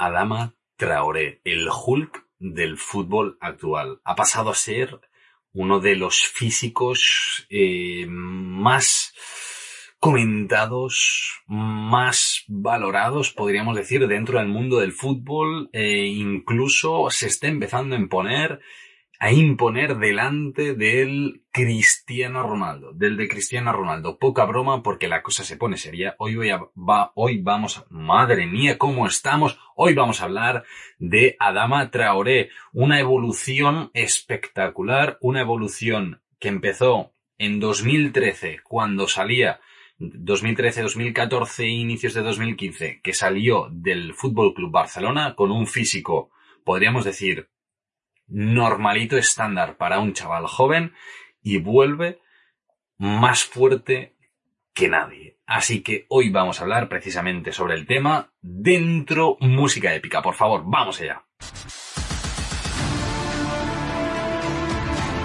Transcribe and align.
Adama 0.00 0.54
Traoré, 0.76 1.42
el 1.44 1.68
Hulk 1.68 2.26
del 2.38 2.78
fútbol 2.78 3.36
actual. 3.40 4.00
Ha 4.02 4.16
pasado 4.16 4.50
a 4.50 4.54
ser 4.54 4.98
uno 5.52 5.78
de 5.78 5.94
los 5.94 6.22
físicos 6.22 7.46
eh, 7.50 8.06
más 8.08 9.14
comentados, 9.98 11.42
más 11.46 12.44
valorados, 12.48 13.30
podríamos 13.30 13.76
decir, 13.76 14.06
dentro 14.08 14.38
del 14.38 14.48
mundo 14.48 14.78
del 14.78 14.92
fútbol. 14.92 15.68
E 15.74 16.06
incluso 16.06 17.10
se 17.10 17.26
está 17.26 17.48
empezando 17.48 17.94
a 17.94 17.98
imponer 17.98 18.60
a 19.22 19.32
imponer 19.32 19.98
delante 19.98 20.74
del 20.74 21.42
Cristiano 21.52 22.42
Ronaldo, 22.42 22.92
del 22.94 23.18
de 23.18 23.28
Cristiano 23.28 23.70
Ronaldo. 23.70 24.18
Poca 24.18 24.46
broma 24.46 24.82
porque 24.82 25.08
la 25.08 25.22
cosa 25.22 25.44
se 25.44 25.58
pone 25.58 25.76
seria. 25.76 26.14
Hoy, 26.18 26.36
voy 26.36 26.48
a, 26.48 26.62
va, 26.74 27.12
hoy 27.14 27.36
vamos, 27.36 27.76
a, 27.76 27.86
madre 27.90 28.46
mía, 28.46 28.78
¿cómo 28.78 29.06
estamos? 29.06 29.58
Hoy 29.76 29.92
vamos 29.92 30.22
a 30.22 30.24
hablar 30.24 30.64
de 30.98 31.36
Adama 31.38 31.90
Traoré, 31.90 32.48
una 32.72 32.98
evolución 32.98 33.90
espectacular, 33.92 35.18
una 35.20 35.42
evolución 35.42 36.22
que 36.38 36.48
empezó 36.48 37.12
en 37.36 37.60
2013 37.60 38.60
cuando 38.64 39.06
salía 39.06 39.60
2013-2014 39.98 41.68
inicios 41.68 42.14
de 42.14 42.22
2015 42.22 43.00
que 43.02 43.12
salió 43.12 43.68
del 43.70 44.14
Fútbol 44.14 44.54
Club 44.54 44.70
Barcelona 44.72 45.34
con 45.34 45.50
un 45.50 45.66
físico 45.66 46.30
podríamos 46.64 47.04
decir 47.04 47.50
normalito 48.30 49.16
estándar 49.16 49.76
para 49.76 49.98
un 49.98 50.12
chaval 50.14 50.46
joven 50.46 50.94
y 51.42 51.58
vuelve 51.58 52.20
más 52.96 53.44
fuerte 53.44 54.16
que 54.72 54.88
nadie. 54.88 55.38
Así 55.46 55.82
que 55.82 56.06
hoy 56.08 56.30
vamos 56.30 56.60
a 56.60 56.62
hablar 56.62 56.88
precisamente 56.88 57.52
sobre 57.52 57.74
el 57.74 57.86
tema 57.86 58.32
dentro 58.40 59.36
música 59.40 59.94
épica. 59.94 60.22
Por 60.22 60.34
favor, 60.34 60.62
vamos 60.64 61.00
allá. 61.00 61.24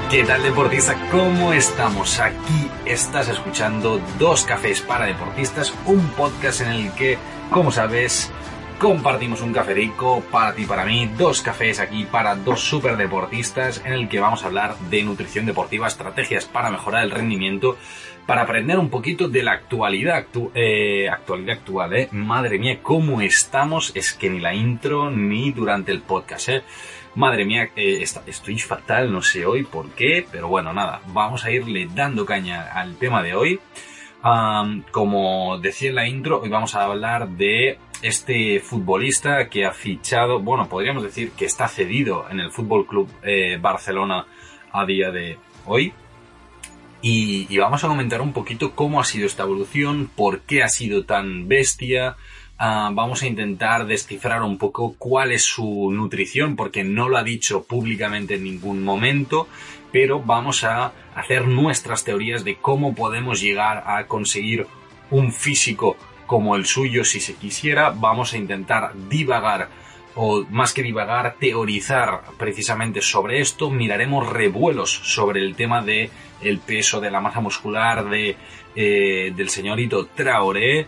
¿Qué 0.09 0.23
tal 0.23 0.43
deportista? 0.43 0.95
¿Cómo 1.11 1.51
estamos? 1.51 2.19
Aquí 2.19 2.69
estás 2.85 3.27
escuchando 3.27 3.99
Dos 4.17 4.45
Cafés 4.45 4.81
para 4.81 5.05
Deportistas, 5.05 5.73
un 5.85 6.07
podcast 6.09 6.61
en 6.61 6.69
el 6.69 6.93
que, 6.93 7.17
como 7.51 7.71
sabes, 7.71 8.31
compartimos 8.79 9.41
un 9.41 9.53
café 9.53 9.73
rico 9.73 10.23
para 10.31 10.53
ti 10.53 10.65
para 10.65 10.85
mí, 10.85 11.09
dos 11.17 11.41
cafés 11.41 11.79
aquí 11.79 12.05
para 12.05 12.35
dos 12.35 12.61
super 12.61 12.97
deportistas 12.97 13.81
en 13.85 13.93
el 13.93 14.09
que 14.09 14.19
vamos 14.19 14.43
a 14.43 14.47
hablar 14.47 14.77
de 14.89 15.03
nutrición 15.03 15.45
deportiva, 15.45 15.87
estrategias 15.87 16.45
para 16.45 16.69
mejorar 16.69 17.03
el 17.03 17.11
rendimiento, 17.11 17.77
para 18.25 18.41
aprender 18.41 18.77
un 18.77 18.89
poquito 18.89 19.29
de 19.29 19.43
la 19.43 19.53
actualidad, 19.53 20.25
eh, 20.53 21.07
actualidad 21.09 21.57
actual, 21.59 21.95
eh. 21.95 22.09
Madre 22.11 22.59
mía, 22.59 22.79
cómo 22.81 23.21
estamos, 23.21 23.91
es 23.95 24.13
que 24.13 24.29
ni 24.29 24.39
la 24.39 24.53
intro 24.53 25.09
ni 25.09 25.51
durante 25.51 25.91
el 25.91 26.01
podcast, 26.01 26.49
eh. 26.49 26.63
Madre 27.15 27.45
mía, 27.45 27.69
eh, 27.75 28.03
estoy 28.25 28.59
fatal, 28.59 29.11
no 29.11 29.21
sé 29.21 29.45
hoy 29.45 29.63
por 29.63 29.91
qué, 29.91 30.25
pero 30.29 30.47
bueno, 30.47 30.73
nada, 30.73 31.01
vamos 31.07 31.45
a 31.45 31.51
irle 31.51 31.87
dando 31.93 32.25
caña 32.25 32.71
al 32.73 32.97
tema 32.97 33.23
de 33.23 33.35
hoy. 33.35 33.59
como 34.91 35.59
decía 35.59 35.89
en 35.89 35.95
la 35.95 36.07
intro, 36.07 36.41
hoy 36.41 36.49
vamos 36.49 36.73
a 36.73 36.83
hablar 36.85 37.27
de 37.29 37.77
este 38.05 38.59
futbolista 38.59 39.49
que 39.49 39.65
ha 39.65 39.71
fichado, 39.71 40.39
bueno, 40.39 40.69
podríamos 40.69 41.01
decir 41.01 41.31
que 41.31 41.45
está 41.45 41.67
cedido 41.67 42.27
en 42.29 42.39
el 42.39 42.51
Fútbol 42.51 42.85
Club 42.85 43.09
eh, 43.23 43.57
Barcelona 43.59 44.27
a 44.71 44.85
día 44.85 45.09
de 45.09 45.39
hoy. 45.65 45.91
Y, 47.01 47.57
vamos 47.57 47.83
a 47.83 47.87
comentar 47.87 48.21
un 48.21 48.31
poquito 48.31 48.75
cómo 48.75 48.99
ha 48.99 49.05
sido 49.05 49.25
esta 49.25 49.43
evolución, 49.43 50.09
por 50.15 50.41
qué 50.41 50.61
ha 50.61 50.69
sido 50.69 51.05
tan 51.05 51.47
bestia. 51.47 52.15
Ah, 52.59 52.91
vamos 52.93 53.23
a 53.23 53.27
intentar 53.27 53.87
descifrar 53.87 54.43
un 54.43 54.59
poco 54.59 54.95
cuál 54.99 55.31
es 55.31 55.43
su 55.43 55.89
nutrición, 55.91 56.55
porque 56.55 56.83
no 56.83 57.09
lo 57.09 57.17
ha 57.17 57.23
dicho 57.23 57.63
públicamente 57.63 58.35
en 58.35 58.43
ningún 58.43 58.83
momento, 58.83 59.47
pero 59.91 60.19
vamos 60.19 60.63
a 60.63 60.93
hacer 61.15 61.47
nuestras 61.47 62.03
teorías 62.03 62.43
de 62.43 62.57
cómo 62.57 62.93
podemos 62.93 63.41
llegar 63.41 63.83
a 63.87 64.05
conseguir 64.05 64.67
un 65.09 65.31
físico 65.31 65.97
como 66.25 66.55
el 66.55 66.65
suyo 66.65 67.03
si 67.03 67.19
se 67.19 67.35
quisiera. 67.35 67.89
Vamos 67.89 68.33
a 68.33 68.37
intentar 68.37 68.91
divagar 69.09 69.69
o 70.15 70.45
más 70.49 70.73
que 70.73 70.81
divagar, 70.81 71.35
teorizar 71.39 72.21
precisamente 72.37 73.01
sobre 73.01 73.41
esto. 73.41 73.69
Miraremos 73.69 74.29
revuelos 74.29 74.89
sobre 74.91 75.41
el 75.41 75.55
tema 75.55 75.81
de 75.81 76.09
el 76.41 76.59
peso 76.59 77.01
de 77.01 77.11
la 77.11 77.21
masa 77.21 77.41
muscular 77.41 78.09
de, 78.09 78.35
eh, 78.75 79.33
del 79.35 79.49
señorito 79.49 80.07
Traoré 80.07 80.87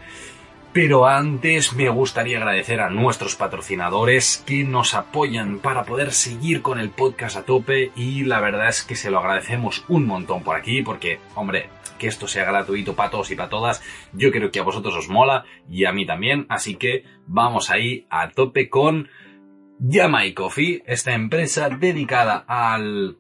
pero 0.77 1.07
antes 1.07 1.73
me 1.73 1.89
gustaría 1.89 2.37
agradecer 2.37 2.81
a 2.81 2.91
nuestros 2.91 3.35
patrocinadores 3.35 4.43
que 4.45 4.63
nos 4.63 4.93
apoyan 4.93 5.57
para 5.57 5.85
poder 5.85 6.11
seguir 6.13 6.61
con 6.61 6.79
el 6.79 6.91
podcast 6.91 7.35
a 7.35 7.41
tope 7.41 7.91
y 7.95 8.25
la 8.25 8.39
verdad 8.41 8.69
es 8.69 8.83
que 8.83 8.95
se 8.95 9.09
lo 9.09 9.17
agradecemos 9.17 9.83
un 9.87 10.05
montón 10.05 10.43
por 10.43 10.55
aquí 10.55 10.83
porque, 10.83 11.19
hombre, 11.33 11.71
que 11.97 12.07
esto 12.07 12.27
sea 12.27 12.45
gratuito 12.45 12.95
para 12.95 13.11
todos 13.11 13.31
y 13.31 13.35
para 13.35 13.49
todas, 13.49 13.83
yo 14.13 14.31
creo 14.31 14.51
que 14.51 14.59
a 14.59 14.63
vosotros 14.63 14.95
os 14.95 15.09
mola 15.09 15.45
y 15.69 15.85
a 15.85 15.91
mí 15.91 16.05
también, 16.05 16.45
así 16.49 16.75
que 16.75 17.03
vamos 17.25 17.69
ahí 17.69 18.05
a 18.09 18.29
tope 18.31 18.69
con 18.69 19.09
Yamai 19.79 20.33
Coffee, 20.33 20.83
esta 20.85 21.13
empresa 21.13 21.69
dedicada 21.69 22.45
al 22.47 23.17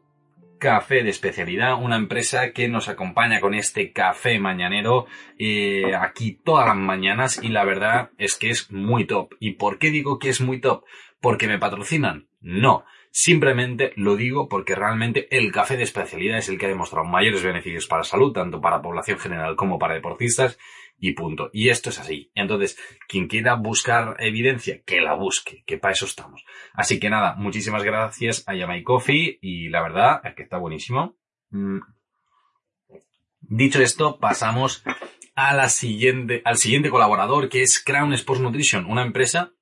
Café 0.57 1.03
de 1.03 1.09
Especialidad, 1.09 1.81
una 1.81 1.97
empresa 1.97 2.51
que 2.51 2.67
nos 2.67 2.89
acompaña 2.89 3.39
con 3.39 3.53
este 3.53 3.91
café 3.91 4.39
mañanero 4.39 5.05
eh, 5.37 5.95
aquí 5.95 6.33
todas 6.43 6.65
las 6.65 6.75
mañanas 6.75 7.39
y 7.43 7.49
la 7.49 7.63
verdad 7.63 8.09
es 8.17 8.35
que 8.35 8.49
es 8.49 8.71
muy 8.71 9.05
top. 9.05 9.35
¿Y 9.39 9.53
por 9.53 9.77
qué 9.77 9.91
digo 9.91 10.17
que 10.17 10.29
es 10.29 10.41
muy 10.41 10.59
top? 10.59 10.83
¿Porque 11.21 11.47
me 11.47 11.59
patrocinan? 11.59 12.27
No. 12.41 12.85
Simplemente 13.19 13.93
lo 13.95 14.15
digo 14.15 14.47
porque 14.47 14.75
realmente 14.75 15.27
el 15.35 15.51
café 15.51 15.75
de 15.75 15.81
especialidad 15.81 16.37
es 16.37 16.49
el 16.49 16.59
que 16.59 16.67
ha 16.67 16.69
demostrado 16.69 17.03
mayores 17.03 17.41
beneficios 17.41 17.87
para 17.87 18.03
salud, 18.03 18.31
tanto 18.31 18.61
para 18.61 18.75
la 18.75 18.83
población 18.83 19.17
general 19.17 19.55
como 19.55 19.79
para 19.79 19.95
deportistas, 19.95 20.59
y 20.99 21.13
punto. 21.13 21.49
Y 21.51 21.69
esto 21.69 21.89
es 21.89 21.97
así. 21.97 22.29
Entonces, 22.35 22.77
quien 23.07 23.27
quiera 23.27 23.55
buscar 23.55 24.17
evidencia, 24.19 24.83
que 24.85 25.01
la 25.01 25.15
busque, 25.15 25.63
que 25.65 25.79
para 25.79 25.93
eso 25.93 26.05
estamos. 26.05 26.45
Así 26.73 26.99
que 26.99 27.09
nada, 27.09 27.33
muchísimas 27.37 27.83
gracias 27.83 28.43
a 28.45 28.53
Yamai 28.53 28.83
Coffee 28.83 29.39
y 29.41 29.69
la 29.69 29.81
verdad 29.81 30.21
es 30.23 30.35
que 30.35 30.43
está 30.43 30.59
buenísimo. 30.59 31.17
Mm. 31.49 31.79
Dicho 33.41 33.81
esto, 33.81 34.19
pasamos 34.19 34.83
a 35.33 35.55
la 35.55 35.69
siguiente, 35.69 36.43
al 36.45 36.57
siguiente 36.57 36.91
colaborador 36.91 37.49
que 37.49 37.63
es 37.63 37.83
Crown 37.83 38.13
Sports 38.13 38.43
Nutrition, 38.43 38.85
una 38.85 39.01
empresa 39.01 39.53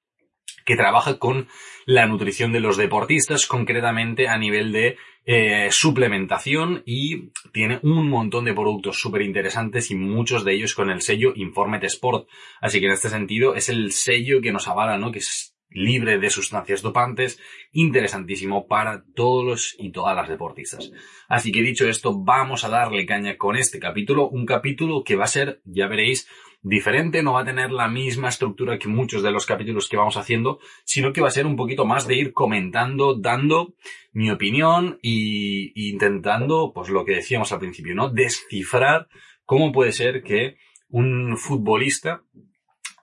que 0.66 0.76
trabaja 0.76 1.20
con 1.20 1.48
la 1.86 2.08
nutrición 2.08 2.52
de 2.52 2.60
los 2.60 2.78
deportistas, 2.78 3.46
concretamente 3.46 4.28
a 4.28 4.38
nivel 4.38 4.72
de 4.72 4.98
eh, 5.26 5.70
suplementación 5.72 6.84
y 6.86 7.32
tiene 7.52 7.80
un 7.84 8.10
montón 8.10 8.46
de 8.46 8.54
productos 8.54 9.00
súper 9.00 9.22
interesantes 9.22 9.92
y 9.92 9.96
muchos 9.96 10.44
de 10.44 10.54
ellos 10.54 10.76
con 10.76 10.90
el 10.90 11.02
sello 11.02 11.34
Informet 11.36 11.84
Sport. 11.86 12.28
Así 12.62 12.80
que 12.80 12.88
en 12.88 12.92
este 12.92 13.10
sentido 13.10 13.56
es 13.56 13.70
el 13.70 13.92
sello 13.92 14.42
que 14.42 14.52
nos 14.52 14.68
avala, 14.68 14.98
¿no? 14.98 15.12
Que 15.12 15.20
es 15.20 15.56
libre 15.70 16.20
de 16.20 16.30
sustancias 16.30 16.82
dopantes, 16.82 17.40
interesantísimo 17.72 18.68
para 18.68 19.04
todos 19.14 19.76
y 19.78 19.92
todas 19.92 20.16
las 20.16 20.30
deportistas. 20.30 20.92
Así 21.28 21.52
que 21.52 21.62
dicho 21.62 21.88
esto, 21.88 22.18
vamos 22.18 22.64
a 22.64 22.70
darle 22.70 23.06
caña 23.06 23.38
con 23.38 23.58
este 23.58 23.80
capítulo, 23.80 24.30
un 24.30 24.46
capítulo 24.46 25.04
que 25.04 25.16
va 25.16 25.26
a 25.26 25.28
ser, 25.28 25.62
ya 25.66 25.88
veréis, 25.88 26.30
diferente, 26.66 27.22
no 27.22 27.34
va 27.34 27.42
a 27.42 27.46
tener 27.46 27.72
la 27.72 27.88
misma 27.88 28.30
estructura 28.30 28.80
que 28.80 28.88
muchos 28.88 29.22
de 29.22 29.30
los 29.30 29.46
capítulos 29.46 29.88
que 29.88 29.98
vamos 29.98 30.18
haciendo, 30.18 30.60
sino 30.84 31.14
que 31.14 31.22
va 31.22 31.28
a 31.28 31.32
ser 31.32 31.46
un 31.46 31.56
poquito 31.56 31.86
más 31.86 32.08
de 32.08 32.16
ir 32.16 32.34
comentando, 32.34 33.14
dando 33.14 33.76
mi 34.14 34.32
opinión 34.32 34.98
y, 35.04 35.90
intentando, 35.90 36.72
pues 36.74 36.90
lo 36.90 37.06
que 37.06 37.18
decíamos 37.18 37.52
al 37.52 37.60
principio, 37.60 37.94
¿no? 37.94 38.10
Descifrar 38.10 39.08
cómo 39.46 39.72
puede 39.72 39.92
ser 39.92 40.24
que 40.24 40.58
un 40.90 41.38
futbolista 41.38 42.24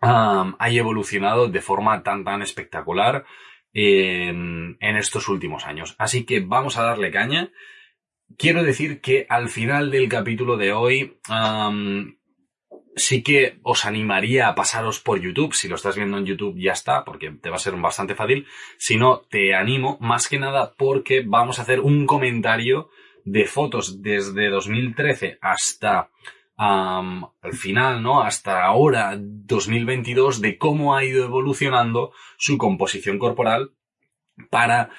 haya 0.00 0.80
evolucionado 0.80 1.46
de 1.46 1.60
forma 1.60 2.02
tan 2.02 2.24
tan 2.24 2.42
espectacular 2.42 3.24
en, 3.72 4.76
estos 4.80 5.28
últimos 5.28 5.66
años. 5.66 5.94
Así 5.98 6.24
que 6.24 6.40
vamos 6.40 6.78
a 6.78 6.82
darle 6.82 7.12
caña. 7.12 7.52
Quiero 8.36 8.64
decir 8.64 9.00
que 9.00 9.24
al 9.28 9.48
final 9.48 9.92
del 9.92 10.08
capítulo 10.08 10.56
de 10.56 10.72
hoy 10.72 11.16
sí 12.96 13.22
que 13.22 13.58
os 13.62 13.84
animaría 13.84 14.48
a 14.48 14.54
pasaros 14.54 15.00
por 15.00 15.20
YouTube. 15.20 15.54
Si 15.54 15.68
lo 15.68 15.76
estás 15.76 15.96
viendo 15.96 16.18
en 16.18 16.26
YouTube 16.26 16.58
ya 16.58 16.72
está, 16.72 17.04
porque 17.04 17.30
te 17.30 17.50
va 17.50 17.56
a 17.56 17.60
ser 17.60 17.74
bastante 17.76 18.14
fácil. 18.14 18.46
Si 18.78 18.96
no, 18.96 19.22
te 19.30 19.54
animo 19.54 19.98
más 20.00 20.28
que 20.28 20.38
nada 20.38 20.74
porque 20.76 21.22
vamos 21.24 21.58
a 21.58 21.62
hacer 21.62 21.80
un 21.80 22.06
comentario 22.06 22.90
de 23.24 23.46
fotos 23.46 24.02
desde 24.02 24.48
2013 24.48 25.38
hasta 25.40 26.10
al 26.56 27.54
final, 27.54 28.02
¿no? 28.02 28.22
Hasta 28.22 28.64
ahora, 28.64 29.16
2022, 29.18 30.40
de 30.40 30.58
cómo 30.58 30.94
ha 30.94 31.04
ido 31.04 31.24
evolucionando 31.24 32.12
su 32.36 32.56
composición 32.56 33.18
corporal 33.18 33.72
para 34.48 34.90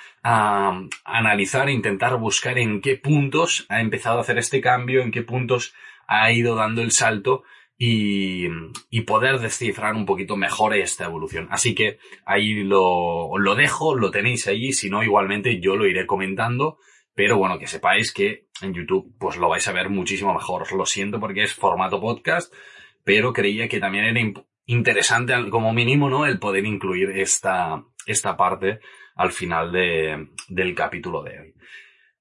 analizar 1.03 1.69
e 1.69 1.73
intentar 1.73 2.17
buscar 2.17 2.57
en 2.57 2.81
qué 2.81 2.97
puntos 2.97 3.65
ha 3.69 3.79
empezado 3.79 4.17
a 4.17 4.21
hacer 4.21 4.37
este 4.37 4.59
cambio, 4.59 5.01
en 5.01 5.11
qué 5.11 5.21
puntos 5.21 5.73
ha 6.05 6.31
ido 6.31 6.55
dando 6.55 6.81
el 6.81 6.91
salto 6.91 7.43
y, 7.77 8.47
y, 8.89 9.01
poder 9.01 9.39
descifrar 9.39 9.95
un 9.95 10.05
poquito 10.05 10.37
mejor 10.37 10.75
esta 10.75 11.05
evolución. 11.05 11.47
Así 11.49 11.73
que 11.73 11.97
ahí 12.25 12.63
lo, 12.63 13.37
lo 13.37 13.55
dejo, 13.55 13.95
lo 13.95 14.11
tenéis 14.11 14.47
ahí, 14.47 14.73
si 14.73 14.89
no 14.89 15.03
igualmente 15.03 15.59
yo 15.59 15.75
lo 15.75 15.87
iré 15.87 16.05
comentando, 16.05 16.77
pero 17.15 17.37
bueno, 17.37 17.59
que 17.59 17.67
sepáis 17.67 18.13
que 18.13 18.47
en 18.61 18.73
YouTube 18.73 19.13
pues 19.19 19.37
lo 19.37 19.49
vais 19.49 19.67
a 19.67 19.73
ver 19.73 19.89
muchísimo 19.89 20.33
mejor. 20.33 20.71
Lo 20.73 20.85
siento 20.85 21.19
porque 21.19 21.43
es 21.43 21.53
formato 21.53 21.99
podcast, 21.99 22.53
pero 23.03 23.33
creía 23.33 23.67
que 23.67 23.79
también 23.79 24.05
era 24.05 24.33
interesante 24.65 25.33
como 25.49 25.73
mínimo, 25.73 26.09
¿no? 26.09 26.25
El 26.25 26.39
poder 26.39 26.65
incluir 26.65 27.11
esta, 27.11 27.83
esta 28.05 28.37
parte 28.37 28.79
al 29.15 29.31
final 29.31 29.71
de, 29.71 30.29
del 30.47 30.73
capítulo 30.73 31.23
de 31.23 31.39
hoy. 31.39 31.53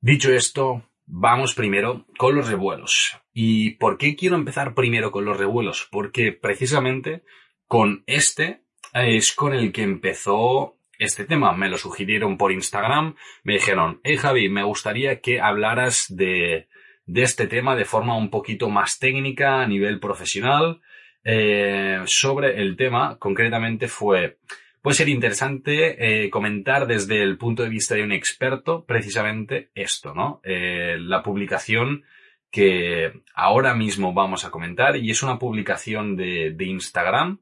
Dicho 0.00 0.32
esto, 0.32 0.90
vamos 1.06 1.54
primero 1.54 2.06
con 2.19 2.34
los 2.34 2.49
revuelos. 2.49 3.19
¿Y 3.32 3.72
por 3.72 3.99
qué 3.99 4.16
quiero 4.16 4.37
empezar 4.37 4.75
primero 4.75 5.10
con 5.10 5.25
los 5.25 5.37
revuelos? 5.37 5.88
Porque 5.90 6.32
precisamente 6.32 7.22
con 7.66 8.04
este 8.06 8.62
es 8.93 9.32
con 9.32 9.54
el 9.54 9.72
que 9.72 9.82
empezó 9.82 10.78
este 10.99 11.25
tema. 11.25 11.52
Me 11.52 11.69
lo 11.69 11.78
sugirieron 11.78 12.37
por 12.37 12.52
Instagram. 12.52 13.16
Me 13.43 13.54
dijeron, 13.54 14.00
hey 14.04 14.16
Javi, 14.16 14.49
me 14.49 14.62
gustaría 14.62 15.20
que 15.20 15.40
hablaras 15.40 16.06
de, 16.08 16.69
de 17.06 17.22
este 17.22 17.46
tema 17.46 17.76
de 17.76 17.84
forma 17.84 18.16
un 18.16 18.31
poquito 18.31 18.69
más 18.69 18.99
técnica 18.99 19.60
a 19.60 19.66
nivel 19.66 20.00
profesional. 20.00 20.81
Eh, 21.25 22.02
sobre 22.06 22.60
el 22.60 22.76
tema, 22.76 23.16
concretamente 23.19 23.88
fue 23.88 24.38
puede 24.82 24.96
ser 24.96 25.08
interesante 25.08 26.25
eh, 26.25 26.31
comentar 26.31 26.87
desde 26.87 27.23
el 27.23 27.38
punto 27.38 27.62
de 27.62 27.69
vista 27.69 27.94
de 27.94 28.02
un 28.02 28.12
experto 28.12 28.84
precisamente 28.84 29.70
esto, 29.75 30.12
¿no? 30.12 30.40
Eh, 30.44 30.96
la 30.99 31.23
publicación 31.23 32.05
que 32.50 33.23
ahora 33.34 33.75
mismo 33.75 34.12
vamos 34.12 34.44
a 34.44 34.50
comentar 34.50 34.96
y 34.96 35.11
es 35.11 35.23
una 35.23 35.38
publicación 35.38 36.17
de, 36.17 36.52
de 36.55 36.64
Instagram, 36.67 37.40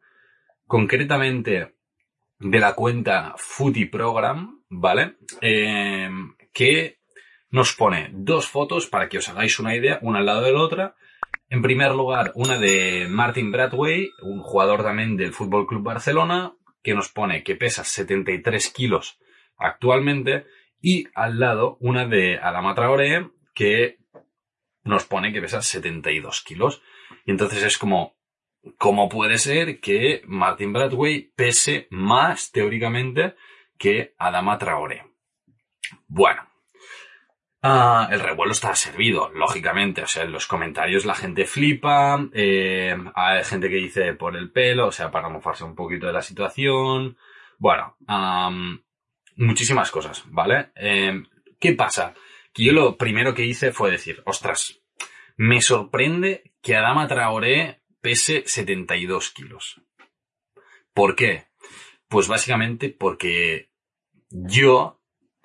concretamente 0.66 1.74
de 2.38 2.60
la 2.60 2.74
cuenta 2.74 3.34
Footy 3.36 3.86
Program, 3.86 4.62
¿vale? 4.68 5.16
Eh, 5.40 6.08
que 6.52 6.98
nos 7.50 7.74
pone 7.74 8.10
dos 8.12 8.48
fotos 8.48 8.86
para 8.86 9.08
que 9.08 9.18
os 9.18 9.28
hagáis 9.28 9.58
una 9.58 9.74
idea, 9.74 9.98
una 10.02 10.20
al 10.20 10.26
lado 10.26 10.42
de 10.42 10.52
la 10.52 10.60
otra. 10.60 10.94
En 11.48 11.62
primer 11.62 11.92
lugar, 11.92 12.30
una 12.36 12.58
de 12.58 13.08
Martin 13.08 13.50
Bradway, 13.50 14.10
un 14.22 14.40
jugador 14.40 14.84
también 14.84 15.16
del 15.16 15.32
Fútbol 15.32 15.66
Club 15.66 15.82
Barcelona, 15.82 16.54
que 16.82 16.94
nos 16.94 17.08
pone 17.10 17.42
que 17.42 17.56
pesa 17.56 17.84
73 17.84 18.70
kilos 18.70 19.18
actualmente 19.56 20.46
y 20.80 21.06
al 21.14 21.38
lado 21.38 21.76
una 21.80 22.06
de 22.06 22.38
Adama 22.38 22.74
Traoré 22.74 23.30
que 23.54 23.98
nos 24.84 25.04
pone 25.04 25.32
que 25.32 25.40
pesa 25.40 25.62
72 25.62 26.42
kilos. 26.42 26.82
Y 27.26 27.30
entonces 27.30 27.62
es 27.62 27.78
como, 27.78 28.16
¿cómo 28.78 29.08
puede 29.08 29.38
ser 29.38 29.80
que 29.80 30.22
Martin 30.26 30.72
Bradway 30.72 31.32
pese 31.36 31.86
más 31.90 32.50
teóricamente 32.50 33.34
que 33.78 34.14
Adama 34.18 34.58
Traoré? 34.58 35.04
Bueno, 36.06 36.49
Ah, 37.62 38.08
el 38.10 38.20
revuelo 38.20 38.52
está 38.52 38.74
servido, 38.74 39.30
lógicamente. 39.34 40.02
O 40.02 40.06
sea, 40.06 40.22
en 40.24 40.32
los 40.32 40.46
comentarios 40.46 41.04
la 41.04 41.14
gente 41.14 41.44
flipa, 41.44 42.26
eh, 42.32 42.96
hay 43.14 43.44
gente 43.44 43.68
que 43.68 43.76
dice 43.76 44.14
por 44.14 44.36
el 44.36 44.50
pelo, 44.50 44.86
o 44.86 44.92
sea, 44.92 45.10
para 45.10 45.28
mofarse 45.28 45.64
un 45.64 45.74
poquito 45.74 46.06
de 46.06 46.12
la 46.12 46.22
situación. 46.22 47.18
Bueno, 47.58 47.96
muchísimas 49.36 49.90
cosas, 49.90 50.24
¿vale? 50.28 50.70
Em, 50.74 51.26
¿Qué 51.58 51.72
pasa? 51.74 52.14
Que 52.54 52.64
yo 52.64 52.72
lo 52.72 52.96
primero 52.96 53.34
que 53.34 53.44
hice 53.44 53.72
fue 53.72 53.90
decir, 53.90 54.22
ostras, 54.24 54.80
me 55.36 55.60
sorprende 55.60 56.54
que 56.62 56.76
Adama 56.76 57.06
Traoré 57.06 57.82
pese 58.00 58.44
72 58.46 59.30
kilos. 59.30 59.82
¿Por 60.94 61.14
qué? 61.14 61.48
Pues 62.08 62.28
básicamente 62.28 62.88
porque 62.88 63.70
yo 64.30 64.99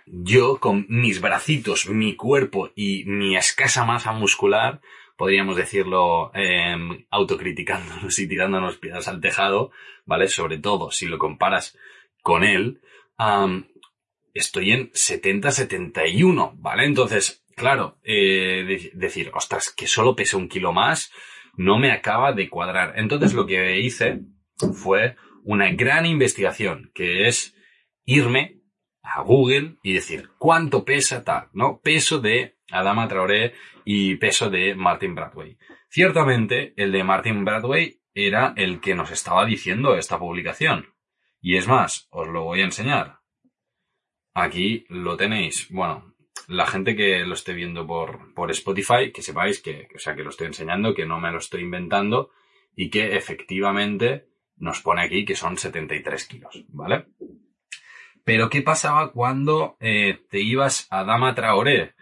yo 0.05 0.59
con 0.59 0.85
mis 0.89 1.21
bracitos, 1.21 1.89
mi 1.89 2.15
cuerpo 2.15 2.71
y 2.75 3.03
mi 3.05 3.35
escasa 3.35 3.85
masa 3.85 4.11
muscular, 4.11 4.81
podríamos 5.17 5.55
decirlo 5.55 6.31
eh, 6.33 6.75
autocriticándonos 7.09 8.17
y 8.19 8.27
tirándonos 8.27 8.77
piedras 8.77 9.07
al 9.07 9.21
tejado, 9.21 9.71
¿vale? 10.05 10.27
Sobre 10.27 10.57
todo 10.57 10.91
si 10.91 11.07
lo 11.07 11.17
comparas 11.17 11.77
con 12.21 12.43
él, 12.43 12.81
estoy 14.33 14.71
en 14.71 14.91
70-71, 14.91 16.53
¿vale? 16.55 16.85
Entonces, 16.85 17.45
claro, 17.55 17.99
eh, 18.03 18.91
decir, 18.93 19.31
ostras, 19.33 19.71
que 19.71 19.87
solo 19.87 20.15
pese 20.15 20.35
un 20.35 20.49
kilo 20.49 20.73
más, 20.73 21.11
no 21.55 21.77
me 21.77 21.91
acaba 21.91 22.33
de 22.33 22.49
cuadrar. 22.49 22.93
Entonces 22.97 23.33
lo 23.33 23.45
que 23.45 23.79
hice 23.79 24.21
fue 24.73 25.15
una 25.43 25.71
gran 25.71 26.05
investigación, 26.05 26.91
que 26.93 27.27
es 27.27 27.55
irme 28.05 28.54
a 29.05 29.21
Google 29.21 29.75
y 29.83 29.93
decir 29.93 30.29
cuánto 30.37 30.83
pesa 30.83 31.23
tal, 31.23 31.49
¿no? 31.53 31.79
Peso 31.79 32.19
de 32.19 32.57
Adama 32.71 33.07
Traoré 33.07 33.53
y 33.83 34.15
peso 34.15 34.49
de 34.49 34.75
Martin 34.75 35.15
Bradway. 35.15 35.57
Ciertamente, 35.89 36.73
el 36.75 36.91
de 36.91 37.03
Martin 37.03 37.45
Bradway 37.45 38.01
era 38.13 38.53
el 38.57 38.81
que 38.81 38.95
nos 38.95 39.11
estaba 39.11 39.45
diciendo 39.45 39.95
esta 39.95 40.17
publicación. 40.17 40.93
Y 41.41 41.57
es 41.57 41.67
más, 41.67 42.07
os 42.09 42.27
lo 42.27 42.43
voy 42.43 42.61
a 42.61 42.65
enseñar. 42.65 43.19
Aquí 44.33 44.85
lo 44.89 45.15
tenéis. 45.15 45.69
Bueno, 45.69 46.15
la 46.47 46.65
gente 46.65 46.95
que 46.95 47.25
lo 47.25 47.33
esté 47.33 47.53
viendo 47.53 47.85
por, 47.85 48.33
por 48.33 48.51
Spotify, 48.51 49.11
que 49.13 49.21
sepáis 49.21 49.61
que, 49.61 49.87
o 49.95 49.99
sea, 49.99 50.15
que 50.15 50.23
lo 50.23 50.29
estoy 50.29 50.47
enseñando, 50.47 50.93
que 50.93 51.05
no 51.05 51.19
me 51.19 51.31
lo 51.31 51.37
estoy 51.37 51.61
inventando 51.61 52.31
y 52.75 52.89
que 52.89 53.15
efectivamente 53.15 54.27
nos 54.57 54.81
pone 54.81 55.01
aquí 55.01 55.25
que 55.25 55.35
son 55.35 55.57
73 55.57 56.25
kilos, 56.25 56.65
¿vale? 56.69 57.05
Pero 58.25 58.49
¿qué 58.49 58.63
pasaba 58.63 59.11
cuando 59.11 59.77
eh, 59.79 60.19
te 60.29 60.41
ibas 60.41 60.87
a 60.89 61.03
Dama 61.03 61.35
Traoré? 61.35 61.93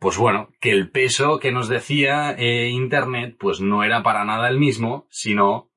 Pues 0.00 0.16
bueno, 0.16 0.52
que 0.60 0.72
el 0.72 0.90
peso 0.90 1.38
que 1.38 1.52
nos 1.52 1.68
decía 1.68 2.32
eh, 2.32 2.68
Internet 2.68 3.36
pues 3.38 3.60
no 3.60 3.84
era 3.84 4.02
para 4.02 4.24
nada 4.24 4.48
el 4.48 4.58
mismo, 4.58 5.06
sino 5.08 5.70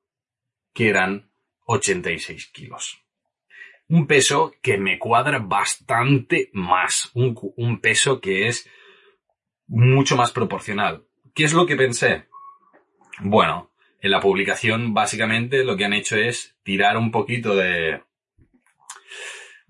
que 0.74 0.88
eran 0.88 1.30
86 1.66 2.50
kilos. 2.52 3.00
Un 3.88 4.08
peso 4.08 4.52
que 4.60 4.76
me 4.76 4.98
cuadra 4.98 5.38
bastante 5.38 6.50
más, 6.52 7.10
un, 7.14 7.38
un 7.56 7.80
peso 7.80 8.20
que 8.20 8.48
es 8.48 8.68
mucho 9.68 10.16
más 10.16 10.32
proporcional. 10.32 11.04
¿Qué 11.32 11.44
es 11.44 11.52
lo 11.52 11.64
que 11.64 11.76
pensé? 11.76 12.26
Bueno, 13.20 13.70
en 14.00 14.10
la 14.10 14.20
publicación 14.20 14.94
básicamente 14.94 15.62
lo 15.62 15.76
que 15.76 15.84
han 15.84 15.92
hecho 15.92 16.16
es 16.16 16.56
tirar 16.64 16.96
un 16.96 17.12
poquito 17.12 17.54
de, 17.54 18.02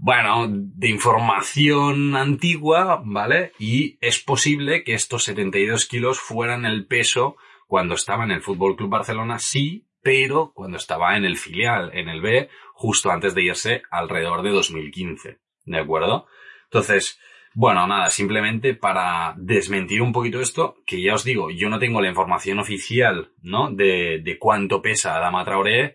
bueno, 0.04 0.48
de 0.50 0.88
información 0.88 2.16
antigua, 2.16 3.00
¿vale? 3.04 3.52
Y 3.60 3.98
es 4.00 4.18
posible 4.18 4.82
que 4.82 4.94
estos 4.94 5.22
72 5.22 5.86
kilos 5.86 6.18
fueran 6.18 6.66
el 6.66 6.88
peso 6.88 7.36
cuando 7.68 7.94
estaba 7.94 8.24
en 8.24 8.32
el 8.32 8.42
Fútbol 8.42 8.74
Club 8.74 8.90
Barcelona, 8.90 9.38
sí, 9.38 9.86
pero 10.02 10.50
cuando 10.56 10.76
estaba 10.76 11.16
en 11.16 11.24
el 11.24 11.36
filial, 11.36 11.92
en 11.94 12.08
el 12.08 12.20
B, 12.20 12.48
justo 12.74 13.12
antes 13.12 13.32
de 13.36 13.44
irse 13.44 13.82
alrededor 13.92 14.42
de 14.42 14.50
2015. 14.50 15.38
¿De 15.66 15.78
acuerdo? 15.78 16.26
Entonces, 16.64 17.20
bueno, 17.54 17.86
nada, 17.86 18.10
simplemente 18.10 18.74
para 18.74 19.34
desmentir 19.36 20.02
un 20.02 20.12
poquito 20.12 20.40
esto, 20.40 20.78
que 20.84 21.00
ya 21.00 21.14
os 21.14 21.22
digo, 21.22 21.48
yo 21.52 21.68
no 21.68 21.78
tengo 21.78 22.02
la 22.02 22.08
información 22.08 22.58
oficial, 22.58 23.30
¿no? 23.40 23.70
De, 23.70 24.18
de 24.18 24.36
cuánto 24.36 24.82
pesa 24.82 25.20
Dama 25.20 25.44
Traoré, 25.44 25.94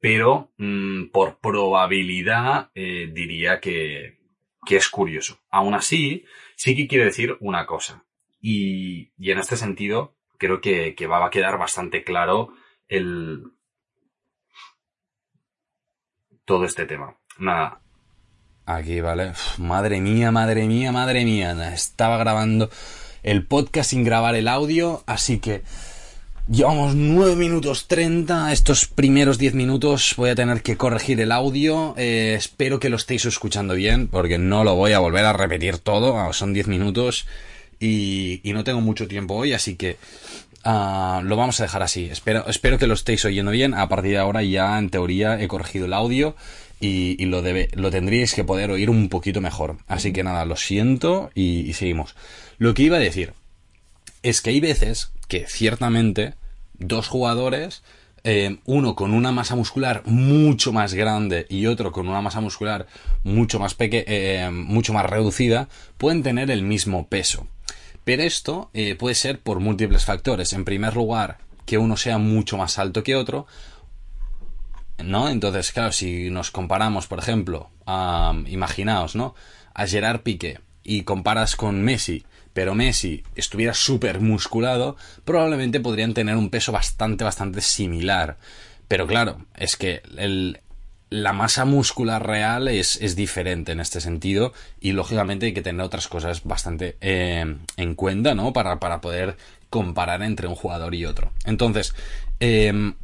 pero 0.00 0.50
mm, 0.56 1.10
por 1.12 1.38
probabilidad 1.38 2.70
eh, 2.74 3.10
diría 3.12 3.60
que, 3.60 4.18
que, 4.66 4.76
es 4.76 4.88
curioso. 4.88 5.38
Aún 5.50 5.74
así, 5.74 6.24
sí 6.56 6.74
que 6.74 6.88
quiero 6.88 7.04
decir 7.04 7.36
una 7.40 7.66
cosa. 7.66 8.04
Y, 8.40 9.12
y 9.18 9.30
en 9.30 9.38
este 9.38 9.56
sentido, 9.56 10.16
creo 10.38 10.60
que, 10.60 10.94
que, 10.94 11.06
va 11.06 11.24
a 11.24 11.30
quedar 11.30 11.58
bastante 11.58 12.02
claro 12.02 12.54
el 12.88 13.44
todo 16.46 16.64
este 16.64 16.86
tema. 16.86 17.16
Nada. 17.38 17.80
Aquí, 18.64 19.00
¿vale? 19.00 19.32
madre 19.58 20.00
mía, 20.00 20.32
madre 20.32 20.66
mía, 20.66 20.92
madre 20.92 21.24
mía. 21.24 21.74
Estaba 21.74 22.16
grabando 22.16 22.70
el 23.22 23.46
podcast 23.46 23.90
sin 23.90 24.04
grabar 24.04 24.34
el 24.34 24.48
audio, 24.48 25.02
así 25.06 25.40
que 25.40 25.62
Llevamos 26.50 26.96
9 26.96 27.36
minutos 27.36 27.86
30. 27.86 28.50
Estos 28.50 28.86
primeros 28.86 29.38
10 29.38 29.54
minutos 29.54 30.14
voy 30.16 30.30
a 30.30 30.34
tener 30.34 30.62
que 30.62 30.76
corregir 30.76 31.20
el 31.20 31.30
audio. 31.30 31.94
Eh, 31.96 32.34
espero 32.36 32.80
que 32.80 32.88
lo 32.88 32.96
estéis 32.96 33.24
escuchando 33.24 33.74
bien, 33.74 34.08
porque 34.08 34.36
no 34.36 34.64
lo 34.64 34.74
voy 34.74 34.90
a 34.90 34.98
volver 34.98 35.26
a 35.26 35.32
repetir 35.32 35.78
todo. 35.78 36.18
Ah, 36.18 36.32
son 36.32 36.52
10 36.52 36.66
minutos 36.66 37.28
y, 37.78 38.40
no 38.46 38.64
tengo 38.64 38.80
mucho 38.80 39.06
tiempo 39.06 39.34
hoy, 39.34 39.52
así 39.52 39.76
que 39.76 39.96
uh, 40.64 41.22
lo 41.22 41.36
vamos 41.36 41.60
a 41.60 41.62
dejar 41.62 41.84
así. 41.84 42.08
Espero, 42.10 42.44
espero 42.48 42.78
que 42.78 42.88
lo 42.88 42.94
estéis 42.94 43.24
oyendo 43.24 43.52
bien. 43.52 43.72
A 43.72 43.88
partir 43.88 44.10
de 44.10 44.18
ahora 44.18 44.42
ya, 44.42 44.76
en 44.76 44.90
teoría, 44.90 45.40
he 45.40 45.46
corregido 45.46 45.86
el 45.86 45.92
audio 45.92 46.34
y, 46.80 47.24
lo, 47.26 47.44
lo 47.74 47.90
tendríais 47.92 48.34
que 48.34 48.42
poder 48.42 48.72
oír 48.72 48.90
un 48.90 49.08
poquito 49.08 49.40
mejor. 49.40 49.76
Así 49.86 50.12
que 50.12 50.24
nada, 50.24 50.44
lo 50.46 50.56
siento 50.56 51.30
y 51.32 51.72
seguimos. 51.74 52.16
Lo 52.58 52.74
que 52.74 52.82
iba 52.82 52.96
a 52.96 53.00
decir 53.00 53.34
es 54.24 54.42
que 54.42 54.50
hay 54.50 54.58
veces 54.58 55.12
que 55.28 55.46
ciertamente 55.46 56.39
dos 56.80 57.08
jugadores 57.08 57.82
eh, 58.22 58.58
uno 58.66 58.94
con 58.94 59.14
una 59.14 59.32
masa 59.32 59.56
muscular 59.56 60.02
mucho 60.04 60.72
más 60.72 60.92
grande 60.92 61.46
y 61.48 61.66
otro 61.66 61.90
con 61.90 62.06
una 62.06 62.20
masa 62.20 62.40
muscular 62.40 62.86
mucho 63.24 63.58
más 63.58 63.72
pequeña, 63.74 64.04
eh, 64.06 64.50
mucho 64.50 64.92
más 64.92 65.06
reducida, 65.06 65.68
pueden 65.96 66.22
tener 66.22 66.50
el 66.50 66.62
mismo 66.62 67.06
peso. 67.06 67.46
Pero 68.04 68.22
esto 68.22 68.70
eh, 68.74 68.94
puede 68.94 69.14
ser 69.14 69.40
por 69.40 69.60
múltiples 69.60 70.04
factores. 70.04 70.52
En 70.52 70.64
primer 70.64 70.96
lugar, 70.96 71.38
que 71.64 71.78
uno 71.78 71.96
sea 71.96 72.18
mucho 72.18 72.58
más 72.58 72.78
alto 72.78 73.02
que 73.02 73.16
otro. 73.16 73.46
¿No? 75.02 75.30
Entonces, 75.30 75.72
claro, 75.72 75.92
si 75.92 76.28
nos 76.28 76.50
comparamos, 76.50 77.06
por 77.06 77.20
ejemplo, 77.20 77.70
a, 77.86 78.34
imaginaos, 78.46 79.16
¿no? 79.16 79.34
A 79.72 79.86
Gerard 79.86 80.20
Piqué 80.20 80.60
y 80.82 81.04
comparas 81.04 81.56
con 81.56 81.82
Messi, 81.82 82.24
pero 82.52 82.74
Messi 82.74 83.22
estuviera 83.34 83.74
súper 83.74 84.20
musculado, 84.20 84.96
probablemente 85.24 85.80
podrían 85.80 86.14
tener 86.14 86.36
un 86.36 86.50
peso 86.50 86.72
bastante, 86.72 87.24
bastante 87.24 87.60
similar. 87.60 88.38
Pero 88.88 89.06
claro, 89.06 89.46
es 89.56 89.76
que 89.76 90.02
el, 90.16 90.60
la 91.10 91.32
masa 91.32 91.64
muscular 91.64 92.26
real 92.26 92.68
es, 92.68 92.96
es, 93.00 93.14
diferente 93.14 93.72
en 93.72 93.80
este 93.80 94.00
sentido 94.00 94.52
y 94.80 94.92
lógicamente 94.92 95.46
hay 95.46 95.54
que 95.54 95.62
tener 95.62 95.82
otras 95.82 96.08
cosas 96.08 96.44
bastante 96.44 96.96
eh, 97.00 97.56
en 97.76 97.94
cuenta, 97.94 98.34
¿no? 98.34 98.52
Para, 98.52 98.80
para, 98.80 99.00
poder 99.00 99.36
comparar 99.68 100.22
entre 100.22 100.48
un 100.48 100.56
jugador 100.56 100.94
y 100.94 101.06
otro. 101.06 101.32
Entonces, 101.44 101.94
eh, 102.40 102.94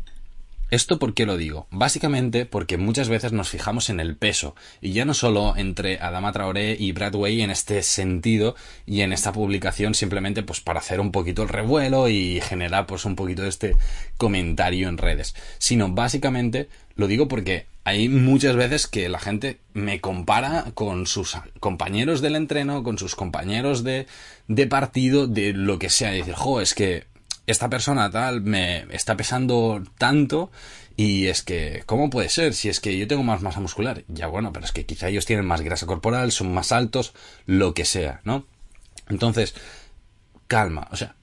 ¿Esto 0.69 0.99
por 0.99 1.15
qué 1.15 1.27
lo 1.27 1.37
digo? 1.37 1.69
Básicamente 1.71 2.45
porque 2.45 2.77
muchas 2.77 3.09
veces 3.09 3.31
nos 3.33 3.49
fijamos 3.49 3.89
en 3.89 4.01
el 4.01 4.17
peso, 4.17 4.57
y 4.81 4.93
ya 4.93 5.05
no 5.05 5.15
solo 5.15 5.57
entre 5.57 6.01
Adama 6.01 6.33
Traoré 6.33 6.77
y 6.79 6.91
Bradway 6.91 7.43
en 7.43 7.51
este 7.51 7.85
sentido 7.85 8.57
y 8.85 9.03
en 9.03 9.13
esta 9.13 9.33
publicación 9.33 9.95
simplemente 9.95 10.43
pues 10.43 10.61
para 10.61 10.81
hacer 10.81 10.99
un 10.99 11.13
poquito 11.13 11.45
el 11.45 11.51
revuelo 11.51 12.09
y 12.09 12.41
generar 12.41 12.87
pues 12.87 13.05
un 13.05 13.15
poquito 13.15 13.47
este 13.47 13.77
comentario 14.17 14.89
en 14.89 14.99
redes, 14.99 15.37
sino 15.59 15.89
básicamente 15.91 16.69
lo 16.97 17.07
digo 17.07 17.29
porque 17.29 17.67
hay 17.85 18.09
muchas 18.09 18.57
veces 18.57 18.89
que 18.89 19.09
la 19.09 19.21
gente 19.21 19.61
me 19.73 20.01
compara 20.01 20.73
con 20.75 21.07
sus 21.07 21.37
compañeros 21.61 22.21
del 22.21 22.35
entreno, 22.35 22.83
con 22.83 22.99
sus 22.99 23.15
compañeros 23.15 23.85
de, 23.85 24.09
de 24.49 24.67
partido, 24.67 25.29
de 25.29 25.53
lo 25.53 25.79
que 25.79 25.91
sea, 25.91 26.13
y 26.13 26.19
decir, 26.19 26.35
jo, 26.35 26.61
es 26.61 26.75
que 26.75 27.05
esta 27.47 27.69
persona 27.69 28.11
tal 28.11 28.43
me 28.43 28.87
está 28.91 29.17
pesando 29.17 29.83
tanto 29.99 30.51
y 30.97 31.27
es 31.27 31.43
que, 31.43 31.83
¿cómo 31.87 32.11
puede 32.11 32.29
ser? 32.29 32.55
Si 32.55 32.69
es 32.69 32.81
que 32.81 32.97
yo 32.97 33.07
tengo 33.07 33.23
más 33.23 33.43
masa 33.43 33.61
muscular. 33.61 34.05
Ya 34.09 34.29
bueno, 34.29 34.53
pero 34.53 34.65
es 34.65 34.73
que 34.73 34.87
quizá 34.87 35.09
ellos 35.09 35.27
tienen 35.27 35.45
más 35.45 35.61
grasa 35.61 35.87
corporal, 35.87 36.33
son 36.33 36.53
más 36.55 36.73
altos, 36.73 37.13
lo 37.45 37.75
que 37.75 37.85
sea, 37.85 38.21
¿no? 38.25 38.47
Entonces, 39.09 39.55
calma, 40.49 40.89
o 40.91 40.97
sea, 40.97 41.15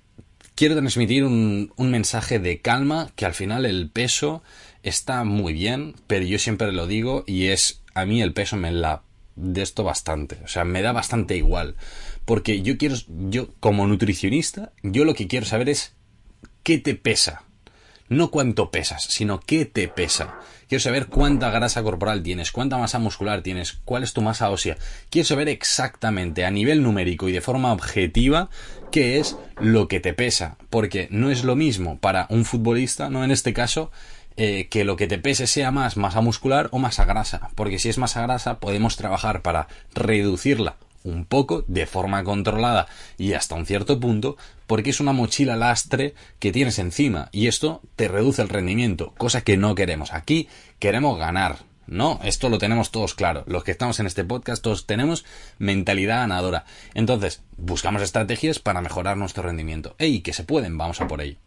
quiero 0.56 0.76
transmitir 0.76 1.24
un, 1.24 1.72
mensaje 1.78 2.40
de 2.40 2.62
calma, 2.62 3.12
que 3.16 3.26
al 3.26 3.34
final 3.34 3.66
el 3.66 3.90
peso 3.90 4.44
está 4.84 5.24
muy 5.24 5.54
bien, 5.54 5.96
pero 6.08 6.24
yo 6.24 6.40
siempre 6.40 6.72
lo 6.72 6.88
digo 6.88 7.24
y 7.26 7.48
es, 7.48 7.82
a 7.94 8.06
mí 8.06 8.22
el 8.22 8.34
peso 8.34 8.58
me 8.58 8.72
la 8.72 9.02
de 9.36 9.64
esto 9.64 9.84
bastante, 9.84 10.38
o 10.44 10.48
sea, 10.48 10.64
me 10.64 10.82
da 10.82 10.92
bastante 10.92 11.36
igual, 11.36 11.76
porque 12.26 12.62
yo 12.62 12.78
quiero, 12.78 12.96
yo 13.08 13.50
como 13.60 13.88
nutricionista, 13.88 14.72
yo 14.84 15.06
lo 15.06 15.16
que 15.16 15.28
quiero 15.28 15.46
saber 15.46 15.70
es 15.70 15.94
qué 16.64 16.78
te 16.78 16.96
pesa. 16.96 17.44
No 18.10 18.32
cuánto 18.32 18.72
pesas, 18.72 19.04
sino 19.04 19.40
qué 19.40 19.66
te 19.66 19.88
pesa. 19.88 20.36
Quiero 20.68 20.82
saber 20.82 21.08
cuánta 21.08 21.52
grasa 21.52 21.84
corporal 21.84 22.24
tienes, 22.24 22.52
cuánta 22.52 22.78
masa 22.78 23.00
muscular 23.00 23.42
tienes, 23.42 23.80
cuál 23.86 24.04
es 24.04 24.14
tu 24.14 24.22
masa 24.22 24.50
ósea. 24.50 24.78
Quiero 25.10 25.28
saber 25.28 25.50
exactamente 25.50 26.46
a 26.46 26.52
nivel 26.52 26.84
numérico 26.84 27.30
y 27.30 27.32
de 27.32 27.42
forma 27.42 27.72
objetiva 27.72 28.50
qué 28.92 29.20
es 29.20 29.38
lo 29.60 29.88
que 29.88 30.00
te 30.00 30.14
pesa. 30.14 30.58
Porque 30.70 31.08
no 31.12 31.32
es 31.32 31.44
lo 31.44 31.56
mismo 31.56 31.98
para 32.00 32.28
un 32.30 32.46
futbolista, 32.46 33.10
no 33.10 33.24
en 33.24 33.32
este 33.32 33.54
caso, 33.54 33.92
eh, 34.36 34.68
que 34.70 34.84
lo 34.84 34.96
que 34.96 35.08
te 35.08 35.18
pese 35.18 35.48
sea 35.48 35.72
más 35.72 35.98
masa 35.98 36.22
muscular 36.22 36.70
o 36.72 36.80
masa 36.80 37.06
grasa. 37.06 37.50
Porque 37.56 37.80
si 37.80 37.90
es 37.90 37.98
masa 37.98 38.22
grasa 38.22 38.60
podemos 38.60 38.96
trabajar 38.96 39.42
para 39.42 39.68
reducirla 39.94 40.78
un 41.04 41.26
poco 41.26 41.64
de 41.68 41.86
forma 41.86 42.24
controlada 42.24 42.88
y 43.18 43.34
hasta 43.34 43.56
un 43.56 43.66
cierto 43.66 44.00
punto 44.00 44.38
porque 44.68 44.90
es 44.90 45.00
una 45.00 45.14
mochila 45.14 45.56
lastre 45.56 46.16
que 46.40 46.52
tienes 46.52 46.80
encima 46.80 47.30
y 47.32 47.48
esto 47.48 47.82
te 47.96 48.08
reduce 48.08 48.42
el 48.42 48.50
rendimiento, 48.50 49.14
cosa 49.18 49.42
que 49.42 49.58
no 49.58 49.76
queremos. 49.76 50.14
Aquí 50.14 50.48
queremos 50.80 51.18
ganar. 51.18 51.58
No, 51.86 52.20
esto 52.24 52.48
lo 52.48 52.60
tenemos 52.60 52.92
todos 52.92 53.14
claro. 53.14 53.44
Los 53.46 53.64
que 53.64 53.72
estamos 53.72 54.00
en 54.00 54.08
este 54.08 54.24
podcast 54.24 54.64
todos 54.64 54.86
tenemos 54.88 55.26
mentalidad 55.60 56.20
ganadora. 56.20 56.66
Entonces, 56.94 57.42
buscamos 57.58 58.02
estrategias 58.02 58.60
para 58.60 58.82
mejorar 58.82 59.18
nuestro 59.18 59.44
rendimiento. 59.44 59.96
¡Ey! 60.00 60.22
Que 60.22 60.32
se 60.32 60.46
pueden, 60.46 60.78
vamos 60.78 61.02
a 61.02 61.08
por 61.08 61.22
ello. 61.22 61.38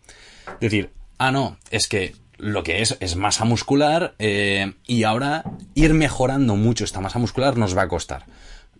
Decir, 0.60 0.92
ah, 1.18 1.32
no, 1.32 1.56
es 1.70 1.88
que 1.88 2.14
lo 2.38 2.62
que 2.62 2.82
es 2.82 2.98
es 3.00 3.16
masa 3.16 3.44
muscular 3.44 4.14
eh, 4.18 4.74
y 4.86 5.04
ahora 5.04 5.44
ir 5.74 5.94
mejorando 5.94 6.54
mucho 6.56 6.84
esta 6.84 7.00
masa 7.00 7.18
muscular 7.18 7.56
nos 7.56 7.76
va 7.76 7.82
a 7.82 7.88
costar. 7.88 8.26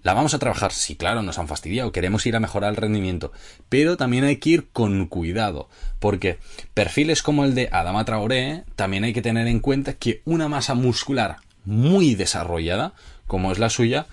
¿La 0.06 0.14
vamos 0.14 0.34
a 0.34 0.38
trabajar? 0.38 0.70
Sí, 0.72 0.94
claro, 0.94 1.22
nos 1.22 1.40
han 1.40 1.48
fastidiado, 1.48 1.90
queremos 1.90 2.24
ir 2.26 2.36
a 2.36 2.38
mejorar 2.38 2.70
el 2.70 2.76
rendimiento, 2.76 3.32
pero 3.68 3.96
también 3.96 4.22
hay 4.22 4.36
que 4.36 4.50
ir 4.50 4.68
con 4.68 5.08
cuidado, 5.08 5.68
porque 5.98 6.38
perfiles 6.74 7.24
como 7.24 7.44
el 7.44 7.56
de 7.56 7.68
Adama 7.72 8.04
Traoré, 8.04 8.62
también 8.76 9.02
hay 9.02 9.12
que 9.12 9.20
tener 9.20 9.48
en 9.48 9.58
cuenta 9.58 9.94
que 9.94 10.22
una 10.24 10.48
masa 10.48 10.74
muscular 10.74 11.38
muy 11.64 12.14
desarrollada, 12.14 12.94
como 13.26 13.50
es 13.50 13.58
la 13.58 13.68
suya, 13.68 14.06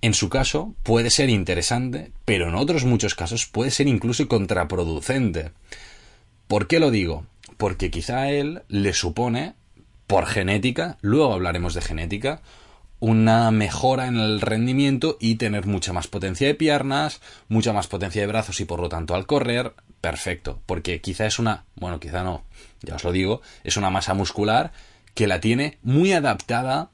en 0.00 0.14
su 0.14 0.30
caso 0.30 0.74
puede 0.82 1.10
ser 1.10 1.28
interesante, 1.28 2.10
pero 2.24 2.48
en 2.48 2.54
otros 2.54 2.86
muchos 2.86 3.14
casos 3.14 3.44
puede 3.44 3.70
ser 3.70 3.86
incluso 3.86 4.26
contraproducente. 4.28 5.50
¿Por 6.48 6.68
qué 6.68 6.80
lo 6.80 6.90
digo? 6.90 7.26
Porque 7.58 7.90
quizá 7.90 8.20
a 8.20 8.30
él 8.30 8.62
le 8.68 8.94
supone, 8.94 9.52
por 10.06 10.24
genética, 10.24 10.96
luego 11.02 11.34
hablaremos 11.34 11.74
de 11.74 11.82
genética, 11.82 12.40
una 13.04 13.50
mejora 13.50 14.06
en 14.06 14.16
el 14.16 14.40
rendimiento 14.40 15.18
y 15.20 15.34
tener 15.34 15.66
mucha 15.66 15.92
más 15.92 16.08
potencia 16.08 16.46
de 16.46 16.54
piernas, 16.54 17.20
mucha 17.48 17.74
más 17.74 17.86
potencia 17.86 18.22
de 18.22 18.26
brazos 18.26 18.60
y 18.60 18.64
por 18.64 18.80
lo 18.80 18.88
tanto 18.88 19.14
al 19.14 19.26
correr, 19.26 19.74
perfecto, 20.00 20.62
porque 20.64 21.02
quizá 21.02 21.26
es 21.26 21.38
una, 21.38 21.64
bueno, 21.74 22.00
quizá 22.00 22.24
no, 22.24 22.44
ya 22.80 22.94
os 22.94 23.04
lo 23.04 23.12
digo, 23.12 23.42
es 23.62 23.76
una 23.76 23.90
masa 23.90 24.14
muscular 24.14 24.72
que 25.12 25.26
la 25.26 25.38
tiene 25.38 25.76
muy 25.82 26.14
adaptada 26.14 26.88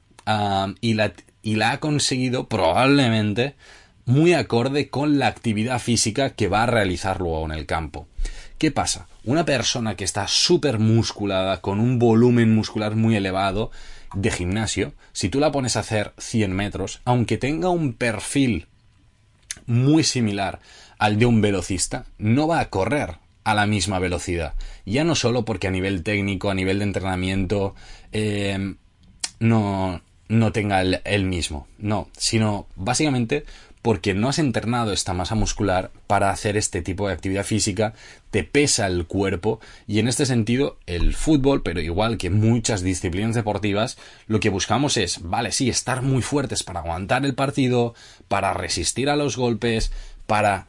y, 0.81 0.95
la, 0.95 1.13
y 1.43 1.55
la 1.55 1.71
ha 1.71 1.79
conseguido 1.79 2.49
probablemente 2.49 3.55
muy 4.03 4.33
acorde 4.33 4.89
con 4.89 5.17
la 5.17 5.27
actividad 5.27 5.79
física 5.79 6.31
que 6.31 6.49
va 6.49 6.63
a 6.63 6.67
realizar 6.67 7.21
luego 7.21 7.45
en 7.45 7.53
el 7.53 7.65
campo. 7.65 8.09
¿Qué 8.57 8.69
pasa? 8.69 9.07
Una 9.23 9.45
persona 9.45 9.95
que 9.95 10.03
está 10.03 10.27
súper 10.27 10.77
musculada, 10.77 11.61
con 11.61 11.79
un 11.79 11.99
volumen 11.99 12.53
muscular 12.53 12.95
muy 12.97 13.15
elevado, 13.15 13.71
de 14.13 14.31
gimnasio, 14.31 14.93
si 15.13 15.29
tú 15.29 15.39
la 15.39 15.51
pones 15.51 15.75
a 15.75 15.81
hacer 15.81 16.13
100 16.17 16.53
metros, 16.53 17.01
aunque 17.05 17.37
tenga 17.37 17.69
un 17.69 17.93
perfil 17.93 18.67
muy 19.65 20.03
similar 20.03 20.59
al 20.97 21.17
de 21.17 21.25
un 21.25 21.41
velocista, 21.41 22.05
no 22.17 22.47
va 22.47 22.59
a 22.59 22.69
correr 22.69 23.17
a 23.43 23.55
la 23.55 23.65
misma 23.65 23.99
velocidad. 23.99 24.53
Ya 24.85 25.03
no 25.03 25.15
solo 25.15 25.45
porque 25.45 25.67
a 25.67 25.71
nivel 25.71 26.03
técnico, 26.03 26.49
a 26.49 26.53
nivel 26.53 26.79
de 26.79 26.85
entrenamiento, 26.85 27.75
eh, 28.11 28.75
no, 29.39 30.01
no 30.27 30.51
tenga 30.51 30.81
el, 30.81 31.25
mismo, 31.25 31.67
no, 31.77 32.09
sino 32.17 32.67
básicamente 32.75 33.45
porque 33.81 34.13
no 34.13 34.29
has 34.29 34.39
entrenado 34.39 34.93
esta 34.93 35.13
masa 35.13 35.35
muscular 35.35 35.91
para 36.07 36.29
hacer 36.29 36.57
este 36.57 36.81
tipo 36.81 37.07
de 37.07 37.13
actividad 37.13 37.43
física, 37.43 37.93
te 38.29 38.43
pesa 38.43 38.87
el 38.87 39.05
cuerpo 39.05 39.59
y 39.87 39.99
en 39.99 40.07
este 40.07 40.25
sentido 40.25 40.77
el 40.85 41.15
fútbol, 41.15 41.63
pero 41.63 41.81
igual 41.81 42.17
que 42.17 42.29
muchas 42.29 42.81
disciplinas 42.81 43.35
deportivas, 43.35 43.97
lo 44.27 44.39
que 44.39 44.49
buscamos 44.49 44.97
es, 44.97 45.19
vale, 45.23 45.51
sí, 45.51 45.69
estar 45.69 46.01
muy 46.01 46.21
fuertes 46.21 46.63
para 46.63 46.81
aguantar 46.81 47.25
el 47.25 47.35
partido, 47.35 47.95
para 48.27 48.53
resistir 48.53 49.09
a 49.09 49.15
los 49.15 49.37
golpes, 49.37 49.91
para 50.27 50.67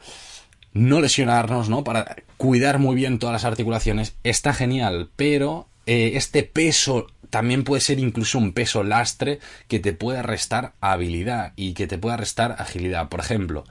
no 0.73 0.99
lesionarnos, 0.99 1.69
¿no? 1.69 1.83
Para 1.83 2.15
cuidar 2.37 2.79
muy 2.79 2.95
bien 2.95 3.19
todas 3.19 3.33
las 3.33 3.45
articulaciones, 3.45 4.15
está 4.23 4.53
genial, 4.53 5.09
pero 5.15 5.67
eh, 5.85 6.11
este 6.15 6.43
peso 6.43 7.07
también 7.29 7.63
puede 7.63 7.81
ser 7.81 7.99
incluso 7.99 8.37
un 8.37 8.53
peso 8.53 8.83
lastre 8.83 9.39
que 9.67 9.79
te 9.79 9.93
pueda 9.93 10.21
restar 10.21 10.73
habilidad 10.81 11.53
y 11.55 11.73
que 11.73 11.87
te 11.87 11.97
pueda 11.97 12.15
restar 12.15 12.55
agilidad. 12.59 13.09
Por 13.09 13.19
ejemplo, 13.19 13.63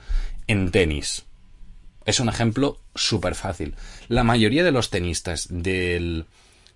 en 0.49 0.71
tenis. 0.73 1.27
Es 2.05 2.19
un 2.19 2.29
ejemplo 2.29 2.81
súper 2.95 3.37
fácil. 3.37 3.77
La 4.09 4.25
mayoría 4.25 4.65
de 4.65 4.73
los 4.73 4.91
tenistas 4.91 5.47
del... 5.49 6.27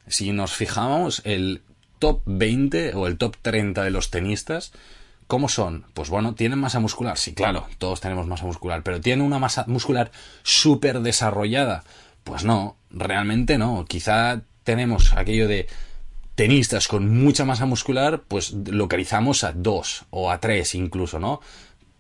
Si 0.07 0.31
nos 0.31 0.53
fijamos, 0.53 1.23
el 1.25 1.63
top 1.99 2.23
20 2.27 2.95
o 2.95 3.09
el 3.09 3.19
top 3.19 3.37
30 3.43 3.83
de 3.83 3.91
los 3.91 4.11
tenistas, 4.11 4.73
¿cómo 5.27 5.49
son? 5.49 5.87
Pues 5.95 6.09
bueno, 6.09 6.37
¿tienen 6.37 6.61
masa 6.61 6.79
muscular? 6.79 7.19
Sí, 7.19 7.35
claro, 7.35 7.67
todos 7.79 8.01
tenemos 8.01 8.29
masa 8.29 8.45
muscular, 8.45 8.85
pero 8.85 9.01
¿tienen 9.01 9.27
una 9.27 9.41
masa 9.41 9.65
muscular 9.67 10.13
súper 10.45 11.01
desarrollada? 11.01 11.83
Pues 12.23 12.45
no, 12.45 12.77
realmente 12.91 13.59
no. 13.59 13.85
Quizá 13.89 14.43
tenemos 14.67 15.13
aquello 15.15 15.47
de 15.47 15.69
tenistas 16.35 16.89
con 16.89 17.23
mucha 17.23 17.45
masa 17.45 17.65
muscular, 17.65 18.25
pues 18.29 18.53
localizamos 18.53 19.45
a 19.45 19.53
dos 19.53 20.05
o 20.11 20.31
a 20.31 20.41
tres 20.41 20.75
incluso, 20.75 21.19
¿no? 21.19 21.41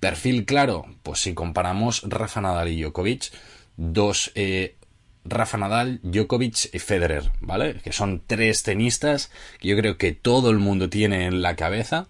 Perfil 0.00 0.44
claro, 0.44 0.84
pues 1.02 1.20
si 1.20 1.32
comparamos 1.32 2.02
Rafa 2.02 2.42
Nadal 2.42 2.68
y 2.68 2.82
Djokovic, 2.82 3.32
dos 3.76 4.32
eh, 4.34 4.76
Rafa 5.24 5.58
Nadal, 5.58 6.00
Djokovic 6.02 6.74
y 6.74 6.78
Federer, 6.80 7.30
¿vale? 7.40 7.76
Que 7.76 7.92
son 7.92 8.20
tres 8.26 8.64
tenistas 8.64 9.30
que 9.60 9.68
yo 9.68 9.76
creo 9.76 9.96
que 9.96 10.12
todo 10.12 10.50
el 10.50 10.58
mundo 10.58 10.90
tiene 10.90 11.26
en 11.26 11.42
la 11.42 11.54
cabeza 11.54 12.08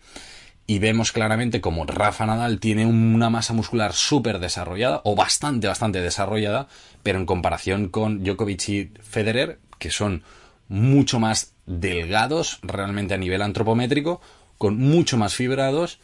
y 0.66 0.78
vemos 0.78 1.12
claramente 1.12 1.60
como 1.60 1.84
Rafa 1.84 2.26
Nadal 2.26 2.60
tiene 2.60 2.86
una 2.86 3.30
masa 3.30 3.52
muscular 3.52 3.92
súper 3.92 4.40
desarrollada 4.40 5.02
o 5.04 5.14
bastante, 5.14 5.68
bastante 5.68 6.00
desarrollada, 6.00 6.66
pero 7.02 7.18
en 7.18 7.26
comparación 7.26 7.88
con 7.88 8.24
Djokovic 8.24 8.68
y 8.70 8.90
Federer, 9.02 9.60
que 9.78 9.90
son 9.90 10.24
mucho 10.68 11.18
más 11.20 11.54
delgados 11.66 12.58
realmente 12.62 13.14
a 13.14 13.18
nivel 13.18 13.42
antropométrico, 13.42 14.20
con 14.58 14.78
mucho 14.78 15.16
más 15.16 15.34
fibrados, 15.34 15.98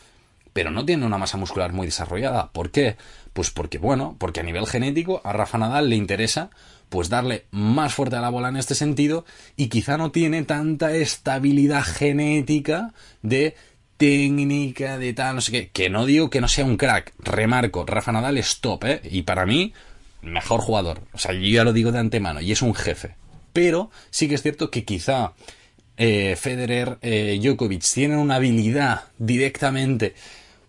pero 0.52 0.70
no 0.70 0.84
tienen 0.84 1.06
una 1.06 1.18
masa 1.18 1.38
muscular 1.38 1.72
muy 1.72 1.86
desarrollada. 1.86 2.50
¿Por 2.52 2.70
qué? 2.70 2.96
Pues 3.32 3.50
porque, 3.50 3.78
bueno, 3.78 4.16
porque 4.18 4.40
a 4.40 4.44
nivel 4.44 4.66
genético 4.66 5.20
a 5.24 5.32
Rafa 5.32 5.58
Nadal 5.58 5.88
le 5.88 5.96
interesa 5.96 6.50
pues 6.88 7.08
darle 7.08 7.46
más 7.50 7.94
fuerte 7.94 8.16
a 8.16 8.20
la 8.20 8.28
bola 8.28 8.50
en 8.50 8.58
este 8.58 8.74
sentido 8.74 9.24
y 9.56 9.68
quizá 9.68 9.96
no 9.96 10.10
tiene 10.10 10.42
tanta 10.42 10.92
estabilidad 10.92 11.82
genética 11.84 12.92
de 13.22 13.56
técnica, 13.96 14.98
de 14.98 15.14
tal, 15.14 15.36
no 15.36 15.40
sé 15.40 15.52
qué, 15.52 15.70
que 15.70 15.88
no 15.88 16.04
digo 16.04 16.28
que 16.28 16.42
no 16.42 16.48
sea 16.48 16.66
un 16.66 16.76
crack, 16.76 17.14
remarco, 17.18 17.86
Rafa 17.86 18.12
Nadal 18.12 18.36
es 18.36 18.60
top, 18.60 18.84
¿eh? 18.84 19.00
Y 19.04 19.22
para 19.22 19.46
mí, 19.46 19.72
mejor 20.20 20.60
jugador, 20.60 21.00
o 21.14 21.18
sea, 21.18 21.32
yo 21.32 21.40
ya 21.40 21.64
lo 21.64 21.72
digo 21.72 21.92
de 21.92 22.00
antemano, 22.00 22.42
y 22.42 22.52
es 22.52 22.60
un 22.60 22.74
jefe. 22.74 23.14
Pero 23.52 23.90
sí 24.10 24.28
que 24.28 24.34
es 24.34 24.42
cierto 24.42 24.70
que 24.70 24.84
quizá 24.84 25.34
eh, 25.96 26.36
Federer, 26.36 26.98
eh, 27.02 27.38
Djokovic 27.42 27.82
tienen 27.92 28.18
una 28.18 28.36
habilidad 28.36 29.04
directamente 29.18 30.14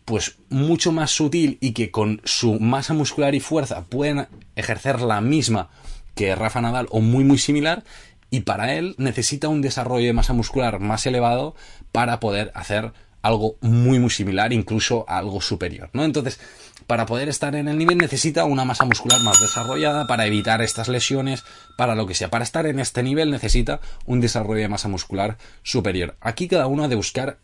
pues 0.06 0.36
mucho 0.50 0.92
más 0.92 1.12
sutil 1.12 1.58
y 1.62 1.72
que 1.72 1.90
con 1.90 2.22
su 2.26 2.60
masa 2.60 2.94
muscular 2.94 3.36
y 3.36 3.40
fuerza 3.40 3.86
pueden 3.86 4.28
ejercer 4.56 5.02
la 5.02 5.22
misma 5.22 5.70
que 6.14 6.36
Rafa 6.36 6.62
Nadal 6.62 6.88
o 6.92 7.00
muy 7.00 7.24
muy 7.24 7.38
similar 7.38 7.84
y 8.30 8.42
para 8.42 8.74
él 8.74 8.96
necesita 8.98 9.48
un 9.48 9.62
desarrollo 9.62 10.06
de 10.06 10.14
masa 10.14 10.34
muscular 10.34 10.80
más 10.80 11.06
elevado 11.06 11.56
para 11.92 12.20
poder 12.20 12.52
hacer 12.54 12.92
algo 13.22 13.56
muy 13.62 14.00
muy 14.00 14.10
similar, 14.10 14.52
incluso 14.52 15.06
algo 15.08 15.40
superior, 15.40 15.90
¿no? 15.94 16.04
Entonces, 16.04 16.40
para 16.88 17.06
poder 17.06 17.30
estar 17.30 17.56
en 17.56 17.68
el 17.68 17.78
nivel 17.78 17.98
necesita 17.98 18.46
una 18.46 18.66
masa 18.66 18.86
muscular 18.86 19.22
más 19.22 19.40
desarrollada 19.40 20.08
para 20.08 20.26
evitar 20.26 20.62
estas 20.62 20.88
lesiones, 20.88 21.44
para 21.78 21.96
lo 21.96 22.08
que 22.08 22.16
sea. 22.16 22.30
Para 22.30 22.44
estar 22.44 22.66
en 22.66 22.80
este 22.80 23.04
nivel 23.04 23.32
necesita 23.32 23.80
un 24.06 24.22
desarrollo 24.22 24.62
de 24.62 24.68
masa 24.68 24.90
muscular 24.90 25.38
superior. 25.64 26.16
Aquí 26.22 26.48
cada 26.48 26.68
uno 26.68 26.84
ha 26.84 26.88
de 26.88 26.96
buscar 26.96 27.40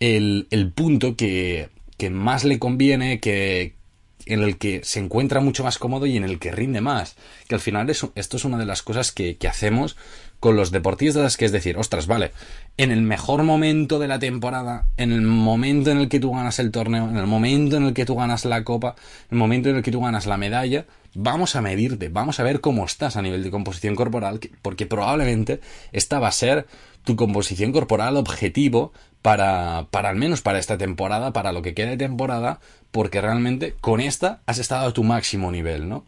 el, 0.00 0.72
punto 0.74 1.16
que, 1.16 1.68
que 1.96 2.10
más 2.10 2.44
le 2.44 2.58
conviene, 2.58 3.20
que, 3.20 3.79
en 4.26 4.42
el 4.42 4.58
que 4.58 4.80
se 4.84 5.00
encuentra 5.00 5.40
mucho 5.40 5.64
más 5.64 5.78
cómodo 5.78 6.06
y 6.06 6.16
en 6.16 6.24
el 6.24 6.38
que 6.38 6.52
rinde 6.52 6.80
más. 6.80 7.16
Que 7.48 7.54
al 7.54 7.60
final 7.60 7.90
esto 7.90 8.12
es 8.14 8.44
una 8.44 8.58
de 8.58 8.66
las 8.66 8.82
cosas 8.82 9.12
que, 9.12 9.36
que 9.36 9.48
hacemos 9.48 9.96
con 10.40 10.56
los 10.56 10.70
deportistas, 10.70 11.36
que 11.36 11.44
es 11.44 11.52
decir, 11.52 11.76
ostras, 11.76 12.06
vale, 12.06 12.32
en 12.78 12.90
el 12.90 13.02
mejor 13.02 13.42
momento 13.42 13.98
de 13.98 14.08
la 14.08 14.18
temporada, 14.18 14.86
en 14.96 15.12
el 15.12 15.20
momento 15.20 15.90
en 15.90 15.98
el 15.98 16.08
que 16.08 16.18
tú 16.18 16.32
ganas 16.32 16.58
el 16.58 16.70
torneo, 16.70 17.10
en 17.10 17.18
el 17.18 17.26
momento 17.26 17.76
en 17.76 17.84
el 17.84 17.92
que 17.92 18.06
tú 18.06 18.16
ganas 18.16 18.46
la 18.46 18.64
copa, 18.64 18.96
en 19.30 19.36
el 19.36 19.38
momento 19.38 19.68
en 19.68 19.76
el 19.76 19.82
que 19.82 19.92
tú 19.92 20.00
ganas 20.00 20.24
la 20.24 20.38
medalla, 20.38 20.86
vamos 21.14 21.56
a 21.56 21.60
medirte, 21.60 22.08
vamos 22.08 22.40
a 22.40 22.42
ver 22.42 22.62
cómo 22.62 22.86
estás 22.86 23.16
a 23.16 23.22
nivel 23.22 23.42
de 23.42 23.50
composición 23.50 23.94
corporal, 23.94 24.40
porque 24.62 24.86
probablemente 24.86 25.60
esta 25.92 26.18
va 26.18 26.28
a 26.28 26.32
ser 26.32 26.66
tu 27.04 27.16
composición 27.16 27.72
corporal 27.72 28.16
objetivo 28.16 28.92
para, 29.22 29.86
para 29.90 30.08
al 30.08 30.16
menos 30.16 30.42
para 30.42 30.58
esta 30.58 30.78
temporada, 30.78 31.32
para 31.32 31.52
lo 31.52 31.62
que 31.62 31.74
quede 31.74 31.90
de 31.90 31.96
temporada, 31.96 32.60
porque 32.90 33.20
realmente 33.20 33.74
con 33.80 34.00
esta 34.00 34.40
has 34.46 34.58
estado 34.58 34.88
a 34.88 34.92
tu 34.92 35.04
máximo 35.04 35.50
nivel, 35.50 35.88
¿no? 35.88 36.04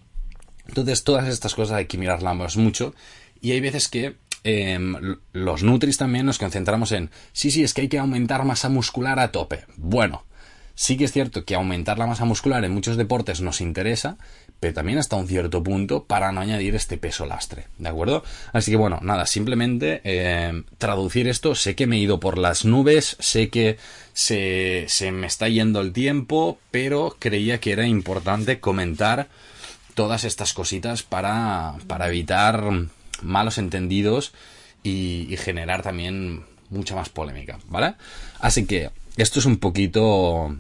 Entonces 0.67 1.05
todas 1.05 1.29
estas 1.29 1.55
cosas 1.55 1.77
hay 1.77 1.87
que 1.87 1.99
mirarlas 1.99 2.57
mucho 2.57 2.95
y 3.41 3.53
hay 3.53 3.61
veces 3.61 3.89
que 3.89 4.17
em, 4.45 5.17
los 5.33 5.63
Nutris 5.63 5.99
también 5.99 6.27
nos 6.27 6.39
concentramos 6.39 6.93
en, 6.93 7.11
sí, 7.33 7.51
sí, 7.51 7.63
es 7.63 7.75
que 7.75 7.83
hay 7.83 7.89
que 7.89 7.99
aumentar 7.99 8.45
masa 8.45 8.69
muscular 8.69 9.19
a 9.19 9.33
tope. 9.33 9.65
Bueno, 9.77 10.25
sí 10.75 10.97
que 10.97 11.05
es 11.05 11.13
cierto 11.13 11.45
que 11.45 11.55
aumentar 11.55 11.99
la 11.99 12.07
masa 12.07 12.25
muscular 12.25 12.65
en 12.65 12.73
muchos 12.73 12.97
deportes 12.97 13.41
nos 13.41 13.61
interesa, 13.61 14.17
pero 14.62 14.75
también 14.75 14.98
hasta 14.98 15.16
un 15.16 15.27
cierto 15.27 15.61
punto 15.61 16.05
para 16.05 16.31
no 16.31 16.40
añadir 16.40 16.77
este 16.77 16.96
peso 16.96 17.27
lastre, 17.27 17.66
¿de 17.79 17.88
acuerdo? 17.88 18.22
Así 18.53 18.70
que 18.70 18.77
bueno, 18.77 19.01
nada, 19.03 19.27
simplemente 19.27 20.01
em, 20.05 20.62
traducir 20.79 21.27
esto, 21.27 21.57
sé 21.57 21.75
que 21.75 21.88
me 21.88 21.96
he 21.96 21.98
ido 21.98 22.20
por 22.20 22.38
las 22.38 22.64
nubes, 22.64 23.16
sé 23.18 23.48
que 23.51 23.77
se, 24.12 24.85
se 24.87 25.11
me 25.11 25.27
está 25.27 25.48
yendo 25.48 25.81
el 25.81 25.92
tiempo, 25.92 26.61
pero 26.70 27.16
creía 27.18 27.59
que 27.59 27.72
era 27.72 27.88
importante 27.88 28.61
comentar 28.61 29.27
todas 29.94 30.22
estas 30.22 30.53
cositas 30.53 31.03
para, 31.03 31.75
para 31.88 32.07
evitar 32.07 32.62
malos 33.20 33.59
entendidos 33.59 34.33
y, 34.85 35.35
generar 35.38 35.83
también 35.83 36.44
mucha 36.70 36.94
más 36.94 37.09
polémica, 37.09 37.59
¿vale? 37.66 37.94
Así 38.38 38.64
que 38.66 38.90
esto 39.16 39.40
es 39.40 39.44
un 39.44 39.57
poquito 39.57 40.57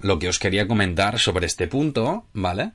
lo 0.00 0.18
que 0.18 0.28
os 0.28 0.40
quería 0.40 0.66
comentar 0.66 1.20
sobre 1.20 1.46
este 1.46 1.68
punto, 1.68 2.26
¿vale? 2.32 2.72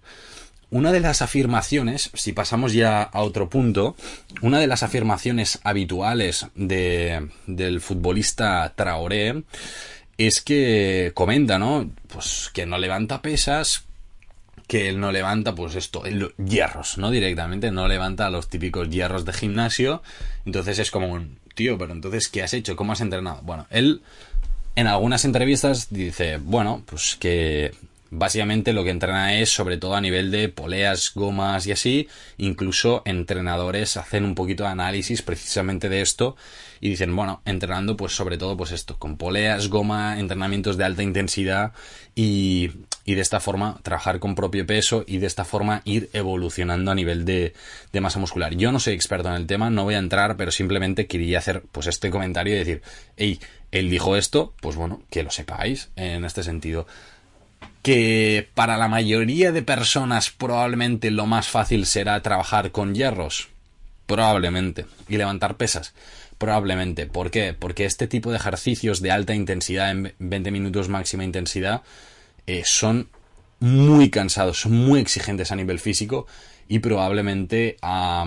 Una 0.69 0.91
de 0.91 0.99
las 0.99 1.21
afirmaciones, 1.21 2.09
si 2.13 2.33
pasamos 2.33 2.73
ya 2.73 3.01
a 3.01 3.21
otro 3.21 3.49
punto, 3.49 3.95
una 4.41 4.59
de 4.59 4.67
las 4.67 4.83
afirmaciones 4.83 5.59
habituales 5.63 6.47
de, 6.55 7.29
del 7.45 7.79
futbolista 7.79 8.73
Traoré 8.75 9.43
es 10.17 10.41
que 10.41 11.11
comenta, 11.13 11.57
¿no? 11.57 11.89
Pues 12.07 12.49
que 12.53 12.65
no 12.65 12.77
levanta 12.77 13.21
pesas 13.21 13.87
que 14.67 14.89
él 14.89 14.99
no 14.99 15.11
levanta, 15.11 15.55
pues 15.55 15.75
esto, 15.75 16.03
hierros, 16.37 16.97
¿no? 16.97 17.09
Directamente, 17.09 17.71
no 17.71 17.87
levanta 17.87 18.29
los 18.29 18.49
típicos 18.49 18.89
hierros 18.89 19.23
de 19.23 19.31
gimnasio. 19.31 20.03
Entonces 20.45 20.79
es 20.79 20.91
como 20.91 21.07
un, 21.07 21.39
tío, 21.55 21.77
pero 21.77 21.93
entonces, 21.93 22.27
¿qué 22.27 22.43
has 22.43 22.53
hecho? 22.53 22.75
¿Cómo 22.75 22.91
has 22.91 23.01
entrenado? 23.01 23.41
Bueno, 23.43 23.65
él 23.69 24.01
en 24.75 24.87
algunas 24.87 25.23
entrevistas 25.23 25.87
dice, 25.89 26.37
bueno, 26.37 26.83
pues 26.85 27.15
que 27.19 27.73
básicamente 28.09 28.73
lo 28.73 28.83
que 28.83 28.89
entrena 28.89 29.39
es 29.39 29.49
sobre 29.49 29.77
todo 29.77 29.95
a 29.95 30.01
nivel 30.01 30.31
de 30.31 30.49
poleas, 30.49 31.11
gomas 31.13 31.67
y 31.67 31.71
así. 31.71 32.07
Incluso 32.37 33.01
entrenadores 33.05 33.97
hacen 33.97 34.25
un 34.25 34.35
poquito 34.35 34.63
de 34.63 34.69
análisis 34.69 35.21
precisamente 35.21 35.89
de 35.89 36.01
esto 36.01 36.35
y 36.79 36.89
dicen, 36.89 37.15
bueno, 37.15 37.41
entrenando 37.45 37.97
pues 37.97 38.13
sobre 38.13 38.37
todo 38.37 38.55
pues 38.57 38.71
esto, 38.71 38.97
con 38.97 39.17
poleas, 39.17 39.69
goma, 39.69 40.19
entrenamientos 40.19 40.77
de 40.77 40.83
alta 40.83 41.03
intensidad 41.03 41.73
y 42.15 42.71
y 43.07 43.15
de 43.15 43.21
esta 43.21 43.39
forma 43.39 43.79
trabajar 43.83 44.19
con 44.19 44.35
propio 44.35 44.67
peso 44.67 45.05
y 45.07 45.19
de 45.19 45.27
esta 45.27 45.45
forma 45.45 45.81
ir 45.85 46.09
evolucionando 46.11 46.91
a 46.91 46.95
nivel 46.95 47.23
de, 47.23 47.53
de, 47.93 48.01
masa 48.01 48.19
muscular. 48.19 48.53
Yo 48.55 48.73
no 48.73 48.81
soy 48.81 48.95
experto 48.95 49.29
en 49.29 49.35
el 49.35 49.47
tema, 49.47 49.69
no 49.69 49.85
voy 49.85 49.95
a 49.95 49.99
entrar, 49.99 50.35
pero 50.35 50.51
simplemente 50.51 51.07
quería 51.07 51.39
hacer 51.39 51.63
pues 51.71 51.87
este 51.87 52.11
comentario 52.11 52.53
y 52.53 52.57
decir, 52.57 52.81
hey, 53.15 53.39
él 53.71 53.89
dijo 53.89 54.17
esto, 54.17 54.53
pues 54.59 54.75
bueno, 54.75 55.01
que 55.09 55.23
lo 55.23 55.31
sepáis 55.31 55.89
en 55.95 56.25
este 56.25 56.43
sentido. 56.43 56.85
Que 57.87 58.45
para 58.53 58.75
la 58.75 58.89
mayoría 58.89 59.53
de 59.53 59.61
personas 59.61 60.29
probablemente 60.29 61.09
lo 61.09 61.25
más 61.25 61.47
fácil 61.47 61.85
será 61.85 62.21
trabajar 62.21 62.73
con 62.73 62.93
hierros. 62.93 63.47
Probablemente. 64.07 64.85
Y 65.07 65.15
levantar 65.15 65.55
pesas. 65.55 65.93
Probablemente. 66.37 67.05
¿Por 67.05 67.31
qué? 67.31 67.53
Porque 67.53 67.85
este 67.85 68.05
tipo 68.07 68.29
de 68.29 68.35
ejercicios 68.35 69.01
de 69.01 69.11
alta 69.11 69.33
intensidad 69.33 69.91
en 69.91 70.13
20 70.19 70.51
minutos 70.51 70.89
máxima 70.89 71.23
intensidad 71.23 71.81
eh, 72.45 72.63
son 72.65 73.07
muy 73.61 74.09
cansados, 74.09 74.59
son 74.59 74.73
muy 74.73 74.99
exigentes 74.99 75.53
a 75.53 75.55
nivel 75.55 75.79
físico 75.79 76.27
y 76.67 76.79
probablemente 76.79 77.77
a, 77.81 78.25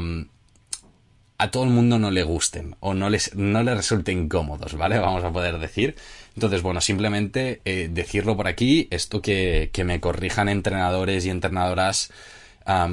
a 1.36 1.50
todo 1.50 1.64
el 1.64 1.70
mundo 1.70 1.98
no 1.98 2.10
le 2.10 2.22
gusten 2.22 2.76
o 2.80 2.94
no 2.94 3.10
les, 3.10 3.34
no 3.34 3.62
les 3.62 3.76
resulten 3.76 4.26
cómodos, 4.26 4.72
¿vale? 4.72 4.98
Vamos 4.98 5.22
a 5.22 5.30
poder 5.30 5.58
decir. 5.58 5.96
Entonces, 6.40 6.62
bueno, 6.62 6.80
simplemente 6.80 7.60
eh, 7.66 7.90
decirlo 7.92 8.34
por 8.34 8.48
aquí, 8.48 8.88
esto 8.90 9.20
que, 9.20 9.68
que, 9.72 9.84
me 9.84 10.00
corrijan 10.00 10.48
entrenadores 10.48 11.26
y 11.26 11.30
entrenadoras 11.30 12.10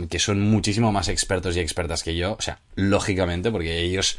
que 0.09 0.19
son 0.19 0.41
muchísimo 0.41 0.91
más 0.91 1.07
expertos 1.07 1.55
y 1.55 1.59
expertas 1.59 2.03
que 2.03 2.15
yo, 2.15 2.33
o 2.33 2.41
sea, 2.41 2.59
lógicamente, 2.75 3.51
porque 3.51 3.81
ellos 3.81 4.17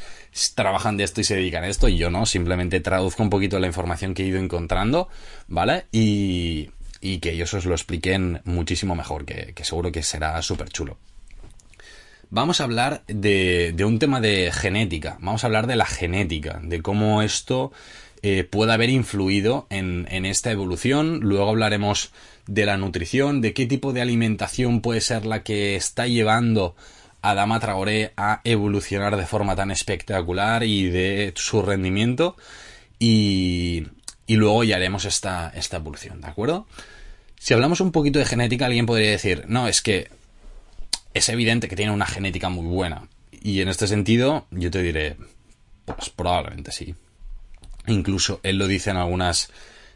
trabajan 0.55 0.97
de 0.97 1.05
esto 1.05 1.21
y 1.21 1.25
se 1.25 1.37
dedican 1.37 1.65
a 1.65 1.69
esto, 1.69 1.89
y 1.89 1.97
yo 1.97 2.11
no, 2.11 2.27
simplemente 2.27 2.81
traduzco 2.81 3.23
un 3.23 3.31
poquito 3.31 3.59
la 3.59 3.67
información 3.67 4.15
que 4.15 4.23
he 4.23 4.27
ido 4.27 4.39
encontrando, 4.39 5.09
¿vale? 5.49 5.87
Y, 5.91 6.71
y 7.01 7.19
que 7.19 7.33
ellos 7.33 7.55
os 7.55 7.65
lo 7.65 7.75
expliquen 7.75 8.41
muchísimo 8.45 8.95
mejor, 8.95 9.25
que, 9.25 9.53
seguro 9.63 9.91
que 9.91 10.03
será 10.03 10.41
súper 10.43 10.69
chulo. 10.69 10.99
Vamos 12.31 12.61
a 12.61 12.65
hablar 12.65 13.03
de, 13.07 13.73
de, 13.75 13.85
un 13.85 13.99
tema 13.99 14.21
de 14.21 14.53
genética, 14.53 15.17
vamos 15.21 15.43
a 15.43 15.47
hablar 15.47 15.67
de 15.67 15.77
la 15.77 15.87
genética, 15.87 16.61
de 16.63 16.83
cómo 16.83 17.23
esto 17.23 17.73
eh, 18.23 18.45
puede 18.45 18.73
haber 18.73 18.91
influido 18.91 19.67
en, 19.71 20.07
esta 20.25 20.51
evolución. 20.51 21.21
Luego 21.21 21.49
hablaremos 21.49 22.13
de 22.47 22.67
la 22.67 22.77
nutrición, 22.77 23.41
de 23.41 23.53
qué 23.53 23.67
tipo 23.67 23.93
de 23.93 24.01
alimentación 24.01 24.81
puede 24.81 25.01
ser 25.01 25.27
la 25.27 25.43
que 25.43 25.77
está 25.77 26.07
llevando 26.07 26.75
a 27.23 27.35
Dama 27.35 27.61
Traoré 27.61 28.13
a 28.17 28.41
evolucionar 28.45 29.17
de 29.17 29.27
forma 29.27 29.57
tan 29.57 29.71
espectacular 29.71 30.65
y 30.65 30.89
de 30.89 31.33
su 31.37 31.63
rendimiento. 31.63 32.37
Y, 32.99 33.85
y 34.27 34.37
luego 34.37 34.65
ya 34.65 34.77
haremos 34.77 35.05
esta, 35.05 35.53
esta 35.55 35.77
evolución, 35.77 36.21
¿de 36.21 36.29
acuerdo? 36.29 36.67
Si 37.39 37.55
hablamos 37.55 37.81
un 37.81 37.93
poquito 37.93 38.19
de 38.19 38.25
genética, 38.25 38.67
alguien 38.67 38.87
podría 38.87 39.11
decir, 39.11 39.45
no, 39.47 39.69
es 39.69 39.81
que 39.81 40.09
es 41.15 41.29
evidente 41.29 41.69
que 41.69 41.77
tiene 41.77 41.93
una 41.93 42.07
genética 42.07 42.49
muy 42.49 42.67
buena. 42.67 43.09
Y 43.31 43.61
en 43.61 43.69
este 43.69 43.87
sentido, 43.87 44.47
yo 44.51 44.71
te 44.71 44.83
diré, 44.83 45.17
pues 45.85 46.11
probablemente 46.11 46.73
sí. 46.73 46.95
Incluso 47.89 48.41
él 48.43 48.59
lo 48.59 48.67
dice 48.67 48.91
en 48.91 48.97
algunas 48.97 49.51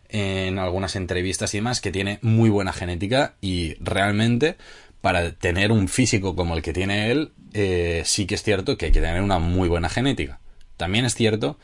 en 0.09 0.59
algunas 0.59 0.94
entrevistas 0.94 1.55
y 1.55 1.59
demás 1.59 1.81
que 1.81 1.90
tiene 1.90 2.18
muy 2.20 2.50
buena 2.50 2.72
genética 2.74 3.35
y 3.40 3.74
realmente 3.81 4.57
para 5.00 5.33
tener 5.33 5.72
un 5.72 5.88
físico 5.88 6.37
como 6.37 6.55
el 6.55 6.62
que 6.62 6.74
tiene 6.74 7.11
él, 7.11 7.33
eh, 7.55 8.02
sí 8.05 8.26
que 8.26 8.35
es 8.35 8.42
cierto 8.42 8.76
que 8.76 8.87
hay 8.87 8.92
que 8.92 9.00
tener 9.00 9.22
una 9.22 9.38
muy 9.38 9.68
buena 9.68 9.88
genética. 9.88 10.38
También 10.76 11.07
es 11.07 11.14
cierto 11.14 11.59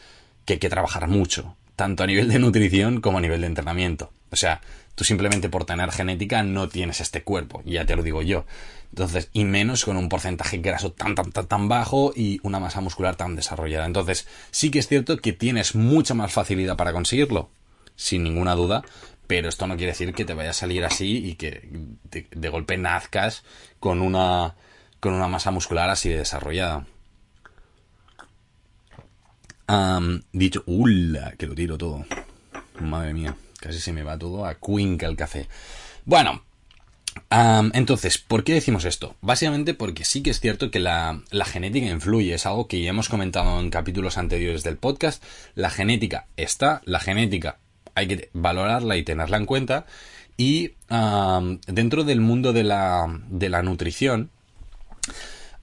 que 0.44 0.54
hay 0.54 0.58
que 0.58 0.70
trabajar 0.70 1.08
mucho, 1.08 1.56
tanto 1.76 2.02
a 2.02 2.06
nivel 2.06 2.28
de 2.28 2.38
nutrición 2.38 3.00
como 3.00 3.18
a 3.18 3.20
nivel 3.20 3.42
de 3.42 3.48
entrenamiento. 3.48 4.12
O 4.30 4.36
sea, 4.36 4.60
tú 4.94 5.04
simplemente 5.04 5.48
por 5.48 5.64
tener 5.64 5.92
genética 5.92 6.42
no 6.42 6.68
tienes 6.68 7.00
este 7.00 7.22
cuerpo, 7.22 7.62
ya 7.64 7.84
te 7.84 7.96
lo 7.96 8.02
digo 8.02 8.22
yo. 8.22 8.46
Entonces, 8.90 9.29
y 9.33 9.44
menos 9.44 9.85
con 9.85 9.96
un 9.96 10.09
porcentaje 10.09 10.59
graso 10.59 10.92
tan, 10.92 11.14
tan, 11.14 11.31
tan, 11.31 11.46
tan 11.46 11.68
bajo 11.68 12.12
y 12.16 12.40
una 12.42 12.59
masa 12.59 12.81
muscular 12.81 13.16
tan 13.16 13.37
desarrollada. 13.37 13.87
Entonces, 13.87 14.27
sí 14.51 14.70
que 14.70 14.79
es 14.79 14.88
cierto 14.88 15.16
que 15.18 15.33
tienes 15.33 15.74
mucha 15.74 16.14
más 16.14 16.33
facilidad 16.33 16.77
para 16.77 16.92
conseguirlo, 16.92 17.51
sin 17.96 18.24
ninguna 18.24 18.55
duda, 18.55 18.83
pero 19.27 19.48
esto 19.48 19.66
no 19.66 19.77
quiere 19.77 19.92
decir 19.92 20.14
que 20.14 20.24
te 20.24 20.35
vaya 20.35 20.51
a 20.51 20.55
salir 20.55 20.85
así 20.85 21.18
y 21.18 21.35
que 21.35 21.68
de, 22.11 22.48
golpe 22.48 22.79
nazcas 22.79 23.44
con 23.79 24.01
una, 24.01 24.55
con 25.01 25.12
una 25.12 25.29
masa 25.29 25.51
muscular 25.51 25.90
así 25.90 26.09
de 26.09 26.18
desarrollada. 26.18 26.87
dicho, 30.33 30.62
¡Ula! 30.66 31.35
Que 31.37 31.46
lo 31.46 31.55
tiro 31.55 31.77
todo. 31.77 32.07
Madre 32.81 33.12
mía, 33.12 33.37
casi 33.61 33.81
se 33.81 33.92
me 33.92 34.03
va 34.03 34.18
todo 34.18 34.46
a 34.46 34.55
cuinca 34.55 35.07
el 35.07 35.16
café. 35.16 35.46
Bueno, 36.07 36.42
entonces, 37.31 38.18
¿por 38.18 38.44
qué 38.44 38.54
decimos 38.54 38.85
esto? 38.85 39.16
Básicamente 39.20 39.74
porque 39.74 40.04
sí 40.04 40.22
que 40.22 40.31
es 40.31 40.40
cierto 40.40 40.70
que 40.70 40.81
la, 40.81 41.22
la, 41.31 41.44
genética 41.44 41.87
influye, 41.87 42.35
es 42.35 42.46
algo 42.46 42.68
que 42.68 42.83
ya 42.83 42.90
hemos 42.90 43.09
comentado 43.09 43.61
en 43.61 43.70
capítulos 43.70 44.18
anteriores 44.18 44.64
del 44.64 44.76
podcast. 44.76 45.22
La 45.54 45.70
genética 45.70 46.26
está, 46.37 46.83
la 46.85 47.00
genética 47.00 47.59
hay 47.98 48.07
que 48.07 48.31
valorarla 48.33 48.96
y 48.96 49.02
tenerla 49.02 49.37
en 49.37 49.46
cuenta. 49.46 49.87
Y 50.37 50.72
dentro 51.66 52.04
del 52.04 52.20
mundo 52.20 52.52
de 52.52 52.62
la, 52.62 53.07
de 53.28 53.48
la 53.48 53.62
nutrición, 53.62 54.31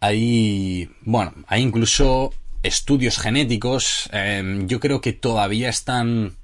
hay, 0.02 0.90
bueno, 1.02 1.34
hay 1.48 1.62
incluso 1.62 2.34
estudios 2.62 3.18
genéticos. 3.18 4.10
Em, 4.12 4.68
yo 4.68 4.82
creo 4.82 5.00
que 5.00 5.14
todavía 5.14 5.70
están 5.70 6.36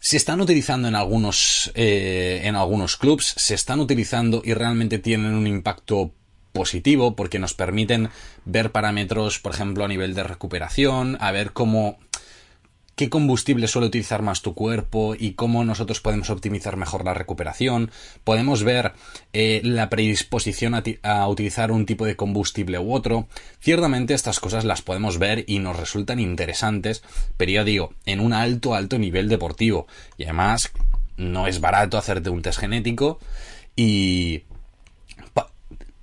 se 0.00 0.16
están 0.16 0.40
utilizando 0.40 0.88
en 0.88 0.94
algunos 0.94 1.70
eh, 1.74 2.40
en 2.44 2.56
algunos 2.56 2.96
clubs 2.96 3.34
se 3.36 3.54
están 3.54 3.80
utilizando 3.80 4.42
y 4.44 4.54
realmente 4.54 4.98
tienen 4.98 5.34
un 5.34 5.46
impacto 5.46 6.12
positivo 6.52 7.14
porque 7.14 7.38
nos 7.38 7.54
permiten 7.54 8.08
ver 8.44 8.72
parámetros 8.72 9.38
por 9.38 9.54
ejemplo 9.54 9.84
a 9.84 9.88
nivel 9.88 10.14
de 10.14 10.24
recuperación 10.24 11.16
a 11.20 11.30
ver 11.30 11.52
cómo 11.52 11.98
qué 12.96 13.08
combustible 13.08 13.66
suele 13.66 13.88
utilizar 13.88 14.22
más 14.22 14.42
tu 14.42 14.54
cuerpo 14.54 15.14
y 15.18 15.32
cómo 15.32 15.64
nosotros 15.64 16.00
podemos 16.00 16.30
optimizar 16.30 16.76
mejor 16.76 17.04
la 17.04 17.14
recuperación. 17.14 17.90
Podemos 18.24 18.62
ver 18.62 18.92
eh, 19.32 19.60
la 19.64 19.88
predisposición 19.88 20.74
a, 20.74 21.28
utilizar 21.28 21.72
un 21.72 21.86
tipo 21.86 22.04
de 22.04 22.16
combustible 22.16 22.78
u 22.78 22.92
otro. 22.92 23.28
Ciertamente 23.60 24.14
estas 24.14 24.40
cosas 24.40 24.64
las 24.64 24.82
podemos 24.82 25.18
ver 25.18 25.44
y 25.46 25.58
nos 25.58 25.78
resultan 25.78 26.20
interesantes, 26.20 27.02
pero 27.36 27.52
ya 27.52 27.64
digo, 27.64 27.94
en 28.06 28.20
un 28.20 28.32
alto, 28.32 28.74
alto 28.74 28.98
nivel 28.98 29.28
deportivo. 29.28 29.86
Y 30.18 30.24
además, 30.24 30.70
no 31.16 31.46
es 31.46 31.60
barato 31.60 31.98
hacerte 31.98 32.30
un 32.30 32.42
test 32.42 32.60
genético 32.60 33.18
y... 33.76 34.44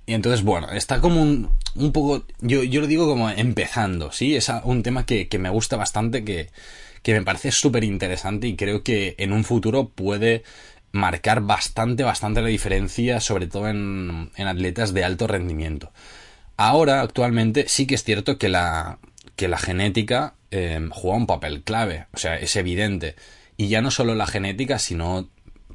Y 0.08 0.14
entonces, 0.14 0.42
bueno, 0.42 0.70
está 0.70 1.02
como 1.02 1.20
un, 1.20 1.50
un 1.74 1.92
poco, 1.92 2.24
yo, 2.40 2.62
yo 2.62 2.80
lo 2.80 2.86
digo 2.86 3.06
como 3.06 3.28
empezando, 3.28 4.10
¿sí? 4.10 4.36
Es 4.36 4.50
un 4.64 4.82
tema 4.82 5.04
que, 5.04 5.28
que 5.28 5.38
me 5.38 5.50
gusta 5.50 5.76
bastante, 5.76 6.24
que, 6.24 6.48
que 7.02 7.12
me 7.12 7.20
parece 7.20 7.52
súper 7.52 7.84
interesante 7.84 8.46
y 8.46 8.56
creo 8.56 8.82
que 8.82 9.16
en 9.18 9.34
un 9.34 9.44
futuro 9.44 9.90
puede 9.90 10.44
marcar 10.92 11.42
bastante, 11.42 12.04
bastante 12.04 12.40
la 12.40 12.48
diferencia, 12.48 13.20
sobre 13.20 13.48
todo 13.48 13.68
en, 13.68 14.30
en 14.34 14.46
atletas 14.48 14.94
de 14.94 15.04
alto 15.04 15.26
rendimiento. 15.26 15.92
Ahora, 16.56 17.02
actualmente, 17.02 17.66
sí 17.68 17.86
que 17.86 17.94
es 17.94 18.02
cierto 18.02 18.38
que 18.38 18.48
la, 18.48 19.00
que 19.36 19.46
la 19.46 19.58
genética 19.58 20.36
em, 20.50 20.88
juega 20.88 21.18
un 21.18 21.26
papel 21.26 21.64
clave, 21.64 22.06
o 22.14 22.16
sea, 22.16 22.36
es 22.36 22.56
evidente. 22.56 23.14
Y 23.58 23.68
ya 23.68 23.82
no 23.82 23.90
solo 23.90 24.14
la 24.14 24.26
genética, 24.26 24.78
sino, 24.78 25.28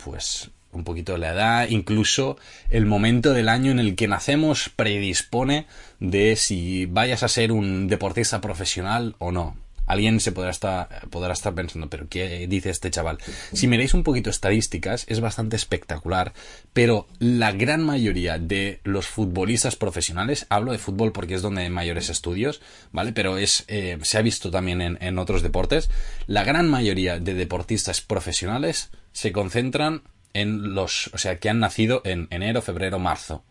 pues, 0.03 0.49
un 0.73 0.83
poquito 0.83 1.17
la 1.17 1.33
edad, 1.33 1.67
incluso 1.69 2.37
el 2.69 2.85
momento 2.85 3.33
del 3.33 3.49
año 3.49 3.71
en 3.71 3.79
el 3.79 3.95
que 3.95 4.07
nacemos 4.07 4.69
predispone 4.69 5.67
de 5.99 6.35
si 6.35 6.85
vayas 6.85 7.23
a 7.23 7.27
ser 7.27 7.51
un 7.51 7.87
deportista 7.87 8.41
profesional 8.41 9.15
o 9.19 9.31
no. 9.31 9.57
Alguien 9.85 10.19
se 10.21 10.31
podrá 10.31 10.49
estar, 10.49 10.87
estar 11.31 11.53
pensando, 11.53 11.89
pero 11.89 12.07
¿qué 12.07 12.47
dice 12.47 12.69
este 12.69 12.89
chaval? 12.89 13.17
Si 13.51 13.67
miráis 13.67 13.93
un 13.93 14.03
poquito 14.03 14.29
estadísticas, 14.29 15.05
es 15.09 15.19
bastante 15.19 15.57
espectacular, 15.57 16.33
pero 16.71 17.07
la 17.19 17.51
gran 17.51 17.83
mayoría 17.83 18.39
de 18.39 18.79
los 18.85 19.07
futbolistas 19.07 19.75
profesionales, 19.75 20.45
hablo 20.49 20.71
de 20.71 20.77
fútbol 20.77 21.11
porque 21.11 21.33
es 21.33 21.41
donde 21.41 21.63
hay 21.63 21.69
mayores 21.69 22.09
estudios, 22.09 22.61
¿vale? 22.93 23.11
Pero 23.11 23.37
es, 23.37 23.65
eh, 23.67 23.97
se 24.03 24.17
ha 24.17 24.21
visto 24.21 24.51
también 24.51 24.81
en, 24.81 24.97
en 25.01 25.19
otros 25.19 25.41
deportes, 25.41 25.89
la 26.27 26.45
gran 26.45 26.69
mayoría 26.69 27.19
de 27.19 27.33
deportistas 27.33 27.99
profesionales 27.99 28.89
se 29.11 29.33
concentran 29.33 30.03
en 30.33 30.73
los, 30.73 31.09
o 31.13 31.17
sea, 31.17 31.37
que 31.37 31.49
han 31.49 31.59
nacido 31.59 32.01
en 32.05 32.27
enero, 32.31 32.61
febrero, 32.61 32.99
marzo. 32.99 33.43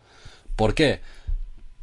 ¿Por 0.55 0.75
qué? 0.75 0.99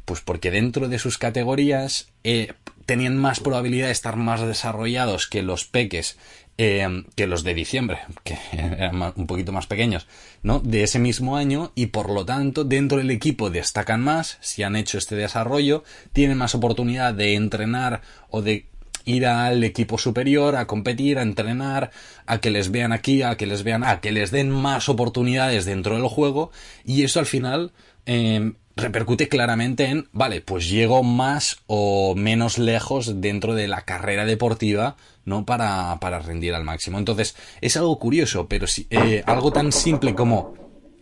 Pues 0.05 0.21
porque 0.21 0.51
dentro 0.51 0.87
de 0.87 0.99
sus 0.99 1.17
categorías 1.17 2.09
eh, 2.23 2.53
tenían 2.85 3.17
más 3.17 3.39
probabilidad 3.39 3.87
de 3.87 3.93
estar 3.93 4.15
más 4.15 4.41
desarrollados 4.41 5.27
que 5.27 5.43
los 5.43 5.65
peques, 5.65 6.17
eh, 6.57 7.03
que 7.15 7.27
los 7.27 7.43
de 7.43 7.53
diciembre, 7.53 7.99
que 8.23 8.37
eran 8.51 9.13
un 9.15 9.27
poquito 9.27 9.51
más 9.51 9.67
pequeños, 9.67 10.07
¿no? 10.43 10.59
De 10.59 10.83
ese 10.83 10.99
mismo 10.99 11.37
año 11.37 11.71
y 11.75 11.87
por 11.87 12.09
lo 12.09 12.25
tanto 12.25 12.63
dentro 12.63 12.97
del 12.97 13.11
equipo 13.11 13.49
destacan 13.49 14.01
más, 14.01 14.37
si 14.41 14.63
han 14.63 14.75
hecho 14.75 14.97
este 14.97 15.15
desarrollo, 15.15 15.83
tienen 16.13 16.37
más 16.37 16.55
oportunidad 16.55 17.13
de 17.13 17.35
entrenar 17.35 18.01
o 18.29 18.41
de 18.41 18.70
ir 19.05 19.25
al 19.25 19.63
equipo 19.63 19.97
superior 19.97 20.55
a 20.55 20.67
competir, 20.67 21.17
a 21.17 21.23
entrenar, 21.23 21.91
a 22.25 22.39
que 22.39 22.51
les 22.51 22.71
vean 22.71 22.91
aquí, 22.91 23.21
a 23.21 23.35
que 23.35 23.45
les 23.45 23.63
vean, 23.63 23.83
a 23.83 24.01
que 24.01 24.11
les 24.11 24.31
den 24.31 24.49
más 24.49 24.89
oportunidades 24.89 25.65
dentro 25.65 25.95
del 25.95 26.07
juego 26.07 26.51
y 26.85 27.03
eso 27.03 27.19
al 27.19 27.25
final 27.25 27.71
eh, 28.05 28.53
repercute 28.75 29.27
claramente 29.27 29.85
en, 29.85 30.07
vale, 30.11 30.41
pues 30.41 30.69
llego 30.69 31.03
más 31.03 31.61
o 31.67 32.15
menos 32.15 32.57
lejos 32.57 33.21
dentro 33.21 33.53
de 33.53 33.67
la 33.67 33.81
carrera 33.81 34.25
deportiva, 34.25 34.97
¿no? 35.25 35.45
Para, 35.45 35.97
para 35.99 36.19
rendir 36.19 36.53
al 36.53 36.63
máximo. 36.63 36.97
Entonces, 36.97 37.35
es 37.61 37.77
algo 37.77 37.97
curioso, 37.99 38.47
pero 38.47 38.67
si, 38.67 38.87
eh, 38.89 39.23
algo 39.25 39.51
tan 39.51 39.71
simple 39.71 40.15
como 40.15 40.53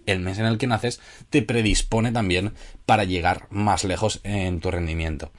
el 0.06 0.20
mes 0.20 0.40
en 0.40 0.46
el 0.46 0.58
que 0.58 0.68
naces 0.68 1.00
te 1.30 1.42
predispone 1.42 2.12
también 2.12 2.54
para 2.86 3.04
llegar 3.04 3.48
más 3.50 3.84
lejos 3.84 4.20
en 4.24 4.60
tu 4.60 4.72
rendimiento. 4.72 5.32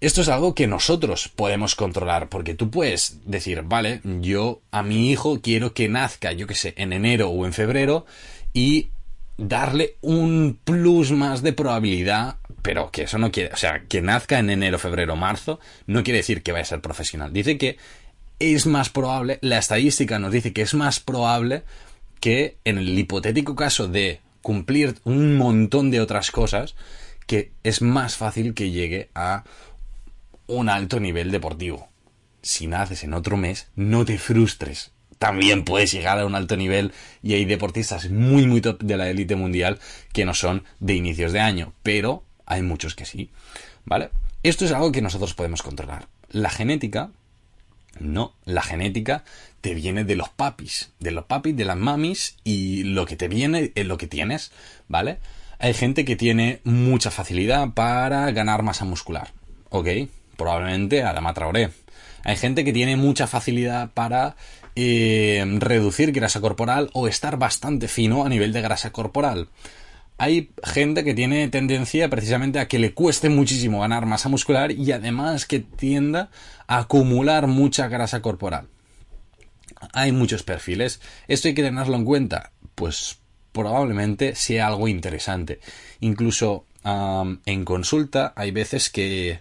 Esto 0.00 0.20
es 0.20 0.28
algo 0.28 0.54
que 0.54 0.66
nosotros 0.66 1.30
podemos 1.34 1.74
controlar, 1.74 2.28
porque 2.28 2.54
tú 2.54 2.70
puedes 2.70 3.18
decir, 3.24 3.62
vale, 3.62 4.00
yo 4.04 4.60
a 4.70 4.82
mi 4.82 5.10
hijo 5.10 5.40
quiero 5.40 5.72
que 5.72 5.88
nazca, 5.88 6.32
yo 6.32 6.46
que 6.46 6.54
sé, 6.54 6.74
en 6.76 6.92
enero 6.92 7.30
o 7.30 7.46
en 7.46 7.54
febrero, 7.54 8.04
y 8.52 8.90
darle 9.38 9.96
un 10.02 10.58
plus 10.64 11.12
más 11.12 11.42
de 11.42 11.52
probabilidad, 11.52 12.36
pero 12.62 12.90
que 12.90 13.02
eso 13.02 13.18
no 13.18 13.30
quiere, 13.30 13.52
o 13.54 13.56
sea, 13.56 13.84
que 13.88 14.02
nazca 14.02 14.38
en 14.38 14.50
enero, 14.50 14.78
febrero, 14.78 15.16
marzo, 15.16 15.60
no 15.86 16.02
quiere 16.02 16.18
decir 16.18 16.42
que 16.42 16.52
vaya 16.52 16.62
a 16.62 16.66
ser 16.66 16.80
profesional. 16.80 17.32
Dice 17.32 17.56
que 17.56 17.78
es 18.38 18.66
más 18.66 18.90
probable, 18.90 19.38
la 19.40 19.58
estadística 19.58 20.18
nos 20.18 20.32
dice 20.32 20.52
que 20.52 20.62
es 20.62 20.74
más 20.74 21.00
probable 21.00 21.62
que 22.20 22.56
en 22.64 22.78
el 22.78 22.98
hipotético 22.98 23.56
caso 23.56 23.88
de 23.88 24.20
cumplir 24.42 24.96
un 25.04 25.36
montón 25.36 25.90
de 25.90 26.00
otras 26.00 26.30
cosas, 26.30 26.74
que 27.26 27.52
es 27.62 27.82
más 27.82 28.16
fácil 28.16 28.54
que 28.54 28.70
llegue 28.70 29.08
a 29.14 29.44
un 30.46 30.68
alto 30.68 31.00
nivel 31.00 31.30
deportivo. 31.30 31.88
Si 32.42 32.66
naces 32.66 33.04
en 33.04 33.14
otro 33.14 33.36
mes, 33.36 33.68
no 33.74 34.04
te 34.04 34.18
frustres 34.18 34.92
también 35.18 35.64
puedes 35.64 35.92
llegar 35.92 36.18
a 36.18 36.26
un 36.26 36.34
alto 36.34 36.56
nivel 36.56 36.92
y 37.22 37.34
hay 37.34 37.44
deportistas 37.44 38.10
muy 38.10 38.46
muy 38.46 38.60
top 38.60 38.82
de 38.82 38.96
la 38.96 39.08
élite 39.08 39.36
mundial 39.36 39.78
que 40.12 40.24
no 40.24 40.34
son 40.34 40.64
de 40.80 40.94
inicios 40.94 41.32
de 41.32 41.40
año, 41.40 41.72
pero 41.82 42.22
hay 42.44 42.62
muchos 42.62 42.94
que 42.94 43.06
sí, 43.06 43.30
¿vale? 43.84 44.10
Esto 44.42 44.64
es 44.64 44.72
algo 44.72 44.92
que 44.92 45.02
nosotros 45.02 45.34
podemos 45.34 45.62
controlar. 45.62 46.06
La 46.30 46.50
genética, 46.50 47.10
no, 47.98 48.34
la 48.44 48.62
genética 48.62 49.24
te 49.60 49.74
viene 49.74 50.04
de 50.04 50.16
los 50.16 50.28
papis, 50.28 50.90
de 51.00 51.10
los 51.10 51.24
papis, 51.24 51.56
de 51.56 51.64
las 51.64 51.76
mamis 51.76 52.36
y 52.44 52.84
lo 52.84 53.06
que 53.06 53.16
te 53.16 53.28
viene 53.28 53.72
es 53.74 53.86
lo 53.86 53.98
que 53.98 54.06
tienes, 54.06 54.52
¿vale? 54.86 55.18
Hay 55.58 55.72
gente 55.72 56.04
que 56.04 56.16
tiene 56.16 56.60
mucha 56.64 57.10
facilidad 57.10 57.70
para 57.70 58.30
ganar 58.32 58.62
masa 58.62 58.84
muscular, 58.84 59.32
¿ok? 59.70 59.88
Probablemente 60.36 61.02
Adama 61.02 61.34
Traoré. 61.34 61.70
Hay 62.24 62.36
gente 62.36 62.64
que 62.64 62.72
tiene 62.72 62.96
mucha 62.96 63.26
facilidad 63.26 63.90
para 63.92 64.36
reducir 64.74 66.12
grasa 66.12 66.40
corporal 66.40 66.90
o 66.92 67.08
estar 67.08 67.38
bastante 67.38 67.88
fino 67.88 68.26
a 68.26 68.28
nivel 68.28 68.52
de 68.52 68.60
grasa 68.60 68.90
corporal. 68.92 69.48
hay 70.18 70.50
gente 70.64 71.04
que 71.04 71.14
tiene 71.14 71.48
tendencia 71.48 72.08
precisamente 72.08 72.58
a 72.58 72.68
que 72.68 72.78
le 72.78 72.94
cueste 72.94 73.28
muchísimo 73.28 73.80
ganar 73.80 74.06
masa 74.06 74.28
muscular 74.28 74.72
y 74.72 74.92
además 74.92 75.44
que 75.46 75.60
tienda 75.60 76.30
a 76.66 76.78
acumular 76.78 77.46
mucha 77.46 77.88
grasa 77.88 78.22
corporal. 78.22 78.68
Hay 79.92 80.12
muchos 80.12 80.42
perfiles. 80.42 81.00
¿Esto 81.28 81.48
hay 81.48 81.54
que 81.54 81.62
tenerlo 81.62 81.96
en 81.96 82.04
cuenta? 82.04 82.52
Pues 82.74 83.18
probablemente 83.52 84.34
sea 84.34 84.68
algo 84.68 84.88
interesante. 84.88 85.60
Incluso 86.00 86.64
en 86.84 87.64
consulta 87.64 88.32
hay 88.36 88.52
veces 88.52 88.90
que 88.90 89.40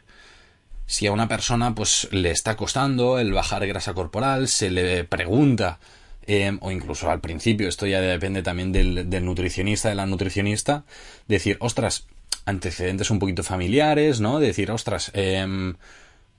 si 0.85 1.07
a 1.07 1.11
una 1.11 1.27
persona 1.27 1.75
pues 1.75 2.07
le 2.11 2.31
está 2.31 2.55
costando 2.55 3.19
el 3.19 3.33
bajar 3.33 3.65
grasa 3.67 3.93
corporal, 3.93 4.47
se 4.47 4.69
le 4.69 5.03
pregunta 5.03 5.79
Em, 6.27 6.57
o 6.61 6.71
incluso 6.71 7.09
al 7.09 7.21
principio, 7.21 7.67
esto 7.69 7.85
ya 7.85 8.01
depende 8.01 8.41
también 8.41 8.71
del, 8.71 9.07
nutricionista, 9.23 9.89
de 9.89 9.95
la 9.95 10.05
nutricionista, 10.07 10.83
decir, 11.27 11.57
ostras, 11.59 12.07
antecedentes 12.45 13.11
un 13.11 13.19
poquito 13.19 13.43
familiares, 13.43 14.19
¿no? 14.21 14.39
Decir, 14.39 14.71
ostras, 14.71 15.11
em, 15.13 15.75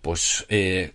pues 0.03 0.45
eh, 0.49 0.93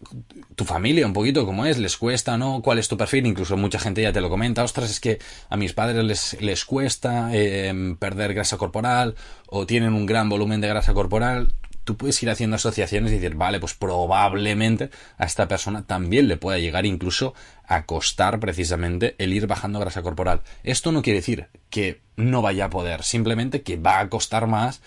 tu 0.56 0.66
familia 0.66 1.06
un 1.06 1.14
poquito 1.14 1.46
cómo 1.46 1.66
es, 1.66 1.78
les 1.78 1.98
cuesta, 1.98 2.38
¿no? 2.38 2.62
¿Cuál 2.62 2.80
es 2.80 2.88
tu 2.88 2.98
perfil? 2.98 3.26
Incluso 3.28 3.58
mucha 3.58 3.80
gente 3.80 4.02
ya 4.02 4.14
te 4.14 4.22
lo 4.22 4.30
comenta, 4.30 4.64
ostras, 4.64 4.92
es 4.92 5.00
que 5.00 5.20
a 5.50 5.58
mis 5.58 5.74
padres 5.74 6.04
les, 6.04 6.42
les 6.42 6.66
cuesta 6.66 7.34
em, 7.34 7.96
perder 7.98 8.34
grasa 8.34 8.58
corporal 8.58 9.16
o 9.48 9.66
tienen 9.66 9.94
un 9.94 10.06
gran 10.06 10.30
volumen 10.30 10.62
de 10.62 10.68
grasa 10.68 10.94
corporal 10.94 11.54
tú 11.84 11.98
puedes 11.98 12.22
ir 12.24 12.30
haciendo 12.30 12.56
asociaciones 12.56 13.12
y 13.12 13.16
decir, 13.16 13.36
vale, 13.36 13.60
pues 13.60 13.74
probablemente 13.74 14.90
a 15.18 15.26
esta 15.26 15.48
persona 15.48 15.84
también 15.84 16.28
le 16.28 16.38
pueda 16.38 16.60
llegar 16.60 16.86
incluso 16.86 17.34
a 17.66 17.86
costar 17.86 18.40
precisamente 18.40 19.16
el 19.18 19.34
ir 19.34 19.48
bajando 19.48 19.80
grasa 19.80 20.02
corporal. 20.02 20.42
Esto 20.64 20.92
no 20.92 21.02
quiere 21.02 21.20
decir 21.20 21.48
que 21.70 22.02
no 22.16 22.42
vaya 22.42 22.66
a 22.66 22.70
poder, 22.70 23.04
simplemente 23.04 23.62
que 23.62 23.78
va 23.78 24.00
a 24.00 24.10
costar 24.10 24.48
más 24.48 24.82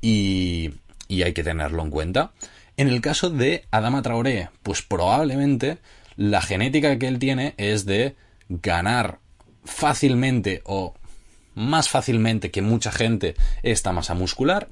y, 0.00 0.70
y 1.06 1.22
hay 1.22 1.32
que 1.32 1.44
tenerlo 1.44 1.82
en 1.82 1.90
cuenta. 1.90 2.32
En 2.76 2.88
el 2.88 3.00
caso 3.00 3.30
de 3.30 3.64
Adama 3.70 4.02
Traoré, 4.02 4.50
pues 4.62 4.82
probablemente 4.82 5.78
la 6.16 6.40
genética 6.40 6.98
que 6.98 7.08
él 7.08 7.18
tiene 7.18 7.54
es 7.56 7.86
de 7.86 8.16
ganar 8.48 9.18
fácilmente 9.64 10.62
o 10.64 10.94
más 11.54 11.88
fácilmente 11.88 12.50
que 12.50 12.62
mucha 12.62 12.92
gente 12.92 13.34
esta 13.62 13.92
masa 13.92 14.14
muscular 14.14 14.68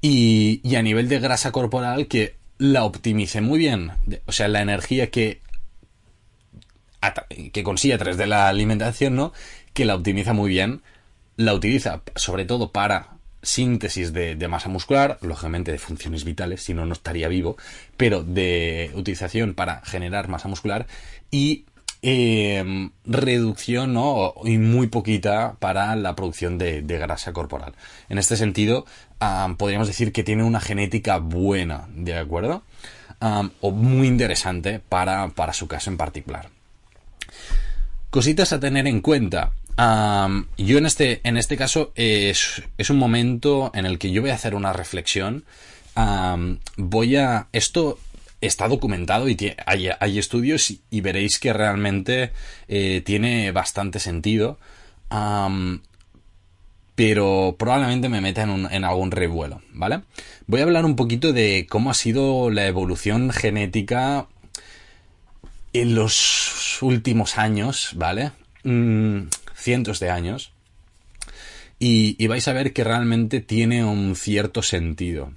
y, 0.00 0.74
a 0.76 0.82
nivel 0.82 1.08
de 1.08 1.18
grasa 1.18 1.52
corporal 1.52 2.06
que 2.06 2.36
la 2.58 2.84
optimice 2.84 3.40
muy 3.40 3.58
bien. 3.58 3.92
O 4.26 4.32
sea, 4.32 4.48
la 4.48 4.62
energía 4.62 5.10
que, 5.10 5.40
que 7.52 7.62
consigue 7.62 7.94
a 7.94 7.98
través 7.98 8.16
de 8.16 8.26
la 8.26 8.48
alimentación, 8.48 9.16
¿no? 9.16 9.32
Que 9.72 9.84
la 9.84 9.94
optimiza 9.94 10.32
muy 10.32 10.50
bien. 10.50 10.82
La 11.36 11.54
utiliza 11.54 12.02
sobre 12.16 12.44
todo 12.44 12.72
para 12.72 13.18
síntesis 13.42 14.12
de, 14.12 14.34
de, 14.34 14.48
masa 14.48 14.68
muscular, 14.68 15.18
lógicamente 15.22 15.70
de 15.70 15.78
funciones 15.78 16.24
vitales, 16.24 16.62
si 16.62 16.74
no, 16.74 16.84
no 16.84 16.92
estaría 16.92 17.28
vivo, 17.28 17.56
pero 17.96 18.24
de 18.24 18.90
utilización 18.94 19.54
para 19.54 19.80
generar 19.84 20.28
masa 20.28 20.48
muscular 20.48 20.88
y 21.30 21.64
eh, 22.00 22.90
reducción 23.04 23.92
¿no? 23.92 24.34
y 24.44 24.58
muy 24.58 24.86
poquita 24.86 25.56
para 25.58 25.96
la 25.96 26.14
producción 26.14 26.56
de, 26.56 26.82
grasa 26.82 27.32
corporal. 27.32 27.74
En 28.08 28.18
este 28.18 28.36
sentido, 28.36 28.86
podríamos 29.56 29.88
decir 29.88 30.12
que 30.12 30.24
tiene 30.24 30.42
una 30.42 30.60
genética 30.60 31.18
buena, 31.18 31.88
¿de 31.94 32.16
acuerdo? 32.16 32.62
o 33.20 33.70
muy 33.72 34.06
interesante 34.06 34.78
para, 34.78 35.28
para, 35.30 35.52
su 35.52 35.66
caso 35.66 35.90
en 35.90 35.96
particular. 35.96 36.50
Cositas 38.10 38.52
a 38.52 38.60
tener 38.60 38.86
en 38.86 39.00
cuenta. 39.00 39.52
yo 39.76 40.78
en 40.78 40.86
este, 40.86 41.20
en 41.24 41.36
este 41.36 41.56
caso 41.56 41.92
es, 41.96 42.62
es, 42.78 42.90
un 42.90 42.98
momento 42.98 43.72
en 43.74 43.86
el 43.86 43.98
que 43.98 44.12
yo 44.12 44.22
voy 44.22 44.30
a 44.30 44.34
hacer 44.34 44.54
una 44.54 44.72
reflexión. 44.72 45.44
voy 46.76 47.16
a. 47.16 47.48
Esto 47.52 47.98
está 48.40 48.68
documentado 48.68 49.28
y 49.28 49.36
hay, 49.66 50.18
estudios 50.18 50.72
y, 50.90 51.00
veréis 51.00 51.38
que 51.38 51.52
realmente 51.52 52.32
eh, 52.68 53.02
tiene 53.04 53.50
bastante 53.50 53.98
sentido. 53.98 54.58
Pero 56.98 57.54
probablemente 57.56 58.08
me 58.08 58.20
meta 58.20 58.42
en, 58.42 58.84
algún 58.84 59.12
revuelo, 59.12 59.62
¿vale? 59.72 60.00
Voy 60.48 60.58
a 60.58 60.64
hablar 60.64 60.84
un 60.84 60.96
poquito 60.96 61.32
de 61.32 61.68
cómo 61.70 61.92
ha 61.92 61.94
sido 61.94 62.50
la 62.50 62.66
evolución 62.66 63.30
genética 63.30 64.26
en 65.72 65.94
los 65.94 66.82
últimos 66.82 67.38
años, 67.38 67.90
¿vale? 67.94 68.32
Mm, 68.64 69.28
cientos 69.54 70.00
de 70.00 70.10
años. 70.10 70.50
y 71.78 72.26
vais 72.26 72.48
a 72.48 72.52
ver 72.52 72.72
que 72.72 72.82
realmente 72.82 73.38
tiene 73.38 73.84
un 73.84 74.16
cierto 74.16 74.62
sentido. 74.62 75.30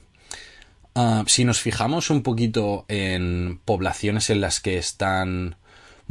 Ah, 0.96 1.24
si 1.28 1.46
nos 1.46 1.60
fijamos 1.60 2.10
un 2.10 2.24
poquito 2.24 2.86
en 2.88 3.60
poblaciones 3.66 4.32
en 4.32 4.42
las 4.42 4.62
que 4.62 4.80
están 4.80 5.58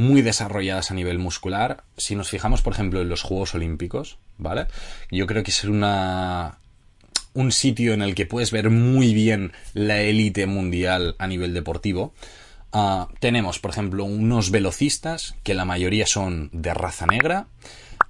muy 0.00 0.22
desarrolladas 0.22 0.90
a 0.90 0.94
nivel 0.94 1.18
muscular, 1.18 1.84
si 1.96 2.16
nos 2.16 2.28
fijamos, 2.28 2.62
por 2.62 2.72
ejemplo, 2.72 3.00
en 3.00 3.08
los 3.08 3.22
Juegos 3.22 3.54
Olímpicos, 3.54 4.18
¿vale? 4.38 4.66
Yo 5.10 5.26
creo 5.26 5.42
que 5.42 5.50
es 5.50 5.64
una 5.64 6.58
un 7.32 7.52
sitio 7.52 7.94
en 7.94 8.02
el 8.02 8.16
que 8.16 8.26
puedes 8.26 8.50
ver 8.50 8.70
muy 8.70 9.14
bien 9.14 9.52
la 9.72 10.00
élite 10.00 10.46
mundial 10.46 11.14
a 11.18 11.28
nivel 11.28 11.54
deportivo. 11.54 12.12
Ah, 12.72 13.08
tenemos, 13.20 13.60
por 13.60 13.70
ejemplo, 13.70 14.04
unos 14.04 14.50
velocistas 14.50 15.36
que 15.44 15.54
la 15.54 15.64
mayoría 15.64 16.06
son 16.06 16.50
de 16.52 16.74
raza 16.74 17.06
negra, 17.06 17.46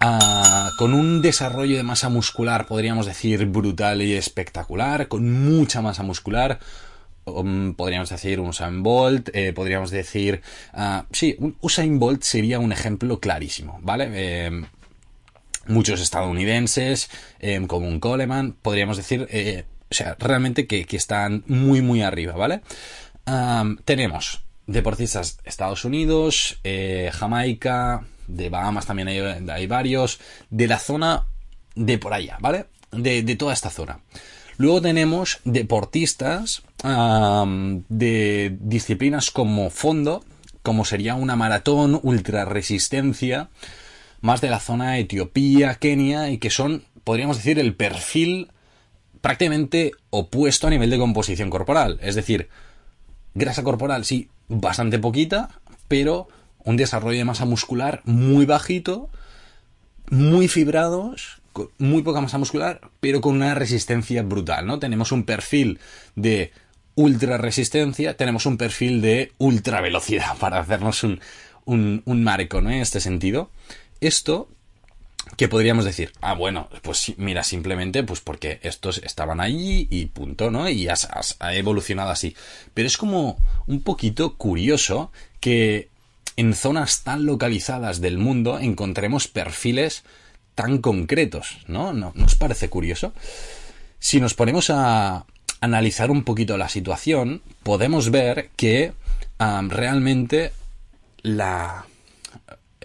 Ah, 0.03 0.71
con 0.79 0.95
un 0.95 1.21
desarrollo 1.21 1.77
de 1.77 1.83
masa 1.83 2.09
muscular, 2.09 2.67
podríamos 2.67 3.05
decir, 3.05 3.45
brutal 3.45 4.01
y 4.01 4.15
espectacular, 4.15 5.09
con 5.09 5.31
mucha 5.31 5.83
masa 5.83 6.03
muscular. 6.03 6.59
Um, 7.25 7.75
podríamos 7.75 8.09
decir 8.11 8.41
un 8.41 8.49
Usain 8.49 8.83
Bolt, 8.83 9.31
eh, 9.35 9.53
podríamos 9.53 9.91
decir... 9.91 10.43
Uh, 10.73 11.05
sí, 11.13 11.37
un 11.39 11.57
Usain 11.61 11.99
Bolt 11.99 12.23
sería 12.23 12.59
un 12.59 12.73
ejemplo 12.73 13.21
clarísimo, 13.21 13.79
¿vale? 13.83 14.47
Em, 14.47 14.67
muchos 15.67 16.01
estadounidenses, 16.01 17.11
em, 17.39 17.67
como 17.67 17.89
un 17.89 18.01
Coleman, 18.01 18.55
podríamos 18.61 18.97
decir, 18.97 19.29
eh, 19.31 19.65
o 19.91 19.95
sea, 19.95 20.17
realmente 20.19 20.67
que, 20.67 20.85
que, 20.85 20.97
están 20.97 21.45
muy, 21.47 21.83
muy 21.83 22.03
arriba, 22.03 22.35
¿vale? 22.35 22.63
tenemos 23.85 24.43
deportistas 24.67 25.39
Estados 25.45 25.85
Unidos, 25.85 26.59
eh, 26.65 27.11
Jamaica, 27.13 28.05
de 28.27 28.49
Bahamas 28.49 28.87
también 28.87 29.09
hay, 29.09 29.67
varios, 29.67 30.21
de 30.49 30.69
la 30.69 30.79
zona 30.79 31.27
de 31.75 31.99
por 31.99 32.15
allá, 32.15 32.39
¿vale? 32.41 32.67
De, 32.93 33.23
toda 33.37 33.53
esta 33.53 33.71
zona. 33.71 34.01
Luego 34.61 34.83
tenemos 34.83 35.39
deportistas 35.47 36.61
de 36.85 38.59
disciplinas 38.61 39.31
como 39.31 39.71
fondo, 39.71 40.23
como 40.63 40.85
sería 40.85 41.15
una 41.15 41.35
maratón, 41.35 41.99
ultra 42.03 42.45
resistencia, 42.45 43.49
más 44.21 44.43
de 44.43 44.51
la 44.51 44.61
zona 44.61 44.99
Etiopía, 44.99 45.77
Kenia, 45.77 46.29
y 46.29 46.37
que 46.37 46.51
son, 46.51 46.85
podríamos 47.05 47.39
decir, 47.39 47.59
el 47.59 47.75
perfil 47.75 48.51
prácticamente 49.23 49.93
opuesto 50.11 50.67
a 50.67 50.71
nivel 50.71 50.91
de 50.91 50.99
composición 50.99 51.49
corporal. 51.49 51.99
Es 52.03 52.15
decir, 52.15 52.51
grasa 53.33 53.63
corporal, 53.63 54.05
sí, 54.05 54.29
bastante 54.49 54.99
poquita, 54.99 55.59
pero 55.89 56.29
un 56.67 56.77
desarrollo 56.77 57.17
de 57.17 57.25
masa 57.25 57.47
muscular 57.47 58.03
muy 58.05 58.45
bajito, 58.45 59.09
muy 60.11 60.49
fibrados, 60.49 61.40
muy 61.79 62.03
poca 62.03 62.21
masa 62.21 62.39
muscular, 62.39 62.81
pero 63.01 63.21
con 63.21 63.37
una 63.37 63.55
resistencia 63.55 64.23
brutal, 64.23 64.67
¿no? 64.67 64.79
Tenemos 64.79 65.13
un 65.13 65.25
perfil 65.25 65.79
de 66.17 66.53
ultra 66.95 67.39
resistencia, 67.39 68.17
tenemos 68.17 68.47
un 68.47 68.57
perfil 68.57 69.01
de 69.01 69.33
ultra 69.39 69.81
velocidad, 69.81 70.37
para 70.41 70.61
hacernos 70.61 71.03
un, 71.05 71.21
un, 71.65 72.25
marco, 72.25 72.61
¿no? 72.61 72.71
En 72.71 72.81
este 72.81 73.01
sentido. 73.01 73.51
Esto, 74.01 74.49
¿qué 75.37 75.49
podríamos 75.49 75.85
decir? 75.85 76.13
Ah, 76.21 76.35
bueno, 76.35 76.69
pues 76.83 77.15
mira, 77.17 77.45
simplemente, 77.45 78.03
pues 78.03 78.21
porque 78.21 78.61
estos 78.63 78.99
estaban 78.99 79.41
allí 79.41 79.87
y 79.91 80.07
punto, 80.07 80.51
¿no? 80.51 80.69
Y 80.69 80.89
ha 80.89 81.55
evolucionado 81.55 82.11
así. 82.11 82.35
Pero 82.75 82.87
es 82.87 82.97
como 82.97 83.39
un 83.67 83.83
poquito 83.83 84.37
curioso 84.37 85.13
que 85.41 85.89
en 86.37 86.55
zonas 86.55 87.03
tan 87.03 87.27
localizadas 87.27 88.01
del 88.01 88.19
mundo 88.19 88.59
encontremos 88.59 89.29
perfiles 89.29 90.05
tan 90.55 90.79
concretos, 90.79 91.59
¿no? 91.67 91.93
¿No 91.93 92.13
nos 92.15 92.35
parece 92.35 92.69
curioso? 92.69 93.13
Si 93.99 94.21
nos 94.21 94.35
ponemos 94.35 94.71
a 94.71 95.27
analizar 95.61 96.11
un 96.11 96.25
poquito 96.25 96.57
la 96.57 96.69
situación, 96.69 97.43
podemos 97.63 98.11
ver 98.11 98.51
que 98.57 98.93
realmente 99.39 100.53
la... 101.23 101.87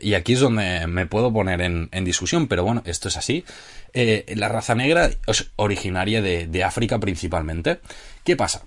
Y 0.01 0.13
aquí 0.13 0.33
es 0.33 0.41
donde 0.41 0.87
me 0.87 1.05
puedo 1.05 1.31
poner 1.31 1.61
en, 1.61 1.89
discusión, 2.03 2.47
pero 2.47 2.63
bueno, 2.63 2.83
esto 2.85 3.07
es 3.07 3.15
así. 3.15 3.45
Eh, 3.93 4.25
la 4.35 4.49
raza 4.49 4.75
negra 4.75 5.09
es 5.25 5.51
originaria 5.55 6.21
de 6.21 6.63
África 6.63 6.99
principalmente. 6.99 7.79
¿Qué 8.25 8.35
pasa? 8.35 8.63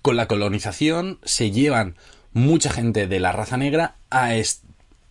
Con 0.00 0.16
la 0.16 0.26
colonización 0.26 1.20
se 1.22 1.50
llevan 1.50 1.96
mucha 2.32 2.70
gente 2.70 3.06
de 3.06 3.20
la 3.20 3.32
raza 3.32 3.56
negra 3.56 3.96
a, 4.10 4.34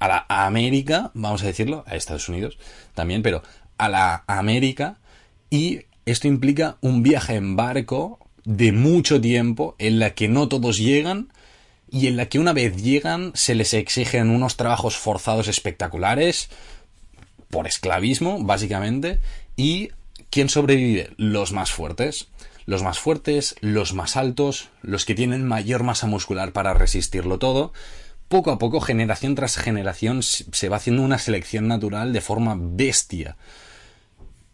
a, 0.01 0.07
la, 0.07 0.25
América, 0.27 1.11
vamos 1.13 1.43
a 1.43 1.45
decirlo, 1.45 1.85
a 1.87 1.95
Estados 1.95 2.27
Unidos 2.27 2.57
también, 2.95 3.21
pero 3.21 3.43
a 3.77 3.87
la 3.87 4.23
América 4.27 4.97
y 5.49 5.81
esto 6.05 6.27
implica 6.27 6.77
un 6.81 7.03
viaje 7.03 7.35
en 7.35 7.55
barco 7.55 8.19
de 8.43 8.71
mucho 8.71 9.21
tiempo 9.21 9.75
en 9.77 9.99
la 9.99 10.15
que 10.15 10.27
no 10.27 10.47
todos 10.47 10.77
llegan 10.79 11.31
y 11.91 12.07
en 12.07 12.17
la 12.17 12.27
que 12.27 12.39
una 12.39 12.53
vez 12.53 12.81
llegan 12.81 13.31
se 13.35 13.53
les 13.53 13.75
exigen 13.75 14.31
unos 14.31 14.57
trabajos 14.57 14.97
forzados 14.97 15.47
espectaculares 15.47 16.49
por 17.51 17.67
esclavismo, 17.67 18.43
básicamente, 18.43 19.19
y 19.55 19.89
¿quién 20.31 20.49
sobrevive? 20.49 21.11
Los 21.17 21.51
más 21.51 21.71
fuertes. 21.71 22.29
Los 22.65 22.83
más 22.83 22.99
fuertes, 22.99 23.55
los 23.59 23.93
más 23.93 24.15
altos, 24.15 24.69
los 24.81 25.03
que 25.03 25.15
tienen 25.15 25.45
mayor 25.45 25.83
masa 25.83 26.07
muscular 26.07 26.53
para 26.53 26.73
resistirlo 26.73 27.39
todo. 27.39 27.73
Poco 28.31 28.51
a 28.51 28.57
poco, 28.57 28.79
generación 28.79 29.35
tras 29.35 29.57
generación, 29.57 30.23
se 30.23 30.69
va 30.69 30.77
haciendo 30.77 31.01
una 31.01 31.17
selección 31.17 31.67
natural 31.67 32.13
de 32.13 32.21
forma 32.21 32.55
bestia. 32.57 33.35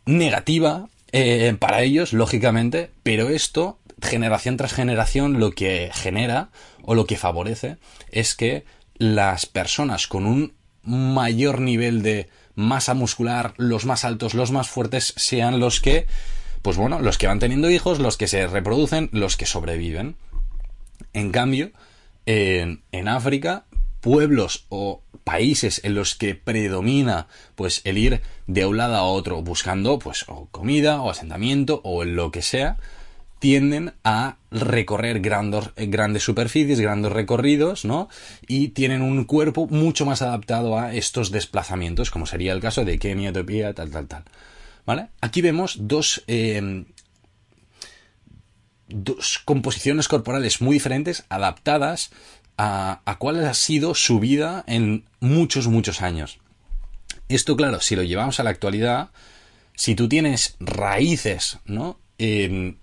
Negativa, 0.08 0.90
eh, 1.12 1.56
para 1.60 1.84
ellos, 1.84 2.12
lógicamente, 2.12 2.90
pero 3.04 3.30
esto, 3.30 3.78
generación 4.02 4.58
tras 4.58 4.74
generación, 4.74 5.40
lo 5.40 5.52
que 5.52 5.92
genera 5.94 6.50
o 6.82 6.96
lo 6.96 7.06
que 7.06 7.18
favorece 7.18 7.78
es 8.10 8.34
que 8.34 8.66
las 8.96 9.46
personas 9.46 10.08
con 10.08 10.26
un 10.26 10.54
mayor 10.82 11.62
nivel 11.62 12.02
de 12.02 12.30
masa 12.56 12.96
muscular, 12.96 13.54
los 13.58 13.86
más 13.86 14.06
altos, 14.06 14.34
los 14.34 14.50
más 14.50 14.68
fuertes, 14.68 15.14
sean 15.18 15.60
los 15.60 15.82
que, 15.82 16.08
pues 16.64 16.78
bueno, 16.78 17.00
los 17.00 17.20
que 17.20 17.28
van 17.28 17.38
teniendo 17.38 17.70
hijos, 17.70 18.00
los 18.00 18.18
que 18.18 18.28
se 18.28 18.48
reproducen, 18.48 19.10
los 19.12 19.38
que 19.38 19.46
sobreviven. 19.46 20.16
En 21.14 21.30
cambio, 21.30 21.70
en, 22.28 23.08
África, 23.08 23.66
pueblos 24.02 24.66
o 24.70 25.02
países 25.24 25.82
en 25.84 25.96
los 25.96 26.16
que 26.16 26.36
predomina 26.36 27.28
pues 27.56 27.82
el 27.84 27.98
ir 27.98 28.22
de 28.46 28.66
un 28.66 28.78
lado 28.78 28.96
a 28.96 29.04
otro 29.04 29.42
buscando 29.42 29.98
pues 30.00 30.26
o 30.28 30.48
comida 30.52 31.02
o 31.02 31.10
asentamiento 31.10 31.82
o 31.84 32.04
lo 32.04 32.32
que 32.32 32.42
sea 32.42 32.78
tienden 33.40 33.94
a 34.04 34.38
recorrer 34.52 35.20
grandes, 35.20 35.70
grandes 35.76 36.24
superficies, 36.24 36.80
grandes 36.80 37.12
recorridos, 37.12 37.86
¿no? 37.86 38.10
Y 38.48 38.70
tienen 38.70 39.04
un 39.04 39.26
cuerpo 39.26 39.68
mucho 39.68 40.06
más 40.06 40.24
adaptado 40.24 40.80
a 40.80 40.96
estos 40.96 41.30
desplazamientos, 41.30 42.10
como 42.10 42.26
sería 42.26 42.54
el 42.54 42.62
caso 42.62 42.84
de 42.84 42.98
Kenia, 42.98 43.30
Etiopía, 43.30 43.74
tal, 43.74 43.92
tal, 43.92 44.08
tal. 44.08 44.24
¿Vale? 44.88 45.10
Aquí 45.22 45.42
vemos 45.42 45.78
dos, 45.82 46.24
eh, 46.28 46.86
dos 48.88 49.40
composiciones 49.44 50.08
corporales 50.08 50.62
muy 50.62 50.74
diferentes, 50.74 51.26
adaptadas 51.30 52.12
a, 52.58 53.02
a 53.06 53.18
cuál 53.18 53.46
ha 53.46 53.54
sido 53.54 53.96
su 53.96 54.20
vida 54.20 54.64
en 54.68 55.06
muchos, 55.20 55.68
muchos 55.68 56.02
años. 56.02 56.40
Esto, 57.30 57.56
claro, 57.56 57.82
si 57.82 57.96
lo 57.96 58.04
llevamos 58.04 58.40
a 58.40 58.44
la 58.44 58.52
actualidad, 58.52 59.10
si 59.76 59.96
tú 59.96 60.08
tienes 60.10 60.56
raíces, 60.60 61.60
¿no? 61.66 62.00
En 62.18 62.80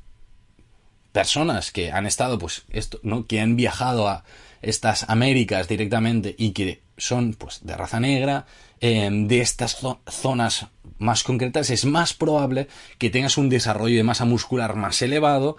personas 1.13 1.73
que 1.73 1.91
han 1.91 2.07
estado, 2.07 2.39
pues, 2.39 2.65
esto, 2.71 3.01
¿no? 3.03 3.27
Que 3.27 3.41
han 3.41 3.57
viajado 3.57 4.09
a 4.09 4.25
estas 4.63 5.09
Américas 5.09 5.69
directamente 5.69 6.35
y 6.39 6.53
que 6.53 6.83
son, 6.97 7.35
pues, 7.35 7.61
de 7.65 7.77
raza 7.77 8.01
negra, 8.01 8.47
eh, 8.81 9.09
de 9.11 9.41
estas 9.41 9.79
zonas 10.09 10.67
más 10.99 11.23
concretas, 11.25 11.71
es 11.71 11.85
más 11.85 12.15
probable 12.15 12.69
que 12.99 13.11
tengas 13.11 13.39
un 13.39 13.49
desarrollo 13.49 13.97
de 13.97 14.05
masa 14.05 14.25
muscular 14.25 14.77
más 14.77 15.03
elevado 15.03 15.57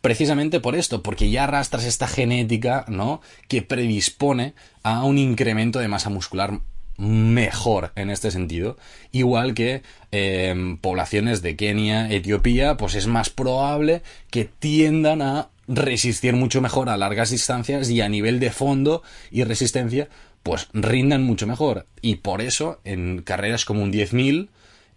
precisamente 0.00 0.60
por 0.60 0.76
esto, 0.76 1.02
porque 1.02 1.30
ya 1.30 1.44
arrastras 1.44 1.84
esta 1.84 2.06
genética, 2.06 2.84
¿no? 2.88 3.20
Que 3.48 3.62
predispone 3.62 4.54
a 4.82 5.04
un 5.04 5.18
incremento 5.18 5.78
de 5.78 5.88
masa 5.88 6.10
muscular 6.10 6.60
mejor 6.98 7.92
en 7.96 8.10
este 8.10 8.30
sentido. 8.30 8.76
Igual 9.12 9.54
que 9.54 9.82
eh, 10.12 10.76
poblaciones 10.80 11.42
de 11.42 11.56
Kenia, 11.56 12.10
Etiopía, 12.10 12.76
pues 12.76 12.94
es 12.94 13.06
más 13.06 13.30
probable 13.30 14.02
que 14.30 14.44
tiendan 14.44 15.22
a 15.22 15.50
resistir 15.68 16.34
mucho 16.34 16.60
mejor 16.60 16.88
a 16.88 16.96
largas 16.96 17.30
distancias 17.30 17.90
y 17.90 18.00
a 18.00 18.08
nivel 18.08 18.38
de 18.40 18.50
fondo 18.50 19.02
y 19.30 19.44
resistencia, 19.44 20.08
pues 20.42 20.68
rindan 20.72 21.24
mucho 21.24 21.46
mejor. 21.46 21.86
Y 22.00 22.16
por 22.16 22.40
eso, 22.40 22.80
en 22.84 23.22
carreras 23.22 23.64
como 23.64 23.82
un 23.82 23.92
10.000, 23.92 24.48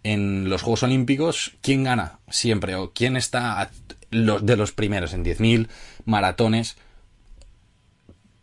en 0.02 0.48
los 0.48 0.62
Juegos 0.62 0.84
Olímpicos, 0.84 1.52
¿quién 1.60 1.84
gana? 1.84 2.20
Siempre, 2.30 2.74
o 2.76 2.92
quién 2.92 3.16
está 3.16 3.70
de 4.10 4.56
los 4.56 4.72
primeros 4.72 5.12
en 5.12 5.24
10.000 5.24 5.68
maratones, 6.04 6.76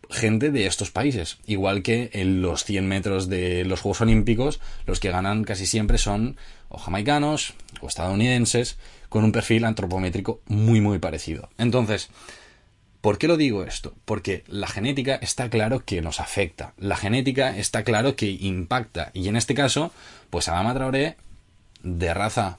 gente 0.09 0.51
de 0.51 0.67
estos 0.67 0.91
países. 0.91 1.37
Igual 1.45 1.83
que 1.83 2.09
en 2.13 2.41
los 2.41 2.63
100 2.63 2.87
metros 2.87 3.29
de 3.29 3.65
los 3.65 3.81
Juegos 3.81 4.01
Olímpicos, 4.01 4.59
los 4.85 4.99
que 4.99 5.11
ganan 5.11 5.43
casi 5.43 5.65
siempre 5.65 5.97
son 5.97 6.37
o 6.69 6.77
jamaicanos 6.77 7.53
o 7.81 7.87
estadounidenses, 7.87 8.77
con 9.09 9.23
un 9.23 9.31
perfil 9.31 9.65
antropométrico 9.65 10.41
muy 10.47 10.81
muy 10.81 10.99
parecido. 10.99 11.49
Entonces, 11.57 12.09
¿por 13.01 13.17
qué 13.17 13.27
lo 13.27 13.37
digo 13.37 13.63
esto? 13.63 13.93
Porque 14.05 14.43
la 14.47 14.67
genética 14.67 15.15
está 15.15 15.49
claro 15.49 15.85
que 15.85 16.01
nos 16.01 16.19
afecta. 16.19 16.73
La 16.77 16.97
genética 16.97 17.57
está 17.57 17.83
claro 17.83 18.15
que 18.15 18.29
impacta. 18.29 19.11
Y 19.13 19.27
en 19.29 19.35
este 19.37 19.53
caso, 19.53 19.91
pues 20.29 20.47
Adama 20.49 20.73
Traoré, 20.73 21.15
de 21.83 22.13
raza 22.13 22.57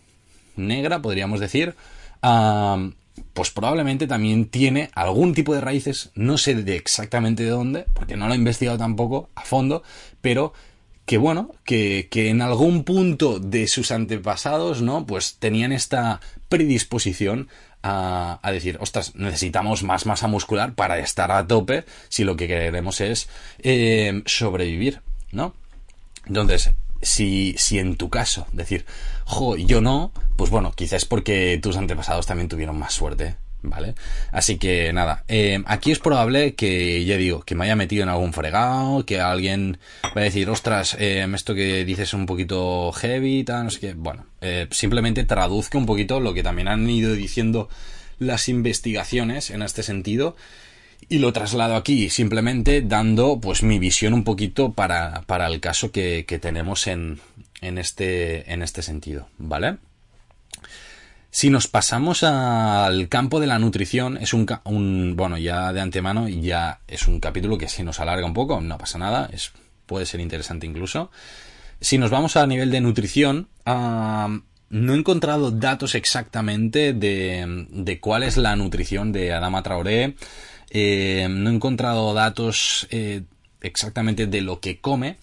negra, 0.57 1.03
podríamos 1.03 1.41
decir, 1.41 1.75
pues 2.21 3.51
probablemente 3.51 4.07
también 4.07 4.47
tiene 4.47 4.91
algún 4.95 5.35
tipo 5.35 5.55
de 5.55 5.61
raíces, 5.61 6.11
no 6.15 6.39
sé 6.39 6.55
de 6.55 6.77
exactamente 6.77 7.45
de 7.45 7.51
dónde, 7.51 7.87
porque 7.95 8.17
no 8.17 8.27
lo 8.27 8.35
he 8.35 8.37
investigado 8.37 8.79
tampoco 8.79 9.31
a 9.35 9.43
fondo, 9.43 9.83
pero 10.21 10.53
que 11.07 11.17
bueno, 11.17 11.53
que, 11.65 12.09
que, 12.11 12.29
en 12.29 12.43
algún 12.43 12.85
punto 12.85 13.41
de 13.41 13.67
sus 13.67 13.93
antepasados, 13.93 14.83
¿no? 14.83 15.07
Pues 15.07 15.37
tenían 15.39 15.73
esta 15.73 16.21
predisposición 16.51 17.49
a, 17.83 18.41
a, 18.43 18.53
decir, 18.53 18.77
ostras, 18.81 19.15
necesitamos 19.15 19.83
más 19.85 20.05
masa 20.05 20.27
muscular 20.27 20.75
para 20.75 20.99
estar 20.99 21.33
a 21.33 21.47
tope 21.47 21.85
si 22.11 22.25
lo 22.25 22.37
que 22.37 22.47
queremos 22.47 23.01
es 23.01 23.29
eh, 23.61 24.23
sobrevivir, 24.27 25.01
¿no? 25.33 25.55
Entonces, 26.27 26.73
si, 27.03 27.55
si 27.59 27.79
en 27.79 27.97
tu 27.97 28.11
caso, 28.11 28.47
decir, 28.53 28.85
jo, 29.25 29.57
yo 29.57 29.81
no, 29.81 30.13
pues 30.37 30.51
bueno, 30.51 30.73
quizás 30.73 31.05
porque 31.05 31.59
tus 31.63 31.77
antepasados 31.77 32.27
también 32.27 32.49
tuvieron 32.49 32.79
más 32.79 32.93
suerte, 32.93 33.37
¿vale? 33.63 33.95
Así 34.31 34.59
que 34.59 34.93
nada, 34.93 35.25
eh, 35.29 35.63
aquí 35.67 35.91
es 35.91 35.99
probable 35.99 36.55
que, 36.55 37.05
ya 37.05 37.17
digo, 37.17 37.43
que 37.43 37.55
me 37.55 37.65
haya 37.65 37.77
metido 37.77 38.03
en 38.03 38.09
algún 38.09 38.33
fregado, 38.33 39.05
que 39.05 39.21
alguien 39.21 39.79
va 40.05 40.21
a 40.21 40.25
decir, 40.25 40.49
ostras, 40.51 40.97
eh, 40.99 41.27
esto 41.35 41.55
que 41.55 41.85
dices 41.85 42.09
es 42.09 42.15
un 42.15 42.27
poquito 42.27 42.93
heavy, 42.93 43.45
tal, 43.45 43.65
no 43.65 43.71
sé 43.71 43.81
qué. 43.81 43.95
Bueno, 43.95 44.27
eh, 44.41 44.67
simplemente 44.71 45.25
traduzca 45.25 45.79
un 45.79 45.87
poquito 45.87 46.21
lo 46.21 46.35
que 46.35 46.43
también 46.43 46.69
han 46.69 46.89
ido 46.89 47.13
diciendo 47.13 47.69
las 48.19 48.49
investigaciones 48.49 49.51
en 49.51 49.63
este 49.63 49.83
sentido 49.83 50.37
y 51.09 51.19
lo 51.19 51.33
traslado 51.33 51.77
aquí 51.77 52.11
simplemente 52.11 52.83
dando 52.83 53.41
pues 53.41 53.63
mi 53.63 53.79
visión 53.79 54.13
un 54.13 54.25
poquito 54.25 54.73
para, 54.73 55.23
para 55.27 55.47
el 55.47 55.61
caso 55.61 55.91
que, 55.91 56.25
que 56.27 56.39
tenemos 56.39 56.87
en, 56.87 57.21
en, 57.61 57.79
este, 57.79 58.53
en 58.53 58.63
este 58.63 58.83
sentido, 58.83 59.29
¿vale? 59.39 59.79
Si 61.31 61.51
nos 61.51 61.69
pasamos 61.69 62.23
al 62.23 63.09
campo 63.09 63.39
de 63.39 63.47
la 63.47 63.59
nutrición, 63.59 64.17
es 64.17 64.33
un, 64.33 64.47
un, 64.65 65.15
bueno, 65.15 65.37
ya 65.37 65.73
de 65.73 65.81
antemano, 65.81 66.27
ya 66.29 66.81
es 66.89 67.07
un 67.07 67.21
capítulo 67.21 67.59
que 67.59 67.69
se 67.69 67.85
nos 67.85 68.01
alarga 68.01 68.27
un 68.27 68.33
poco, 68.33 68.61
no 68.61 68.79
pasa 68.79 68.99
nada, 68.99 69.29
es, 69.33 69.53
puede 69.87 70.07
ser 70.07 70.21
interesante 70.21 70.67
incluso. 70.67 71.11
Si 71.81 71.99
nos 71.99 72.11
vamos 72.11 72.37
a 72.37 72.47
nivel 72.47 72.71
de 72.71 72.81
nutrición, 72.81 73.49
no 73.67 74.95
he 74.95 74.97
encontrado 74.97 75.51
datos 75.51 75.95
exactamente 75.95 76.93
de, 76.95 77.67
de 77.71 78.01
cuál 78.01 78.23
es 78.23 78.37
la 78.37 78.57
nutrición 78.57 79.13
de 79.13 79.33
Adama 79.33 79.63
Traoré, 79.63 80.17
eh, 80.71 81.27
no 81.31 81.51
he 81.51 81.55
encontrado 81.55 82.13
datos 82.15 82.87
eh, 82.91 83.23
exactamente 83.61 84.27
de 84.27 84.41
lo 84.41 84.61
que 84.61 84.81
come. 84.81 85.17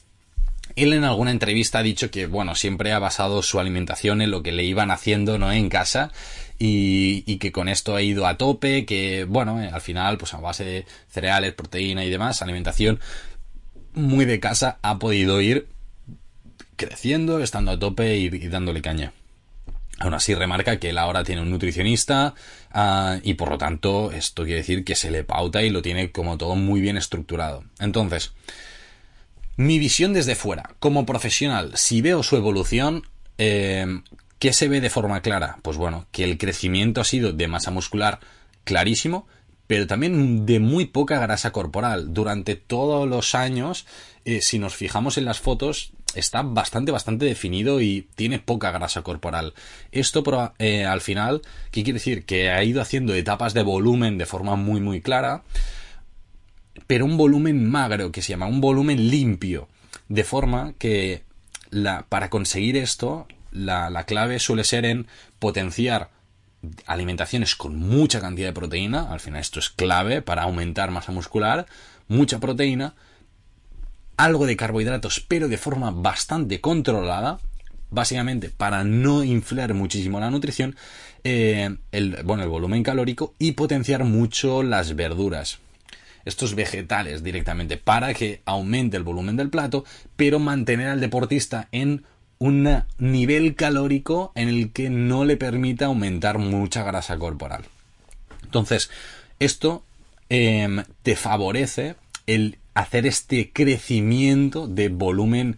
Él 0.76 0.94
en 0.94 1.04
alguna 1.04 1.32
entrevista 1.32 1.80
ha 1.80 1.84
dicho 1.84 2.12
que, 2.12 2.26
bueno, 2.26 2.56
siempre 2.56 2.92
ha 2.92 3.00
basado 3.00 3.42
su 3.44 3.60
alimentación 3.60 4.22
en 4.22 4.32
lo 4.32 4.44
que 4.44 4.52
le 4.52 4.64
iban 4.64 4.92
haciendo, 4.92 5.38
¿no? 5.38 5.52
En 5.52 5.70
casa. 5.70 6.12
Y, 6.58 7.38
que 7.38 7.52
con 7.52 7.68
esto 7.68 7.96
ha 7.96 8.02
ido 8.02 8.26
a 8.26 8.38
tope, 8.38 8.86
que, 8.86 9.26
bueno, 9.26 9.62
eh, 9.62 9.70
al 9.72 9.82
final, 9.82 10.18
pues 10.18 10.34
a 10.34 10.38
base 10.38 10.64
de 10.64 10.86
cereales, 11.10 11.54
proteína 11.54 12.06
y 12.06 12.10
demás, 12.10 12.42
alimentación 12.42 13.00
muy 13.94 14.26
de 14.26 14.40
casa, 14.40 14.80
ha 14.82 14.98
podido 15.00 15.42
ir 15.42 15.68
creciendo, 16.76 17.40
estando 17.40 17.72
a 17.72 17.80
tope 17.80 18.18
y 18.18 18.30
dándole 18.48 18.82
caña. 18.82 19.14
Aún 20.00 20.14
así 20.14 20.36
remarca 20.36 20.78
que 20.78 20.90
él 20.90 20.98
ahora 20.98 21.24
tiene 21.24 21.42
un 21.42 21.50
nutricionista 21.50 22.34
uh, 22.74 23.20
y 23.24 23.36
por 23.36 23.50
lo 23.50 23.58
tanto 23.58 24.12
esto 24.12 24.44
quiere 24.44 24.60
decir 24.60 24.84
que 24.84 24.96
se 24.96 25.10
le 25.10 25.24
pauta 25.24 25.64
y 25.64 25.70
lo 25.70 25.82
tiene 25.82 26.12
como 26.12 26.38
todo 26.38 26.56
muy 26.56 26.82
bien 26.82 26.98
estructurado. 26.98 27.64
Entonces, 27.80 28.34
mi 29.56 29.80
visión 29.80 30.12
desde 30.14 30.36
fuera, 30.36 30.76
como 30.80 31.06
profesional, 31.06 31.72
si 31.76 32.02
veo 32.02 32.24
su 32.24 32.36
evolución, 32.36 33.04
eh, 33.38 34.02
¿qué 34.38 34.52
se 34.52 34.68
ve 34.68 34.82
de 34.82 34.90
forma 34.90 35.22
clara? 35.22 35.60
Pues 35.62 35.78
bueno, 35.78 36.08
que 36.12 36.26
el 36.26 36.38
crecimiento 36.38 37.00
ha 37.00 37.06
sido 37.06 37.32
de 37.32 37.48
masa 37.48 37.72
muscular 37.72 38.20
clarísimo, 38.66 39.28
pero 39.68 39.88
también 39.88 40.46
de 40.46 40.60
muy 40.60 40.86
poca 40.86 41.20
grasa 41.20 41.52
corporal. 41.52 42.14
Durante 42.14 42.56
todos 42.56 43.08
los 43.08 43.34
años, 43.34 43.86
eh, 44.26 44.42
si 44.42 44.60
nos 44.60 44.76
fijamos 44.76 45.18
en 45.18 45.26
las 45.26 45.40
fotos, 45.40 45.94
está 46.16 46.42
bastante, 46.42 46.92
bastante 46.92 47.26
definido 47.26 47.82
y 47.82 48.08
tiene 48.16 48.40
poca 48.40 48.72
grasa 48.72 49.02
corporal. 49.02 49.54
Esto 49.92 50.24
eh, 50.60 50.86
al 50.86 51.02
final, 51.02 51.42
¿qué 51.72 51.84
quiere 51.84 52.00
decir? 52.00 52.26
Que 52.26 52.50
ha 52.50 52.64
ido 52.64 52.82
haciendo 52.82 53.14
etapas 53.14 53.54
de 53.54 53.64
volumen 53.64 54.18
de 54.18 54.26
forma 54.26 54.56
muy, 54.56 54.82
muy 54.82 55.02
clara, 55.02 55.44
pero 56.88 57.06
un 57.06 57.18
volumen 57.18 57.70
magro 57.70 58.12
que 58.12 58.22
se 58.22 58.30
llama, 58.30 58.48
un 58.48 58.62
volumen 58.62 59.10
limpio, 59.10 59.68
de 60.10 60.24
forma 60.24 60.74
que 60.78 61.24
la, 61.70 62.06
para 62.08 62.30
conseguir 62.30 62.78
esto, 62.78 63.28
la, 63.52 63.90
la 63.90 64.06
clave 64.06 64.40
suele 64.40 64.64
ser 64.64 64.86
en 64.86 65.08
potenciar 65.40 66.10
alimentaciones 66.86 67.56
con 67.56 67.76
mucha 67.78 68.20
cantidad 68.22 68.48
de 68.48 68.54
proteína, 68.54 69.12
al 69.12 69.20
final 69.20 69.42
esto 69.42 69.60
es 69.60 69.70
clave 69.70 70.22
para 70.22 70.44
aumentar 70.44 70.92
masa 70.92 71.12
muscular, 71.12 71.66
mucha 72.08 72.40
proteína, 72.40 72.96
algo 74.18 74.46
de 74.46 74.56
carbohidratos, 74.56 75.20
pero 75.28 75.48
de 75.48 75.58
forma 75.58 75.92
bastante 75.92 76.62
controlada, 76.62 77.40
básicamente 77.90 78.50
para 78.50 78.84
no 78.84 79.24
inflar 79.24 79.74
muchísimo 79.74 80.20
la 80.20 80.30
nutrición, 80.30 80.76
eh, 81.24 81.76
el, 81.92 82.24
bueno, 82.24 82.44
el 82.44 82.50
volumen 82.50 82.84
calórico 82.84 83.34
y 83.40 83.54
potenciar 83.54 84.04
mucho 84.04 84.64
las 84.64 84.96
verduras. 84.96 85.60
Estos 86.24 86.56
vegetales 86.56 87.24
directamente 87.24 87.78
para 87.78 88.14
que 88.14 88.42
aumente 88.46 88.98
el 88.98 89.04
volumen 89.04 89.38
del 89.38 89.50
plato, 89.50 89.86
pero 90.16 90.40
mantener 90.40 90.88
al 90.88 91.00
deportista 91.00 91.68
en 91.72 92.04
un 92.40 92.84
nivel 92.98 93.56
calórico 93.56 94.32
en 94.36 94.50
el 94.50 94.72
que 94.72 94.90
no 94.90 95.24
le 95.24 95.38
permita 95.38 95.86
aumentar 95.86 96.38
mucha 96.38 96.84
grasa 96.84 97.18
corporal. 97.18 97.66
Entonces, 98.44 98.90
esto 99.40 99.84
em, 100.30 100.84
te 101.04 101.16
favorece 101.16 101.96
el 102.28 102.58
hacer 102.76 103.08
este 103.08 103.52
crecimiento 103.52 104.68
de 104.68 104.90
volumen 104.90 105.58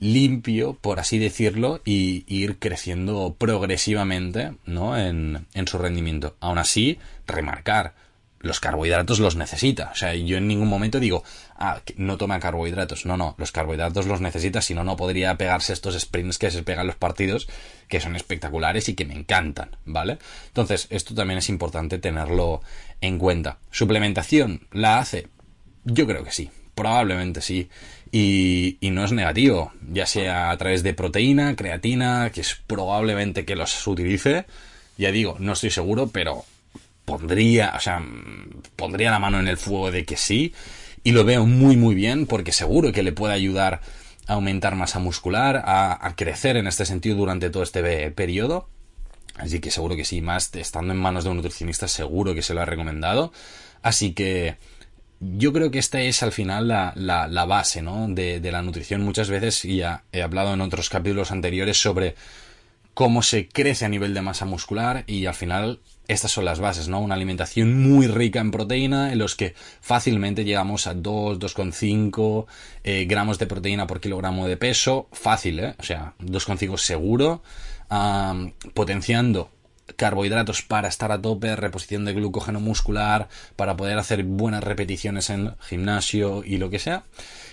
limpio, 0.00 0.78
por 0.80 1.00
así 1.00 1.18
decirlo, 1.18 1.82
y, 1.84 2.24
ir 2.26 2.58
creciendo 2.58 3.36
progresivamente 3.38 4.54
¿no? 4.64 4.98
en, 4.98 5.46
en 5.52 5.68
su 5.68 5.78
rendimiento. 5.78 6.36
Aún 6.40 6.58
así, 6.58 6.98
remarcar, 7.26 7.94
los 8.44 8.60
carbohidratos 8.60 9.18
los 9.18 9.36
necesita. 9.36 9.90
O 9.92 9.96
sea, 9.96 10.14
yo 10.14 10.36
en 10.36 10.46
ningún 10.46 10.68
momento 10.68 11.00
digo, 11.00 11.24
ah, 11.56 11.80
no 11.96 12.18
toma 12.18 12.38
carbohidratos. 12.38 13.06
No, 13.06 13.16
no, 13.16 13.34
los 13.38 13.50
carbohidratos 13.52 14.06
los 14.06 14.20
necesita, 14.20 14.60
si 14.60 14.74
no, 14.74 14.84
no 14.84 14.96
podría 14.96 15.34
pegarse 15.36 15.72
estos 15.72 15.98
sprints 15.98 16.38
que 16.38 16.50
se 16.50 16.62
pegan 16.62 16.86
los 16.86 16.96
partidos, 16.96 17.48
que 17.88 18.00
son 18.00 18.14
espectaculares 18.16 18.88
y 18.88 18.94
que 18.94 19.06
me 19.06 19.14
encantan, 19.14 19.76
¿vale? 19.86 20.18
Entonces, 20.48 20.86
esto 20.90 21.14
también 21.14 21.38
es 21.38 21.48
importante 21.48 21.98
tenerlo 21.98 22.60
en 23.00 23.18
cuenta. 23.18 23.58
¿Suplementación 23.70 24.68
la 24.72 24.98
hace? 24.98 25.28
Yo 25.84 26.06
creo 26.06 26.24
que 26.24 26.32
sí, 26.32 26.50
probablemente 26.74 27.40
sí. 27.40 27.68
Y, 28.10 28.78
y, 28.80 28.90
no 28.90 29.04
es 29.04 29.12
negativo, 29.12 29.72
ya 29.90 30.06
sea 30.06 30.50
a 30.50 30.56
través 30.56 30.82
de 30.82 30.94
proteína, 30.94 31.56
creatina, 31.56 32.30
que 32.32 32.42
es 32.42 32.56
probablemente 32.66 33.44
que 33.44 33.56
los 33.56 33.86
utilice. 33.86 34.46
Ya 34.96 35.10
digo, 35.10 35.36
no 35.40 35.52
estoy 35.52 35.70
seguro, 35.70 36.08
pero 36.08 36.44
pondría, 37.04 37.72
o 37.76 37.80
sea, 37.80 38.02
pondría 38.76 39.10
la 39.10 39.18
mano 39.18 39.40
en 39.40 39.48
el 39.48 39.56
fuego 39.56 39.90
de 39.90 40.04
que 40.04 40.16
sí. 40.16 40.54
Y 41.02 41.12
lo 41.12 41.24
veo 41.24 41.44
muy, 41.44 41.76
muy 41.76 41.94
bien 41.94 42.26
porque 42.26 42.52
seguro 42.52 42.92
que 42.92 43.02
le 43.02 43.12
puede 43.12 43.34
ayudar 43.34 43.80
a 44.26 44.34
aumentar 44.34 44.74
masa 44.74 45.00
muscular, 45.00 45.62
a, 45.64 46.06
a 46.06 46.16
crecer 46.16 46.56
en 46.56 46.66
este 46.66 46.86
sentido 46.86 47.16
durante 47.16 47.50
todo 47.50 47.62
este 47.62 48.10
periodo. 48.12 48.68
Así 49.36 49.58
que 49.58 49.70
seguro 49.70 49.96
que 49.96 50.04
sí, 50.04 50.20
más 50.20 50.54
estando 50.54 50.92
en 50.92 51.00
manos 51.00 51.24
de 51.24 51.30
un 51.30 51.36
nutricionista, 51.36 51.88
seguro 51.88 52.34
que 52.34 52.42
se 52.42 52.54
lo 52.54 52.62
ha 52.62 52.64
recomendado. 52.64 53.32
Así 53.82 54.12
que 54.12 54.56
yo 55.20 55.52
creo 55.52 55.70
que 55.70 55.78
esta 55.78 56.00
es 56.00 56.22
al 56.22 56.32
final 56.32 56.68
la, 56.68 56.92
la, 56.96 57.44
base 57.44 57.82
¿no? 57.82 58.06
de, 58.08 58.40
de, 58.40 58.52
la 58.52 58.62
nutrición. 58.62 59.02
Muchas 59.02 59.30
veces, 59.30 59.64
y 59.64 59.76
ya 59.78 60.04
he 60.12 60.22
hablado 60.22 60.54
en 60.54 60.60
otros 60.60 60.90
capítulos 60.90 61.30
anteriores 61.30 61.80
sobre 61.80 62.14
cómo 62.94 63.22
se 63.22 63.48
crece 63.48 63.84
a 63.84 63.88
nivel 63.88 64.14
de 64.14 64.22
masa 64.22 64.44
muscular 64.44 65.04
y 65.06 65.26
al 65.26 65.34
final 65.34 65.80
estas 66.06 66.30
son 66.30 66.44
las 66.44 66.60
bases, 66.60 66.88
¿no? 66.88 67.00
Una 67.00 67.14
alimentación 67.14 67.82
muy 67.82 68.06
rica 68.06 68.40
en 68.40 68.50
proteína, 68.50 69.12
en 69.12 69.18
los 69.18 69.34
que 69.34 69.54
fácilmente 69.80 70.44
llegamos 70.44 70.86
a 70.86 70.94
2, 70.94 71.38
2,5 71.38 72.46
eh, 72.84 73.06
gramos 73.06 73.38
de 73.38 73.46
proteína 73.46 73.86
por 73.86 74.00
kilogramo 74.00 74.46
de 74.46 74.56
peso. 74.56 75.08
Fácil, 75.12 75.60
¿eh? 75.60 75.74
O 75.78 75.82
sea, 75.82 76.14
2,5 76.20 76.76
seguro. 76.76 77.42
potenciando 78.74 79.50
carbohidratos 79.96 80.62
para 80.62 80.88
estar 80.88 81.12
a 81.12 81.20
tope, 81.20 81.56
reposición 81.56 82.04
de 82.04 82.14
glucógeno 82.14 82.60
muscular, 82.60 83.28
para 83.56 83.76
poder 83.76 83.98
hacer 83.98 84.24
buenas 84.24 84.64
repeticiones 84.64 85.30
en 85.30 85.54
gimnasio 85.60 86.42
y 86.44 86.56
lo 86.56 86.70
que 86.70 86.78
sea. 86.78 87.04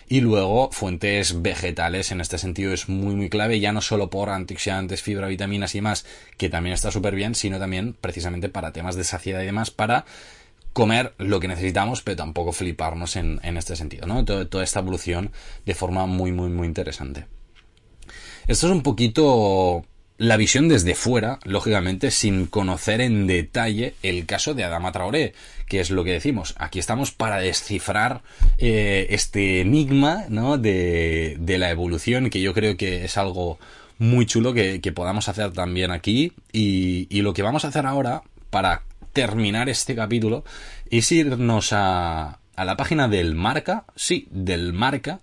Y 0.07 0.19
luego 0.19 0.71
fuentes 0.71 1.41
vegetales 1.41 2.11
en 2.11 2.19
este 2.19 2.37
sentido 2.37 2.73
es 2.73 2.89
muy 2.89 3.15
muy 3.15 3.29
clave, 3.29 3.59
ya 3.59 3.71
no 3.71 3.81
solo 3.81 4.09
por 4.09 4.29
antioxidantes, 4.29 5.01
fibra, 5.01 5.27
vitaminas 5.27 5.75
y 5.75 5.81
más, 5.81 6.05
que 6.37 6.49
también 6.49 6.73
está 6.73 6.91
súper 6.91 7.15
bien, 7.15 7.35
sino 7.35 7.59
también 7.59 7.95
precisamente 7.99 8.49
para 8.49 8.73
temas 8.73 8.95
de 8.95 9.03
saciedad 9.03 9.41
y 9.41 9.45
demás, 9.45 9.71
para 9.71 10.05
comer 10.73 11.13
lo 11.17 11.39
que 11.39 11.47
necesitamos, 11.47 12.01
pero 12.01 12.17
tampoco 12.17 12.51
fliparnos 12.51 13.15
en, 13.15 13.39
en 13.43 13.57
este 13.57 13.75
sentido, 13.75 14.05
¿no? 14.07 14.23
toda 14.25 14.63
esta 14.63 14.79
evolución 14.79 15.31
de 15.65 15.75
forma 15.75 16.05
muy 16.05 16.31
muy 16.31 16.49
muy 16.49 16.67
interesante. 16.67 17.25
Esto 18.47 18.67
es 18.67 18.73
un 18.73 18.83
poquito 18.83 19.85
la 20.21 20.37
visión 20.37 20.67
desde 20.67 20.93
fuera, 20.93 21.39
lógicamente, 21.45 22.11
sin 22.11 22.45
conocer 22.45 23.01
en 23.01 23.25
detalle 23.25 23.95
el 24.03 24.27
caso 24.27 24.53
de 24.53 24.63
Adama 24.63 24.91
Traoré, 24.91 25.33
que 25.67 25.79
es 25.79 25.89
lo 25.89 26.03
que 26.03 26.11
decimos. 26.11 26.53
Aquí 26.59 26.77
estamos 26.77 27.09
para 27.09 27.39
descifrar 27.39 28.21
eh, 28.59 29.07
este 29.09 29.61
enigma 29.61 30.25
¿no? 30.29 30.59
de, 30.59 31.37
de, 31.39 31.57
la 31.57 31.71
evolución, 31.71 32.29
que 32.29 32.39
yo 32.39 32.53
creo 32.53 32.77
que 32.77 33.03
es 33.03 33.17
algo 33.17 33.57
muy 33.97 34.27
chulo 34.27 34.53
que, 34.53 34.79
que 34.79 34.91
podamos 34.91 35.27
hacer 35.27 35.53
también 35.53 35.89
aquí. 35.89 36.33
Y, 36.51 37.07
y, 37.09 37.23
lo 37.23 37.33
que 37.33 37.41
vamos 37.41 37.65
a 37.65 37.69
hacer 37.69 37.87
ahora, 37.87 38.21
para 38.51 38.83
terminar 39.13 39.69
este 39.69 39.95
capítulo, 39.95 40.43
es 40.91 41.11
irnos 41.11 41.73
a, 41.73 42.37
a 42.55 42.65
la 42.65 42.77
página 42.77 43.07
del 43.07 43.33
Marca, 43.33 43.85
sí, 43.95 44.27
del 44.29 44.71
Marca, 44.71 45.19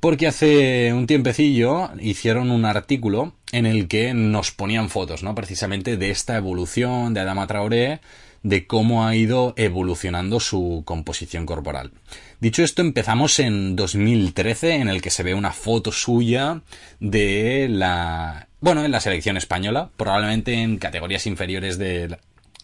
porque 0.00 0.26
hace 0.26 0.94
un 0.94 1.06
tiempecillo 1.06 1.90
hicieron 2.00 2.50
un 2.50 2.64
artículo 2.64 3.34
en 3.52 3.66
el 3.66 3.86
que 3.86 4.14
nos 4.14 4.50
ponían 4.50 4.88
fotos, 4.88 5.22
¿no? 5.22 5.34
Precisamente 5.34 5.96
de 5.96 6.10
esta 6.10 6.36
evolución 6.36 7.14
de 7.14 7.20
Adama 7.20 7.46
Traoré, 7.46 8.00
de 8.42 8.66
cómo 8.66 9.06
ha 9.06 9.14
ido 9.14 9.54
evolucionando 9.56 10.40
su 10.40 10.82
composición 10.84 11.46
corporal. 11.46 11.92
Dicho 12.40 12.64
esto, 12.64 12.82
empezamos 12.82 13.38
en 13.38 13.76
2013, 13.76 14.76
en 14.76 14.88
el 14.88 15.00
que 15.00 15.10
se 15.10 15.22
ve 15.22 15.34
una 15.34 15.52
foto 15.52 15.92
suya 15.92 16.62
de 16.98 17.68
la... 17.70 18.48
Bueno, 18.60 18.84
en 18.84 18.90
la 18.90 19.00
selección 19.00 19.36
española, 19.36 19.90
probablemente 19.96 20.54
en 20.54 20.78
categorías 20.78 21.26
inferiores 21.26 21.78
de 21.78 22.16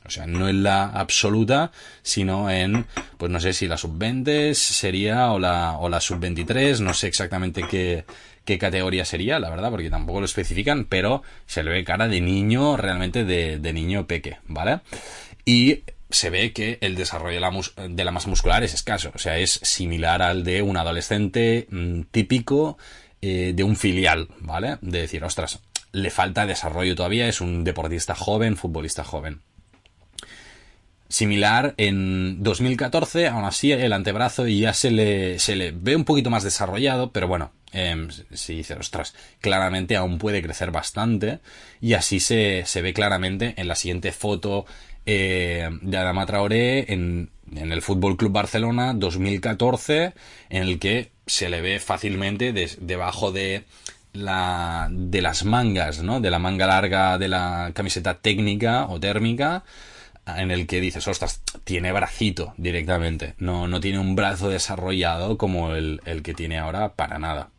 o 0.08 0.10
sea, 0.10 0.26
no 0.26 0.48
en 0.48 0.62
la 0.62 0.86
absoluta, 0.86 1.70
sino 2.02 2.50
en, 2.50 2.86
pues 3.18 3.30
no 3.30 3.40
sé 3.40 3.52
si 3.52 3.68
la 3.68 3.76
sub-20 3.76 4.54
sería 4.54 5.32
o 5.32 5.38
la, 5.38 5.76
o 5.78 5.90
la 5.90 6.00
sub-23, 6.00 6.80
no 6.80 6.94
sé 6.94 7.08
exactamente 7.08 7.64
qué, 7.68 8.06
qué 8.48 8.56
categoría 8.56 9.04
sería, 9.04 9.38
la 9.38 9.50
verdad, 9.50 9.70
porque 9.70 9.90
tampoco 9.90 10.20
lo 10.20 10.24
especifican, 10.24 10.86
pero 10.86 11.22
se 11.44 11.62
le 11.62 11.70
ve 11.70 11.84
cara 11.84 12.08
de 12.08 12.22
niño, 12.22 12.78
realmente 12.78 13.26
de, 13.26 13.72
niño 13.74 14.06
peque, 14.06 14.38
¿vale? 14.46 14.80
Y 15.44 15.82
se 16.08 16.30
ve 16.30 16.54
que 16.54 16.78
el 16.80 16.94
desarrollo 16.94 17.34
de 17.34 17.40
la, 17.40 17.88
de 17.90 18.10
masa 18.10 18.30
muscular 18.30 18.64
es 18.64 18.72
escaso, 18.72 19.12
o 19.14 19.18
sea, 19.18 19.36
es 19.36 19.60
similar 19.62 20.22
al 20.22 20.44
de 20.44 20.62
un 20.62 20.78
adolescente 20.78 21.66
mmm, 21.68 22.04
típico 22.10 22.78
eh, 23.20 23.52
de 23.54 23.64
un 23.64 23.76
filial, 23.76 24.28
¿vale? 24.40 24.78
De 24.80 25.02
decir, 25.02 25.22
ostras, 25.24 25.60
le 25.92 26.08
falta 26.08 26.46
desarrollo 26.46 26.94
todavía, 26.94 27.28
es 27.28 27.42
un 27.42 27.64
deportista 27.64 28.14
joven, 28.14 28.56
futbolista 28.56 29.04
joven. 29.04 29.42
Similar 31.10 31.74
en 31.76 32.42
2014, 32.42 33.28
aún 33.28 33.44
así 33.44 33.72
el 33.72 33.92
antebrazo 33.92 34.48
ya 34.48 34.72
se 34.72 34.90
le, 34.90 35.38
se 35.38 35.54
le 35.54 35.72
ve 35.72 35.96
un 35.96 36.06
poquito 36.06 36.30
más 36.30 36.44
desarrollado, 36.44 37.12
pero 37.12 37.28
bueno, 37.28 37.52
eh, 37.72 38.08
si 38.32 38.56
dice, 38.56 38.74
ostras, 38.74 39.14
claramente 39.40 39.96
aún 39.96 40.18
puede 40.18 40.42
crecer 40.42 40.70
bastante 40.70 41.40
y 41.80 41.94
así 41.94 42.20
se, 42.20 42.64
se 42.66 42.82
ve 42.82 42.92
claramente 42.92 43.54
en 43.56 43.68
la 43.68 43.74
siguiente 43.74 44.12
foto 44.12 44.66
eh, 45.06 45.68
de 45.82 45.96
Adama 45.96 46.26
Traoré 46.26 46.92
en, 46.92 47.30
en 47.54 47.72
el 47.72 47.82
Fútbol 47.82 48.16
Club 48.16 48.32
Barcelona 48.32 48.92
2014, 48.94 50.12
en 50.50 50.62
el 50.62 50.78
que 50.78 51.12
se 51.26 51.48
le 51.48 51.60
ve 51.60 51.80
fácilmente 51.80 52.52
de, 52.52 52.70
debajo 52.80 53.32
de 53.32 53.64
la, 54.12 54.88
de 54.90 55.22
las 55.22 55.44
mangas, 55.44 56.02
¿no? 56.02 56.20
De 56.20 56.30
la 56.30 56.38
manga 56.38 56.66
larga 56.66 57.18
de 57.18 57.28
la 57.28 57.70
camiseta 57.74 58.18
técnica 58.18 58.86
o 58.88 58.98
térmica, 58.98 59.64
en 60.26 60.50
el 60.50 60.66
que 60.66 60.80
dices, 60.80 61.06
ostras, 61.08 61.42
tiene 61.64 61.92
bracito 61.92 62.52
directamente, 62.56 63.34
no, 63.38 63.66
no 63.66 63.80
tiene 63.80 63.98
un 63.98 64.14
brazo 64.14 64.48
desarrollado 64.48 65.38
como 65.38 65.72
el, 65.74 66.00
el, 66.04 66.22
que 66.22 66.34
tiene 66.34 66.58
ahora 66.58 66.94
para 66.94 67.18
nada. 67.18 67.50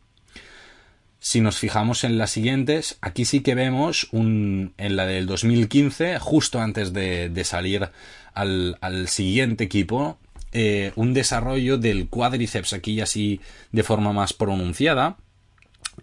Si 1.22 1.42
nos 1.42 1.58
fijamos 1.58 2.02
en 2.04 2.16
las 2.16 2.30
siguientes, 2.30 2.96
aquí 3.02 3.26
sí 3.26 3.40
que 3.40 3.54
vemos 3.54 4.08
un, 4.10 4.72
en 4.78 4.96
la 4.96 5.04
del 5.04 5.26
2015, 5.26 6.18
justo 6.18 6.60
antes 6.60 6.94
de, 6.94 7.42
salir 7.44 7.90
al, 8.32 8.78
al, 8.80 9.06
siguiente 9.06 9.64
equipo, 9.64 10.18
eh, 10.52 10.92
un 10.96 11.12
desarrollo 11.12 11.76
del 11.76 12.08
cuádriceps 12.08 12.72
aquí 12.72 13.02
así 13.02 13.40
de 13.70 13.82
forma 13.82 14.14
más 14.14 14.32
pronunciada, 14.32 15.18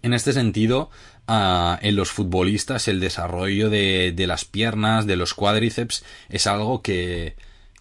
En 0.02 0.14
este 0.14 0.32
sentido, 0.32 0.90
ah, 1.26 1.80
en 1.82 1.96
los 1.96 2.10
futbolistas 2.10 2.86
el 2.86 3.00
desarrollo 3.00 3.70
de, 3.70 4.12
de, 4.14 4.26
las 4.28 4.44
piernas, 4.44 5.06
de 5.06 5.16
los 5.16 5.34
cuádriceps, 5.34 6.04
es 6.28 6.46
algo 6.46 6.80
que, 6.80 7.34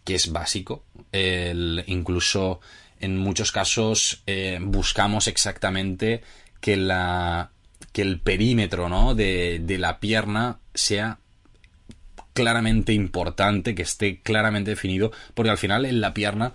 que 0.03 0.15
es 0.15 0.31
básico. 0.31 0.83
Incluso 1.85 2.61
en 2.99 3.17
muchos 3.17 3.51
casos 3.51 4.23
eh, 4.25 4.57
buscamos 4.61 5.27
exactamente 5.27 6.23
que, 6.59 6.77
la, 6.77 7.51
que 7.91 8.01
el 8.01 8.19
perímetro 8.19 8.89
¿no? 8.89 9.15
de, 9.15 9.59
de 9.63 9.77
la 9.77 9.99
pierna 9.99 10.59
sea 10.73 11.19
claramente 12.33 12.93
importante, 12.93 13.73
que 13.73 13.81
esté 13.81 14.21
claramente 14.21 14.71
definido, 14.71 15.11
porque 15.33 15.49
al 15.49 15.57
final 15.57 15.85
en 15.85 16.01
la 16.01 16.13
pierna 16.13 16.53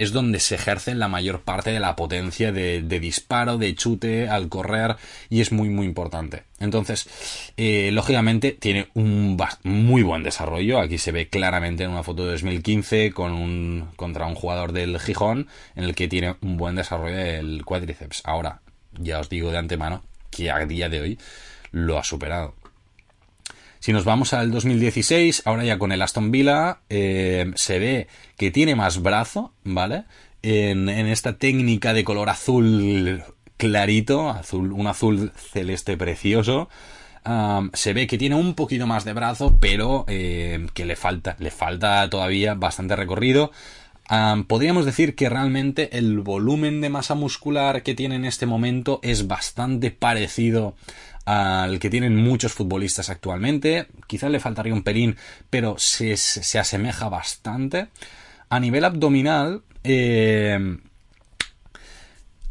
es 0.00 0.12
donde 0.12 0.40
se 0.40 0.54
ejerce 0.54 0.94
la 0.94 1.08
mayor 1.08 1.42
parte 1.42 1.70
de 1.72 1.78
la 1.78 1.94
potencia 1.94 2.52
de, 2.52 2.80
disparo, 2.80 3.58
de 3.58 3.74
chute 3.74 4.30
al 4.30 4.48
correr 4.48 4.96
y 5.28 5.42
es 5.42 5.52
muy 5.52 5.68
muy 5.68 5.84
importante. 5.84 6.44
Entonces, 6.58 7.06
eh, 7.58 7.90
lógicamente 7.92 8.52
tiene 8.52 8.88
un 8.94 9.38
muy 9.62 10.02
buen 10.02 10.22
desarrollo. 10.22 10.80
Aquí 10.80 10.96
se 10.96 11.12
ve 11.12 11.28
claramente 11.28 11.84
en 11.84 11.90
una 11.90 12.02
foto 12.02 12.24
de 12.24 12.32
2015 12.32 13.12
con 13.12 13.32
un, 13.32 13.90
contra 13.96 14.24
un 14.24 14.34
jugador 14.34 14.72
del 14.72 14.98
Gijón 14.98 15.48
en 15.76 15.84
el 15.84 15.94
que 15.94 16.08
tiene 16.08 16.34
un 16.40 16.56
buen 16.56 16.76
desarrollo 16.76 17.16
del 17.16 17.62
cuádriceps. 17.66 18.22
Ahora, 18.24 18.62
ya 19.00 19.20
os 19.20 19.28
digo 19.28 19.50
de 19.50 19.58
antemano 19.58 20.02
que 20.30 20.50
a 20.50 20.64
día 20.66 20.88
de 20.88 21.00
hoy 21.00 21.18
lo 21.72 21.98
ha 21.98 22.04
superado. 22.04 22.54
Si 23.80 23.94
nos 23.94 24.04
vamos 24.04 24.34
al 24.34 24.50
2016, 24.50 25.42
ahora 25.46 25.64
ya 25.64 25.78
con 25.78 25.90
el 25.90 26.02
Aston 26.02 26.30
Villa, 26.30 26.80
eh, 26.90 27.50
se 27.54 27.78
ve 27.78 28.08
que 28.36 28.50
tiene 28.50 28.76
más 28.76 29.00
brazo, 29.02 29.54
¿vale? 29.64 30.04
En, 30.42 30.88
esta 30.88 31.38
técnica 31.38 31.94
de 31.94 32.04
color 32.04 32.28
azul 32.28 33.22
clarito, 33.56 34.28
azul, 34.28 34.72
un 34.72 34.86
azul 34.86 35.32
celeste 35.34 35.96
precioso. 35.96 36.68
se 37.72 37.92
ve 37.94 38.06
que 38.06 38.18
tiene 38.18 38.34
un 38.34 38.54
poquito 38.54 38.86
más 38.86 39.06
de 39.06 39.14
brazo, 39.14 39.56
pero 39.60 40.04
eh, 40.08 40.66
que 40.74 40.84
le 40.84 40.96
falta, 40.96 41.36
le 41.38 41.50
falta 41.50 42.08
todavía 42.10 42.54
bastante 42.54 42.96
recorrido. 42.96 43.50
Podríamos 44.46 44.84
decir 44.84 45.14
que 45.14 45.28
realmente 45.28 45.96
el 45.96 46.20
volumen 46.20 46.80
de 46.80 46.90
masa 46.90 47.14
muscular 47.14 47.82
que 47.82 47.94
tiene 47.94 48.16
en 48.16 48.24
este 48.24 48.46
momento 48.46 49.00
es 49.02 49.26
bastante 49.26 49.90
parecido 49.90 50.74
al 51.26 51.78
que 51.78 51.90
tienen 51.90 52.16
muchos 52.16 52.52
futbolistas 52.52 53.10
actualmente. 53.10 53.86
Quizás 54.06 54.30
le 54.30 54.40
faltaría 54.40 54.74
un 54.74 54.82
pelín, 54.82 55.16
pero 55.48 55.76
se, 55.78 56.16
se 56.16 56.58
asemeja 56.58 57.08
bastante. 57.08 57.88
A 58.48 58.58
nivel 58.58 58.84
abdominal, 58.84 59.62
eh, 59.84 60.78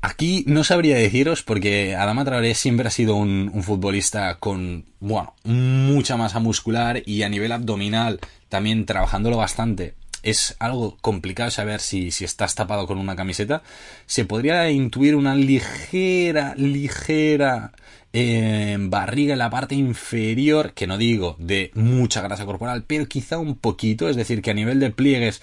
Aquí 0.02 0.46
no 0.48 0.64
sabría 0.64 0.96
deciros 0.96 1.44
porque 1.44 1.94
Adama 1.94 2.24
Traoré 2.24 2.56
siempre 2.56 2.88
ha 2.88 2.92
sido 2.92 3.16
un, 3.16 3.52
un, 3.54 3.64
futbolista 3.64 4.36
con, 4.36 4.86
bueno, 5.02 5.34
mucha 5.44 6.16
masa 6.16 6.40
muscular 6.40 7.04
y 7.06 7.24
a 7.24 7.30
nivel 7.30 7.52
abdominal 7.52 8.22
también 8.48 8.86
trabajándolo 8.86 9.36
bastante. 9.36 9.96
Es 10.22 10.56
algo 10.60 10.98
complicado 11.02 11.50
saber 11.52 11.80
si, 11.80 12.12
si 12.12 12.26
estás 12.26 12.56
tapado 12.56 12.88
con 12.88 12.98
una 12.98 13.16
camiseta. 13.16 13.64
Se 14.06 14.26
podría 14.26 14.70
intuir 14.70 15.16
una 15.16 15.36
ligera, 15.36 16.54
ligera 16.58 17.72
barriga 18.12 19.34
en 19.34 19.40
la 19.40 19.50
parte 19.50 19.76
inferior, 19.76 20.74
que 20.74 20.88
no 20.88 20.98
digo 20.98 21.36
de 21.40 21.72
mucha 21.76 22.22
grasa 22.22 22.46
corporal, 22.46 22.84
pero 22.88 23.08
quizá 23.08 23.38
un 23.38 23.56
poquito, 23.56 24.10
es 24.10 24.16
decir, 24.16 24.42
que 24.42 24.52
a 24.52 24.56
nivel 24.56 24.80
de 24.80 24.90
pliegues 24.90 25.42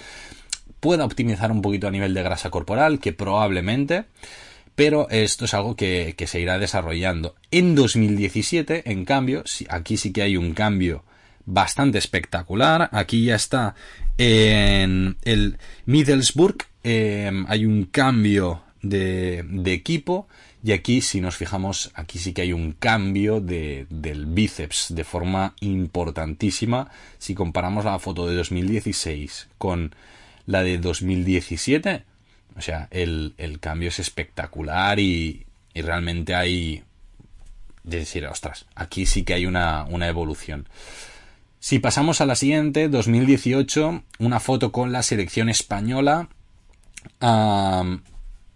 pueda 0.80 1.04
optimizar 1.04 1.52
un 1.52 1.62
poquito 1.62 1.86
a 1.86 1.90
nivel 1.90 2.14
de 2.14 2.22
grasa 2.22 2.50
corporal, 2.50 2.98
que 2.98 3.12
probablemente, 3.12 4.04
pero 4.74 5.08
esto 5.10 5.44
es 5.44 5.54
algo 5.54 5.76
que, 5.76 6.14
que 6.16 6.26
se 6.26 6.40
irá 6.40 6.58
desarrollando. 6.58 7.36
En 7.50 7.74
2017, 7.74 8.90
en 8.90 9.04
cambio, 9.04 9.44
aquí 9.68 9.96
sí 9.96 10.12
que 10.12 10.22
hay 10.22 10.36
un 10.36 10.52
cambio 10.52 11.04
bastante 11.47 11.99
espectacular, 11.99 12.88
aquí 12.92 13.24
ya 13.24 13.36
está 13.36 13.74
en 14.18 15.16
el 15.22 15.59
Middlesbrough, 15.86 16.62
eh, 16.84 17.32
hay 17.49 17.64
un 17.64 17.84
cambio 17.84 18.62
de, 18.82 19.44
de 19.49 19.72
equipo, 19.72 20.28
y 20.66 20.72
aquí, 20.72 21.01
si 21.01 21.20
nos 21.20 21.36
fijamos, 21.36 21.92
aquí 21.94 22.18
sí 22.18 22.32
que 22.32 22.42
hay 22.42 22.53
un 22.53 22.72
cambio 22.72 23.40
de, 23.40 23.86
del 23.88 24.26
bíceps 24.26 24.92
de 24.92 25.05
forma 25.05 25.55
importantísima. 25.61 26.90
Si 27.18 27.36
comparamos 27.36 27.84
la 27.84 28.01
foto 28.01 28.26
de 28.26 28.34
2016 28.34 29.47
con 29.59 29.94
la 30.44 30.64
de 30.64 30.78
2017, 30.78 32.03
o 32.57 32.61
sea, 32.61 32.88
el, 32.90 33.34
el 33.38 33.61
cambio 33.61 33.90
es 33.90 34.01
espectacular 34.01 34.99
y, 34.99 35.47
y, 35.72 35.82
realmente 35.82 36.34
hay... 36.34 36.82
De 37.84 37.99
decir, 37.99 38.26
ostras, 38.26 38.66
aquí 38.74 39.07
sí 39.07 39.22
que 39.22 39.34
hay 39.34 39.47
una, 39.47 39.84
una 39.84 40.09
evolución. 40.09 40.66
Si 41.66 41.80
pasamos 41.80 42.20
a 42.20 42.26
la 42.26 42.36
siguiente, 42.36 42.88
2018, 42.88 44.04
una 44.20 44.38
foto 44.38 44.70
con 44.70 44.92
la 44.92 45.02
selección 45.02 45.48
española, 45.48 46.28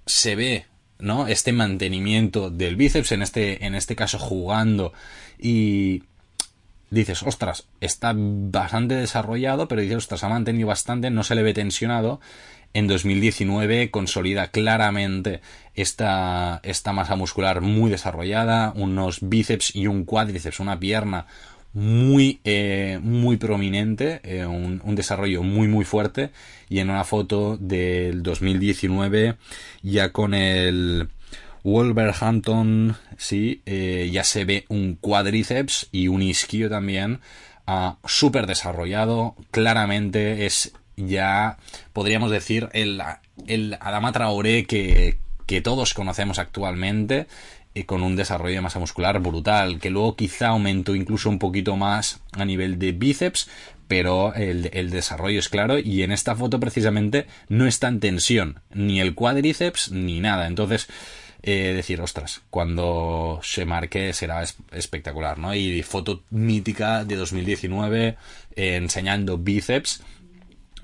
se 0.06 0.36
ve 0.36 0.66
¿no? 1.00 1.26
Este 1.26 1.52
mantenimiento 1.52 2.50
del 2.50 2.76
bíceps, 2.76 3.10
en 3.10 3.22
este, 3.22 3.66
en 3.66 3.74
este 3.74 3.96
caso 3.96 4.20
jugando 4.20 4.92
y 5.40 6.04
dices, 6.90 7.24
ostras, 7.24 7.66
está 7.80 8.14
bastante 8.14 8.94
desarrollado, 8.94 9.66
pero 9.66 9.82
dices, 9.82 9.96
ostras, 9.96 10.22
ha 10.22 10.28
mantenido 10.28 10.68
bastante, 10.68 11.10
no 11.10 11.24
se 11.24 11.34
le 11.34 11.42
ve 11.42 11.52
tensionado. 11.52 12.20
En 12.74 12.86
2019 12.86 13.90
consolida 13.90 14.52
claramente 14.52 15.40
esta, 15.74 16.60
esta 16.62 16.92
masa 16.92 17.16
muscular 17.16 17.60
muy 17.60 17.90
desarrollada, 17.90 18.72
unos 18.76 19.18
bíceps 19.28 19.74
y 19.74 19.88
un 19.88 20.04
cuádriceps, 20.04 20.60
una 20.60 20.78
pierna 20.78 21.26
muy, 21.72 22.40
eh, 22.44 22.98
muy 23.02 23.36
prominente, 23.36 24.20
eh, 24.24 24.46
un, 24.46 24.80
desarrollo 24.94 25.42
muy, 25.42 25.68
muy 25.68 25.84
fuerte. 25.84 26.30
Y 26.68 26.80
en 26.80 26.90
una 26.90 27.04
foto 27.04 27.56
del 27.56 28.22
2019, 28.22 29.36
ya 29.82 30.12
con 30.12 30.34
el 30.34 31.08
Wolverhampton, 31.62 32.96
sí, 33.16 33.62
eh, 33.66 34.08
ya 34.12 34.24
se 34.24 34.44
ve 34.44 34.64
un 34.68 34.94
cuádriceps 34.94 35.88
y 35.92 36.08
un 36.08 36.22
isquio 36.22 36.68
también, 36.68 37.20
uh, 37.66 37.92
súper 38.06 38.46
desarrollado. 38.46 39.36
Claramente 39.50 40.46
es 40.46 40.72
ya, 40.96 41.58
podríamos 41.92 42.30
decir, 42.30 42.68
el, 42.72 43.02
el 43.46 43.76
Adama 43.80 44.12
que, 44.12 45.18
que 45.46 45.60
todos 45.60 45.94
conocemos 45.94 46.38
actualmente 46.38 47.26
y 47.74 47.84
con 47.84 48.02
un 48.02 48.16
desarrollo 48.16 48.56
de 48.56 48.60
masa 48.60 48.78
muscular 48.78 49.20
brutal, 49.20 49.78
que 49.78 49.90
luego 49.90 50.16
quizá 50.16 50.48
aumentó 50.48 50.94
incluso 50.94 51.28
un 51.28 51.38
poquito 51.38 51.76
más 51.76 52.20
a 52.32 52.44
nivel 52.44 52.78
de 52.78 52.92
bíceps, 52.92 53.48
pero 53.86 54.34
el, 54.34 54.90
desarrollo 54.90 55.40
es 55.40 55.48
claro 55.48 55.78
y 55.78 56.02
en 56.02 56.12
esta 56.12 56.36
foto 56.36 56.60
precisamente 56.60 57.26
no 57.48 57.66
está 57.66 57.88
en 57.88 57.98
tensión, 57.98 58.60
ni 58.72 59.00
el 59.00 59.14
cuádriceps 59.14 59.90
ni 59.90 60.20
nada. 60.20 60.46
Entonces, 60.46 60.88
eh, 61.42 61.72
decir, 61.74 62.00
ostras, 62.00 62.42
cuando 62.50 63.40
se 63.42 63.64
marque 63.64 64.12
será 64.12 64.44
espectacular, 64.70 65.38
¿no? 65.38 65.54
Y 65.54 65.82
foto 65.82 66.22
mítica 66.30 67.04
de 67.04 67.16
2019 67.16 68.16
eh, 68.54 68.76
enseñando 68.76 69.38
bíceps 69.38 70.02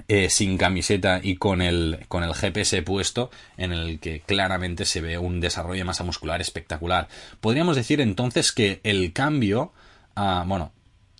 eh, 0.09 0.31
sin 0.31 0.57
camiseta 0.57 1.21
y 1.23 1.37
con 1.37 1.61
el, 1.61 2.05
con 2.09 2.23
el 2.23 2.35
GPS 2.35 2.83
puesto, 2.83 3.31
en 3.57 3.73
el 3.73 3.99
que 3.99 4.21
claramente 4.21 4.85
se 4.85 5.01
ve 5.01 5.19
un 5.19 5.41
desarrollo 5.41 5.79
de 5.79 5.85
masa 5.85 6.05
muscular 6.05 6.41
espectacular. 6.41 7.09
Podríamos 7.41 7.77
decir 7.77 8.01
entonces 8.01 8.53
que 8.53 8.81
el 8.85 9.13
cambio, 9.13 9.73
ah, 10.15 10.45
bueno, 10.47 10.73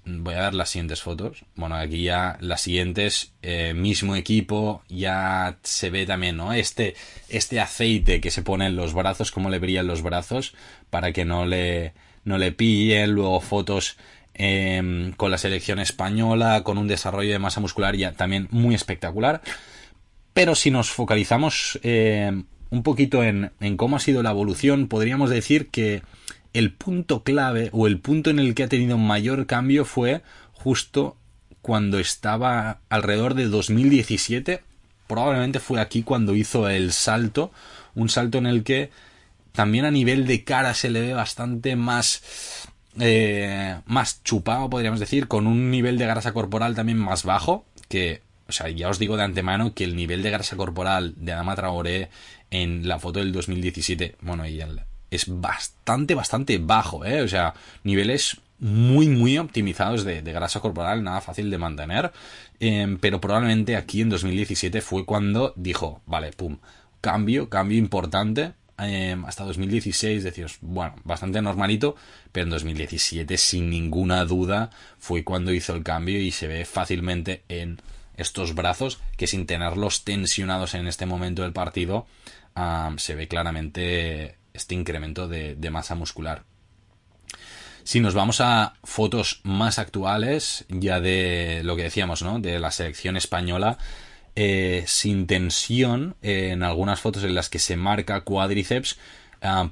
voy 0.07 0.35
a 0.35 0.43
ver 0.43 0.55
las 0.55 0.71
siguientes 0.71 1.03
fotos. 1.03 1.45
Bueno, 1.57 1.75
aquí 1.75 2.05
ya 2.05 2.39
las 2.41 2.61
siguientes, 2.61 3.33
eh, 3.43 3.75
mismo 3.75 4.15
equipo, 4.15 4.83
ya 4.89 5.59
se 5.63 5.91
ve 5.91 6.07
también, 6.07 6.37
¿no? 6.37 6.53
Este, 6.53 6.95
este 7.29 7.61
aceite 7.61 8.21
que 8.21 8.31
se 8.31 8.43
pone 8.43 8.67
en 8.67 8.77
los 8.77 8.95
brazos, 8.95 9.33
cómo 9.33 9.51
le 9.51 9.59
brillan 9.59 9.87
los 9.87 10.03
brazos, 10.03 10.55
para 10.91 11.13
que 11.13 11.25
no 11.25 11.45
le, 11.45 11.93
no 12.25 12.39
le 12.39 12.53
pillen. 12.53 13.11
Luego 13.11 13.41
fotos 13.41 13.97
Em, 14.39 15.13
con 15.13 15.31
la 15.31 15.39
selección 15.39 15.79
española, 15.79 16.63
con 16.63 16.77
un 16.77 16.87
desarrollo 16.87 17.33
de 17.33 17.39
masa 17.39 17.61
muscular 17.61 17.97
ya 17.97 18.13
también 18.13 18.49
muy 18.51 18.75
espectacular. 18.75 19.41
Pero 20.35 20.55
si 20.55 20.71
nos 20.71 20.91
focalizamos 20.91 21.81
em, 21.83 22.45
un 22.69 22.83
poquito 22.83 23.23
en, 23.23 23.53
en 23.61 23.79
cómo 23.79 23.97
ha 23.97 24.01
sido 24.01 24.23
la 24.23 24.33
evolución, 24.33 24.89
podríamos 24.89 25.31
decir 25.31 25.69
que 25.69 26.03
el 26.53 26.71
punto 26.71 27.23
clave 27.23 27.71
o 27.73 27.87
el 27.87 27.99
punto 27.99 28.29
en 28.29 28.39
el 28.39 28.55
que 28.55 28.65
ha 28.65 28.69
tenido 28.69 28.99
mayor 28.99 29.47
cambio 29.47 29.87
fue 29.87 30.21
justo 30.53 31.17
cuando 31.63 31.99
estaba 31.99 32.81
alrededor 32.91 33.33
de 33.35 33.47
2017. 33.47 34.63
Probablemente 35.07 35.61
fue 35.61 35.81
aquí 35.81 36.03
cuando 36.03 36.35
hizo 36.35 36.69
el 36.69 36.93
salto, 36.93 37.53
un 37.95 38.11
salto 38.11 38.37
en 38.37 38.45
el 38.45 38.65
que 38.65 38.91
también 39.53 39.87
a 39.87 39.91
nivel 39.91 40.27
de 40.27 40.45
cara 40.45 40.75
se 40.75 40.91
le 40.91 41.01
ve 41.01 41.15
bastante 41.15 41.75
más 41.75 42.23
eh, 43.01 43.81
más 43.87 44.23
chupado, 44.23 44.71
podríamos 44.71 45.01
decir, 45.01 45.29
con 45.29 45.47
un 45.47 45.71
nivel 45.71 45.99
de 45.99 46.07
grasa 46.07 46.33
corporal 46.33 46.75
también 46.75 46.99
más 46.99 47.25
bajo, 47.25 47.65
que, 47.89 48.23
o 48.49 48.53
sea, 48.53 48.69
ya 48.69 48.89
os 48.89 48.99
digo 48.99 49.17
de 49.17 49.25
antemano 49.25 49.75
que 49.75 49.85
el 49.85 49.97
nivel 49.97 50.23
de 50.23 50.31
grasa 50.31 50.57
corporal 50.57 51.15
de 51.17 51.33
Adama 51.33 51.57
Traoré 51.57 52.09
en 52.51 52.87
la 52.87 52.99
foto 52.99 53.19
del 53.19 53.33
2017, 53.33 54.17
bueno, 54.21 54.45
es 55.11 55.25
bastante, 55.29 56.15
bastante 56.15 56.59
bajo, 56.59 57.05
¿eh? 57.05 57.23
O 57.23 57.29
sea, 57.29 57.55
niveles 57.85 58.39
muy, 58.59 59.09
muy 59.09 59.39
optimizados 59.39 60.05
de, 60.05 60.21
grasa 60.23 60.61
corporal, 60.61 61.03
nada 61.03 61.21
fácil 61.21 61.51
de 61.51 61.59
mantener. 61.59 62.13
Em, 62.61 62.99
pero 62.99 63.21
probablemente 63.21 63.77
aquí 63.77 64.01
en 64.01 64.09
2017 64.09 64.81
fue 64.81 65.05
cuando 65.05 65.53
dijo, 65.57 66.01
vale, 66.07 66.33
pum, 66.33 66.59
cambio, 67.01 67.49
cambio 67.49 67.79
importante. 67.79 68.53
Em, 68.79 69.25
hasta 69.25 69.45
2016 69.45 70.23
decíos, 70.23 70.59
bueno, 70.61 70.97
bastante 71.05 71.41
normalito, 71.41 71.97
pero 72.33 72.45
en 72.45 72.51
2017 72.51 73.39
sin 73.39 73.71
ninguna 73.71 74.25
duda 74.25 74.71
fue 74.99 75.25
cuando 75.25 75.53
hizo 75.53 75.75
el 75.75 75.83
cambio 75.83 76.21
y 76.21 76.31
se 76.31 76.47
ve 76.47 76.65
fácilmente 76.65 77.43
en 77.49 77.81
estos 78.17 78.55
brazos 78.55 79.01
que 79.17 79.27
sin 79.27 79.47
tenerlos 79.47 80.05
tensionados 80.05 80.75
en 80.75 80.87
este 80.87 81.07
momento 81.07 81.43
del 81.43 81.53
partido 81.53 82.07
se 82.97 83.15
ve 83.15 83.29
claramente 83.29 84.37
este 84.55 84.75
incremento 84.75 85.29
de, 85.29 85.71
masa 85.71 85.95
muscular. 85.95 86.45
Si 87.85 88.01
nos 88.01 88.15
vamos 88.15 88.41
a 88.41 88.75
fotos 88.83 89.41
más 89.45 89.79
actuales, 89.79 90.65
ya 90.69 91.01
de 91.01 91.61
lo 91.63 91.77
que 91.77 91.85
decíamos, 91.85 92.23
¿no? 92.23 92.41
De 92.41 92.59
la 92.59 92.71
selección 92.71 93.17
española, 93.17 93.79
eh, 94.37 94.85
sin 94.87 95.27
tensión, 95.27 96.15
en 96.23 96.63
algunas 96.63 97.01
fotos 97.01 97.25
en 97.25 97.35
las 97.35 97.49
que 97.49 97.59
se 97.59 97.77
marca 97.77 98.21
cuádriceps, 98.21 98.99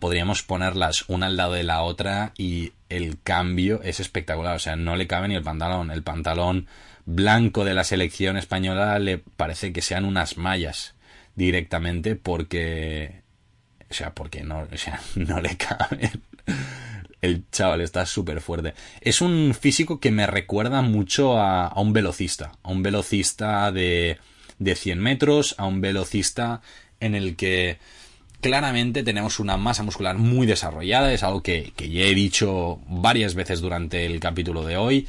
podríamos 0.00 0.42
ponerlas 0.42 1.04
una 1.08 1.26
al 1.26 1.36
lado 1.36 1.52
de 1.52 1.64
la 1.64 1.82
otra 1.82 2.32
y 2.36 2.72
el 2.88 3.20
cambio 3.22 3.82
es 3.82 4.00
espectacular. 4.00 4.56
O 4.56 4.60
sea, 4.60 4.76
no 4.76 4.96
le 4.96 5.06
cabe 5.06 5.28
ni 5.28 5.34
el 5.34 5.42
pantalón. 5.42 5.90
El 5.90 6.02
pantalón 6.02 6.66
blanco 7.06 7.64
de 7.64 7.74
la 7.74 7.84
selección 7.84 8.36
española 8.36 8.98
le 8.98 9.18
parece 9.18 9.72
que 9.72 9.82
sean 9.82 10.04
unas 10.04 10.36
mallas 10.36 10.94
directamente 11.34 12.16
porque 12.16 13.22
o 13.90 13.94
sea 13.94 14.14
porque 14.14 14.42
no 14.42 14.66
o 14.72 14.76
sea 14.76 15.00
no 15.16 15.40
le 15.40 15.56
cabe 15.56 16.10
el 17.20 17.44
chaval 17.50 17.80
está 17.80 18.06
súper 18.06 18.40
fuerte 18.40 18.74
es 19.00 19.20
un 19.20 19.54
físico 19.58 20.00
que 20.00 20.10
me 20.10 20.26
recuerda 20.26 20.80
mucho 20.82 21.38
a, 21.38 21.72
un 21.76 21.92
velocista 21.92 22.52
a 22.62 22.70
un 22.70 22.82
velocista 22.82 23.70
de 23.70 24.18
de 24.58 24.74
100 24.74 24.98
metros 24.98 25.54
a 25.58 25.64
un 25.64 25.80
velocista 25.80 26.60
en 27.00 27.14
el 27.14 27.36
que 27.36 27.78
claramente 28.40 29.02
tenemos 29.02 29.40
una 29.40 29.56
masa 29.56 29.82
muscular 29.82 30.18
muy 30.18 30.46
desarrollada 30.46 31.12
es 31.12 31.22
algo 31.22 31.42
que, 31.42 31.72
que 31.76 31.88
ya 31.88 32.02
he 32.02 32.14
dicho 32.14 32.78
varias 32.86 33.34
veces 33.34 33.60
durante 33.60 34.06
el 34.06 34.20
capítulo 34.20 34.64
de 34.64 34.76
hoy 34.76 35.08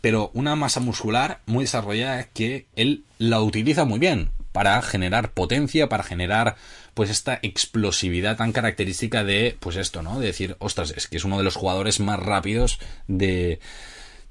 pero 0.00 0.30
una 0.34 0.56
masa 0.56 0.80
muscular 0.80 1.40
muy 1.46 1.64
desarrollada 1.64 2.24
que 2.24 2.66
él 2.76 3.04
la 3.18 3.40
utiliza 3.40 3.84
muy 3.84 3.98
bien 3.98 4.30
para 4.52 4.80
generar 4.80 5.32
potencia, 5.32 5.88
para 5.88 6.02
generar 6.02 6.56
pues 6.94 7.10
esta 7.10 7.38
explosividad 7.42 8.38
tan 8.38 8.52
característica 8.52 9.22
de 9.22 9.54
pues 9.60 9.76
esto, 9.76 10.02
¿no? 10.02 10.18
De 10.18 10.28
decir, 10.28 10.56
ostras, 10.60 10.94
es 10.96 11.08
que 11.08 11.18
es 11.18 11.24
uno 11.24 11.36
de 11.36 11.44
los 11.44 11.56
jugadores 11.56 12.00
más 12.00 12.18
rápidos 12.18 12.78
de 13.06 13.60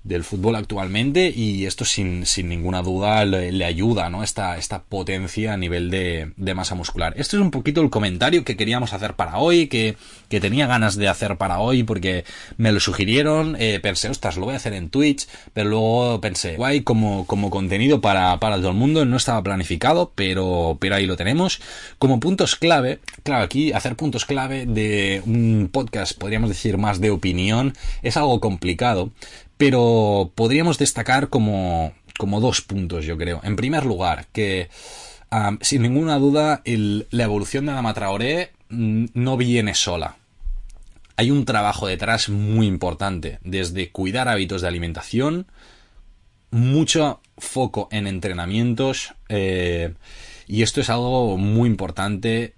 del 0.06 0.24
fútbol 0.24 0.56
actualmente 0.56 1.34
y 1.36 1.66
esto 1.66 1.84
sin, 1.84 2.28
sin 2.28 2.48
ninguna 2.48 2.84
duda 2.84 3.26
le, 3.26 3.66
ayuda, 3.66 4.10
¿no? 4.12 4.24
Esta, 4.24 4.58
esta 4.58 4.84
potencia 4.84 5.54
a 5.54 5.58
nivel 5.58 5.90
de, 5.90 6.32
de, 6.38 6.54
masa 6.54 6.76
muscular. 6.76 7.14
Este 7.18 7.38
es 7.38 7.42
un 7.42 7.50
poquito 7.50 7.82
el 7.82 7.90
comentario 7.90 8.46
que 8.46 8.56
queríamos 8.56 8.94
hacer 8.94 9.16
para 9.16 9.40
hoy, 9.40 9.68
que, 9.68 9.98
que 10.30 10.40
tenía 10.40 10.68
ganas 10.68 10.96
de 10.96 11.08
hacer 11.08 11.38
para 11.38 11.60
hoy 11.60 11.84
porque 11.84 12.24
me 12.58 12.72
lo 12.72 12.80
sugirieron, 12.80 13.58
eh, 13.60 13.80
pensé, 13.82 14.08
ostras, 14.10 14.38
lo 14.38 14.46
voy 14.46 14.54
a 14.54 14.58
hacer 14.58 14.74
en 14.74 14.90
Twitch, 14.90 15.28
pero 15.54 15.70
luego 15.70 16.22
pensé, 16.22 16.56
guay, 16.56 16.82
como, 16.82 17.26
como 17.26 17.50
contenido 17.50 18.00
para, 18.00 18.40
para 18.40 18.58
todo 18.58 18.70
el 18.70 18.76
mundo, 18.76 19.06
no 19.06 19.18
estaba 19.18 19.42
planificado, 19.42 20.12
pero, 20.14 20.78
pero 20.80 20.96
ahí 20.96 21.08
lo 21.08 21.18
tenemos. 21.18 21.60
Como 21.98 22.20
puntos 22.20 22.56
clave, 22.56 23.00
claro, 23.24 23.44
aquí 23.44 23.74
hacer 23.74 23.96
puntos 23.96 24.26
clave 24.26 24.68
de 24.68 25.24
un 25.26 25.68
podcast, 25.72 26.16
podríamos 26.16 26.50
decir 26.50 26.78
más 26.78 27.02
de 27.02 27.10
opinión, 27.10 27.74
es 28.04 28.18
algo 28.18 28.40
complicado, 28.40 29.10
pero 29.58 30.32
podríamos 30.36 30.78
destacar 30.78 31.30
como, 31.30 31.94
como 32.18 32.42
dos 32.42 32.62
puntos, 32.62 33.06
yo 33.06 33.18
creo. 33.18 33.42
En 33.44 33.56
primer 33.56 33.86
lugar, 33.86 34.28
que 34.32 34.70
sin 35.62 35.82
ninguna 35.82 36.18
duda 36.18 36.62
la 36.66 37.24
evolución 37.24 37.66
de 37.66 37.72
Adama 37.74 37.94
Traoré 37.94 38.52
mm, 38.70 39.06
no 39.14 39.38
viene 39.38 39.74
sola. 39.74 40.18
Hay 41.18 41.32
un 41.32 41.46
trabajo 41.46 41.88
detrás 41.88 42.30
muy 42.30 42.68
importante, 42.68 43.40
desde 43.42 43.90
cuidar 43.90 44.28
hábitos 44.28 44.62
de 44.62 44.68
alimentación, 44.68 45.48
mucho 46.52 47.22
foco 47.38 47.88
en 47.92 48.08
entrenamientos, 48.08 49.14
eh, 49.30 49.94
y 50.48 50.62
esto 50.62 50.82
es 50.82 50.90
algo 50.90 51.38
muy 51.38 51.70
importante, 51.70 52.56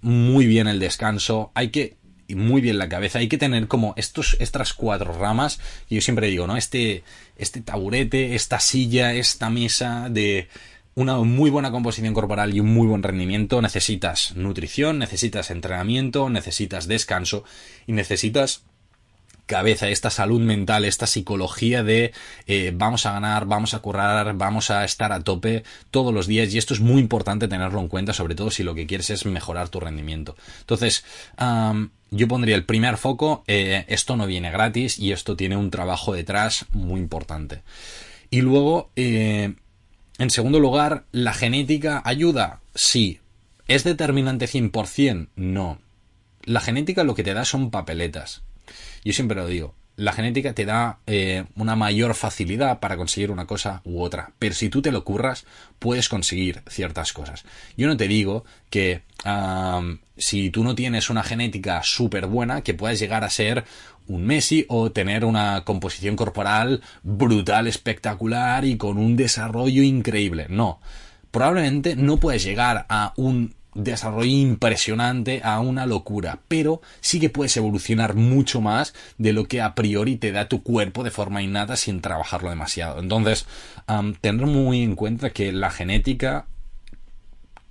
muy 0.00 0.46
bien 0.46 0.66
el 0.66 0.80
descanso, 0.80 1.52
hay 1.54 1.68
que 1.68 1.96
muy 2.34 2.60
bien 2.60 2.78
la 2.78 2.88
cabeza. 2.88 3.18
Hay 3.18 3.28
que 3.28 3.38
tener 3.38 3.68
como 3.68 3.94
estos, 3.96 4.36
estas 4.40 4.72
cuatro 4.72 5.12
ramas. 5.12 5.60
Y 5.88 5.96
yo 5.96 6.00
siempre 6.00 6.28
digo, 6.28 6.46
¿no? 6.46 6.56
Este, 6.56 7.04
este 7.36 7.60
taburete, 7.60 8.34
esta 8.34 8.60
silla, 8.60 9.14
esta 9.14 9.50
mesa 9.50 10.08
de 10.10 10.48
una 10.94 11.18
muy 11.18 11.50
buena 11.50 11.70
composición 11.70 12.14
corporal 12.14 12.54
y 12.54 12.60
un 12.60 12.72
muy 12.72 12.86
buen 12.86 13.02
rendimiento. 13.02 13.62
Necesitas 13.62 14.34
nutrición, 14.36 14.98
necesitas 14.98 15.50
entrenamiento, 15.50 16.28
necesitas 16.30 16.88
descanso 16.88 17.44
y 17.86 17.92
necesitas 17.92 18.64
cabeza, 19.50 19.88
esta 19.88 20.10
salud 20.10 20.40
mental, 20.40 20.84
esta 20.84 21.08
psicología 21.08 21.82
de 21.82 22.12
eh, 22.46 22.72
vamos 22.72 23.04
a 23.04 23.12
ganar, 23.12 23.46
vamos 23.46 23.74
a 23.74 23.80
currar, 23.80 24.36
vamos 24.36 24.70
a 24.70 24.84
estar 24.84 25.12
a 25.12 25.24
tope 25.24 25.64
todos 25.90 26.14
los 26.14 26.28
días 26.28 26.54
y 26.54 26.58
esto 26.58 26.72
es 26.72 26.78
muy 26.78 27.00
importante 27.00 27.48
tenerlo 27.48 27.80
en 27.80 27.88
cuenta, 27.88 28.12
sobre 28.12 28.36
todo 28.36 28.52
si 28.52 28.62
lo 28.62 28.76
que 28.76 28.86
quieres 28.86 29.10
es 29.10 29.26
mejorar 29.26 29.68
tu 29.68 29.80
rendimiento. 29.80 30.36
Entonces, 30.60 31.04
yo 32.10 32.28
pondría 32.28 32.54
el 32.54 32.64
primer 32.64 32.96
foco, 32.96 33.42
eh, 33.48 33.84
esto 33.88 34.16
no 34.16 34.28
viene 34.28 34.52
gratis 34.52 35.00
y 35.00 35.10
esto 35.10 35.36
tiene 35.36 35.56
un 35.56 35.72
trabajo 35.72 36.12
detrás 36.12 36.66
muy 36.72 37.00
importante. 37.00 37.62
Y 38.30 38.42
luego, 38.42 38.90
eh, 38.94 39.54
en 40.18 40.30
segundo 40.30 40.60
lugar, 40.60 41.06
¿la 41.10 41.32
genética 41.32 42.02
ayuda? 42.04 42.60
Sí. 42.76 43.18
¿Es 43.66 43.82
determinante 43.82 44.46
100%? 44.46 45.28
No. 45.34 45.80
La 46.44 46.60
genética 46.60 47.02
lo 47.02 47.16
que 47.16 47.24
te 47.24 47.34
da 47.34 47.44
son 47.44 47.72
papeletas. 47.72 48.42
Yo 49.04 49.12
siempre 49.12 49.36
lo 49.36 49.46
digo, 49.46 49.74
la 50.00 50.12
genética 50.12 50.54
te 50.54 50.64
da 50.64 51.00
eh, 51.06 51.44
una 51.56 51.76
mayor 51.76 52.14
facilidad 52.14 52.80
para 52.80 52.96
conseguir 52.96 53.30
una 53.30 53.46
cosa 53.46 53.82
u 53.84 54.00
otra, 54.00 54.32
pero 54.38 54.54
si 54.54 54.70
tú 54.70 54.80
te 54.80 54.92
lo 54.92 55.04
curras, 55.04 55.44
puedes 55.78 56.08
conseguir 56.08 56.62
ciertas 56.68 57.12
cosas. 57.12 57.44
Yo 57.76 57.86
no 57.86 57.96
te 57.96 58.08
digo 58.08 58.44
que 58.70 59.02
si 60.16 60.48
tú 60.48 60.64
no 60.64 60.74
tienes 60.74 61.10
una 61.10 61.22
genética 61.22 61.82
súper 61.82 62.26
buena, 62.26 62.62
que 62.62 62.72
puedas 62.72 62.98
llegar 62.98 63.24
a 63.24 63.30
ser 63.30 63.64
un 64.06 64.24
Messi 64.24 64.64
o 64.68 64.90
tener 64.90 65.24
una 65.24 65.64
composición 65.64 66.16
corporal 66.16 66.80
brutal, 67.02 67.66
espectacular 67.66 68.64
y 68.64 68.78
con 68.78 68.96
un 68.96 69.16
desarrollo 69.16 69.82
increíble. 69.82 70.46
No. 70.48 70.80
Probablemente 71.30 71.94
no 71.94 72.16
puedes 72.16 72.42
llegar 72.42 72.86
a 72.88 73.12
un 73.16 73.54
desarrollo 73.74 74.30
impresionante 74.30 75.40
a 75.44 75.60
una 75.60 75.86
locura, 75.86 76.40
pero 76.48 76.80
sí 77.00 77.20
que 77.20 77.30
puedes 77.30 77.56
evolucionar 77.56 78.14
mucho 78.14 78.60
más 78.60 78.94
de 79.18 79.32
lo 79.32 79.44
que 79.44 79.60
a 79.60 79.74
priori 79.74 80.16
te 80.16 80.32
da 80.32 80.48
tu 80.48 80.62
cuerpo 80.62 81.04
de 81.04 81.10
forma 81.10 81.42
innata 81.42 81.76
sin 81.76 82.00
trabajarlo 82.00 82.50
demasiado. 82.50 83.00
Entonces, 83.00 83.46
tener 84.20 84.46
muy 84.46 84.82
en 84.82 84.96
cuenta 84.96 85.30
que 85.30 85.52
la 85.52 85.70
genética 85.70 86.46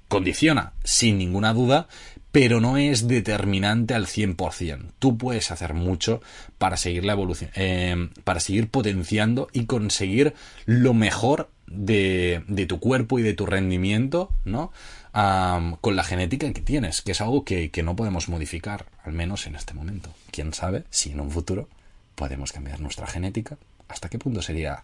condiciona, 0.07 0.73
sin 0.83 1.17
ninguna 1.17 1.53
duda, 1.53 1.87
pero 2.31 2.61
no 2.61 2.77
es 2.77 3.07
determinante 3.07 3.93
al 3.93 4.05
100%. 4.05 4.91
Tú 4.99 5.17
puedes 5.17 5.51
hacer 5.51 5.73
mucho 5.73 6.21
para 6.57 6.77
seguir 6.77 7.05
la 7.05 7.13
evolución, 7.13 7.49
eh, 7.55 8.09
para 8.23 8.39
seguir 8.39 8.69
potenciando 8.69 9.47
y 9.51 9.65
conseguir 9.65 10.33
lo 10.65 10.93
mejor 10.93 11.49
de, 11.67 12.43
de 12.47 12.65
tu 12.65 12.79
cuerpo 12.79 13.19
y 13.19 13.23
de 13.23 13.33
tu 13.33 13.45
rendimiento, 13.45 14.31
¿no? 14.45 14.71
Con 15.11 15.95
la 15.95 16.03
genética 16.03 16.51
que 16.53 16.61
tienes, 16.61 17.01
que 17.01 17.11
es 17.11 17.21
algo 17.21 17.43
que, 17.43 17.71
no 17.83 17.95
podemos 17.95 18.29
modificar, 18.29 18.85
al 19.03 19.13
menos 19.13 19.47
en 19.47 19.55
este 19.55 19.73
momento. 19.73 20.13
Quién 20.31 20.53
sabe 20.53 20.83
si 20.89 21.11
en 21.11 21.19
un 21.19 21.31
futuro 21.31 21.67
podemos 22.15 22.51
cambiar 22.51 22.79
nuestra 22.79 23.07
genética. 23.07 23.57
¿Hasta 23.87 24.09
qué 24.09 24.19
punto 24.19 24.41
sería 24.41 24.83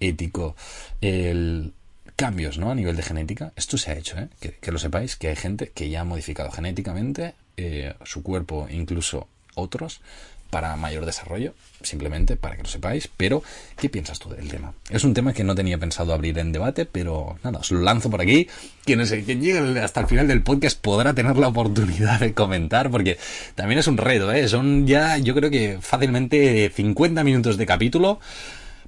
ético 0.00 0.56
el 1.00 1.72
cambios 2.16 2.58
¿no? 2.58 2.70
a 2.70 2.74
nivel 2.74 2.96
de 2.96 3.02
genética? 3.02 3.52
Esto 3.56 3.78
se 3.78 3.92
ha 3.92 3.94
hecho, 3.94 4.18
¿eh? 4.18 4.28
que, 4.60 4.72
lo 4.72 4.78
sepáis, 4.78 5.16
que 5.16 5.28
hay 5.28 5.36
gente 5.36 5.70
que 5.70 5.88
ya 5.88 6.00
ha 6.00 6.04
modificado 6.04 6.50
genéticamente 6.50 7.34
eh, 7.56 7.94
su 8.04 8.22
cuerpo, 8.22 8.66
incluso 8.70 9.28
otros, 9.54 10.00
para 10.50 10.76
mayor 10.76 11.06
desarrollo, 11.06 11.54
simplemente 11.80 12.36
para 12.36 12.56
que 12.56 12.62
lo 12.62 12.68
sepáis. 12.68 13.08
Pero, 13.16 13.42
¿qué 13.76 13.88
piensas 13.88 14.18
tú 14.18 14.28
del 14.28 14.48
tema? 14.48 14.74
Es 14.90 15.04
un 15.04 15.14
tema 15.14 15.32
que 15.32 15.44
no 15.44 15.54
tenía 15.54 15.78
pensado 15.78 16.12
abrir 16.12 16.38
en 16.38 16.52
debate, 16.52 16.84
pero 16.84 17.38
nada, 17.42 17.60
os 17.60 17.70
lo 17.70 17.80
lanzo 17.80 18.10
por 18.10 18.20
aquí. 18.20 18.48
Quien, 18.84 19.00
es, 19.00 19.10
quien 19.24 19.40
llegue 19.40 19.80
hasta 19.80 20.00
el 20.00 20.06
final 20.06 20.28
del 20.28 20.42
podcast 20.42 20.78
podrá 20.80 21.14
tener 21.14 21.36
la 21.36 21.48
oportunidad 21.48 22.20
de 22.20 22.34
comentar, 22.34 22.90
porque 22.90 23.18
también 23.54 23.78
es 23.78 23.86
un 23.86 23.96
reto, 23.96 24.30
¿eh? 24.32 24.48
Son 24.48 24.86
ya, 24.86 25.16
yo 25.18 25.34
creo 25.34 25.50
que 25.50 25.78
fácilmente 25.80 26.70
50 26.74 27.24
minutos 27.24 27.56
de 27.56 27.66
capítulo. 27.66 28.20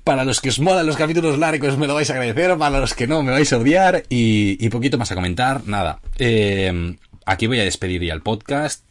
Para 0.05 0.25
los 0.25 0.41
que 0.41 0.49
os 0.49 0.59
molan 0.59 0.85
los 0.85 0.97
capítulos 0.97 1.39
largos 1.39 1.79
me 1.79 1.87
lo 1.87 1.95
vais 1.95 2.11
a 2.11 2.15
agradecer, 2.15 2.59
para 2.59 2.81
los 2.81 2.93
que 2.93 3.07
no 3.07 3.23
me 3.23 3.31
vais 3.31 3.53
a 3.53 3.59
odiar 3.59 4.03
y, 4.09 4.69
poquito 4.69 4.99
más 4.99 5.13
a 5.13 5.15
comentar. 5.15 5.65
Nada, 5.65 6.01
eh, 6.19 6.97
aquí 7.25 7.47
voy 7.47 7.61
a 7.61 7.65
despedir 7.65 8.03
ya 8.03 8.13
el 8.13 8.21
podcast 8.21 8.83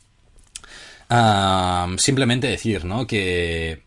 ah, 1.12 1.88
simplemente 1.98 2.48
decir, 2.48 2.86
¿no? 2.86 3.06
Que 3.06 3.84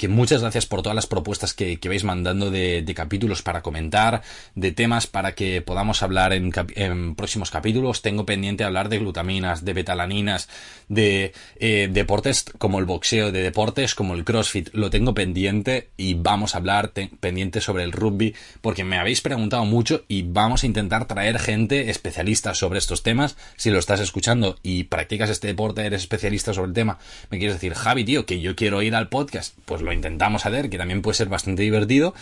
que 0.00 0.08
muchas 0.08 0.40
gracias 0.40 0.64
por 0.64 0.80
todas 0.80 0.96
las 0.96 1.06
propuestas 1.06 1.52
que, 1.52 1.78
que 1.78 1.90
vais 1.90 2.04
mandando 2.04 2.50
de, 2.50 2.80
de, 2.80 2.94
capítulos 2.94 3.42
para 3.42 3.60
comentar, 3.60 4.22
de 4.54 4.72
temas 4.72 5.06
para 5.06 5.34
que 5.34 5.60
podamos 5.60 6.02
hablar 6.02 6.32
en, 6.32 7.14
próximos 7.16 7.50
capítulos. 7.50 8.00
Tengo 8.00 8.24
pendiente 8.24 8.64
hablar 8.64 8.88
de 8.88 8.98
glutaminas, 8.98 9.62
de 9.62 9.74
betalaninas, 9.74 10.48
de 10.88 11.34
eh, 11.56 11.90
deportes 11.92 12.46
como 12.56 12.78
el 12.78 12.86
boxeo, 12.86 13.30
de 13.30 13.42
deportes 13.42 13.94
como 13.94 14.14
el 14.14 14.24
crossfit. 14.24 14.70
Lo 14.72 14.88
tengo 14.88 15.12
pendiente 15.12 15.90
y 15.98 16.14
vamos 16.14 16.54
a 16.54 16.58
hablar 16.58 16.92
pendiente 16.92 17.60
sobre 17.60 17.84
el 17.84 17.92
rugby 17.92 18.34
porque 18.62 18.84
me 18.84 18.96
habéis 18.96 19.20
preguntado 19.20 19.66
mucho 19.66 20.04
y 20.08 20.22
vamos 20.22 20.62
a 20.62 20.66
intentar 20.66 21.08
traer 21.08 21.38
gente 21.38 21.90
especialista 21.90 22.54
sobre 22.54 22.78
estos 22.78 23.02
temas. 23.02 23.36
Si 23.56 23.68
lo 23.68 23.78
estás 23.78 24.00
escuchando 24.00 24.56
y 24.62 24.84
practicas 24.84 25.28
este 25.28 25.48
deporte, 25.48 25.84
eres 25.84 26.00
especialista 26.00 26.54
sobre 26.54 26.68
el 26.68 26.74
tema, 26.74 26.98
me 27.28 27.36
quieres 27.36 27.56
decir, 27.56 27.74
Javi, 27.74 28.06
tío, 28.06 28.24
que 28.24 28.40
yo 28.40 28.56
quiero 28.56 28.80
ir 28.80 28.94
al 28.94 29.10
podcast, 29.10 29.54
pues 29.66 29.82
lo 29.82 29.89
intentamos 29.92 30.46
hacer, 30.46 30.70
que 30.70 30.78
también 30.78 31.02
puede 31.02 31.14
ser 31.14 31.28
bastante 31.28 31.62
divertido. 31.62 32.14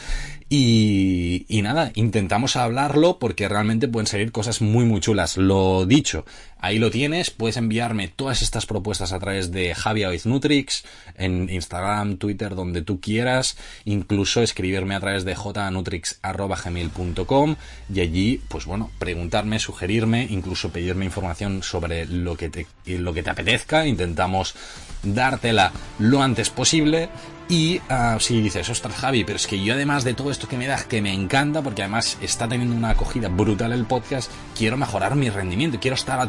Y, 0.49 1.45
y 1.49 1.63
nada, 1.63 1.91
intentamos 1.95 2.57
hablarlo 2.57 3.19
porque 3.19 3.49
realmente 3.49 3.89
pueden 3.89 4.07
salir 4.07 4.33
cosas 4.33 4.61
muy, 4.61 4.85
muy 4.85 5.01
chulas. 5.01 5.37
Lo 5.37 5.87
dicho, 5.87 6.25
ahí 6.59 6.79
lo 6.79 6.91
tienes. 6.91 7.31
Puedes 7.31 7.57
enviarme 7.57 8.09
todas 8.09 8.43
estas 8.43 8.67
propuestas 8.67 9.13
a 9.13 9.19
través 9.19 9.51
de 9.53 9.75
Javier 9.75 10.09
Nutrix 10.25 10.85
en 11.17 11.49
Instagram, 11.51 12.19
Twitter, 12.19 12.55
donde 12.55 12.83
tú 12.83 13.01
quieras. 13.01 13.57
Incluso 13.85 14.43
escribirme 14.43 14.95
a 14.95 15.01
través 15.01 15.25
de 15.25 15.35
jnutrix.gmail.com 15.35 17.57
y 17.93 18.01
allí, 18.01 18.41
pues 18.49 18.67
bueno, 18.67 18.91
preguntarme, 18.99 19.59
sugerirme, 19.59 20.29
incluso 20.31 20.71
pedirme 20.71 21.05
información 21.05 21.63
sobre 21.63 22.07
lo 22.07 22.37
que 22.37 22.49
te, 22.51 22.67
lo 22.87 23.15
que 23.15 23.23
te 23.23 23.31
apetezca. 23.31 23.87
Intentamos 23.87 24.57
dártela 25.03 25.73
lo 25.99 26.23
antes 26.23 26.51
posible. 26.51 27.09
Y 27.51 27.81
uh, 27.89 28.21
si 28.21 28.43
dices, 28.43 28.69
ostras 28.69 28.95
Javi, 28.95 29.25
pero 29.25 29.37
es 29.37 29.47
que 29.47 29.63
yo 29.63 29.73
además 29.73 30.05
de 30.05 30.13
todo 30.13 30.31
esto 30.31 30.47
que 30.47 30.59
me 30.59 30.67
das, 30.67 30.85
que 30.85 31.01
me 31.01 31.15
encanta, 31.15 31.63
porque 31.63 31.81
además 31.81 32.19
está 32.21 32.47
teniendo 32.47 32.77
una 32.77 32.91
acogida 32.91 33.29
brutal 33.29 33.73
el 33.73 33.87
podcast, 33.87 34.31
quiero 34.55 34.77
mejorar 34.77 35.17
mi 35.17 35.31
rendimiento, 35.31 35.81
quiero 35.81 35.95
estar 35.95 36.21
a 36.21 36.27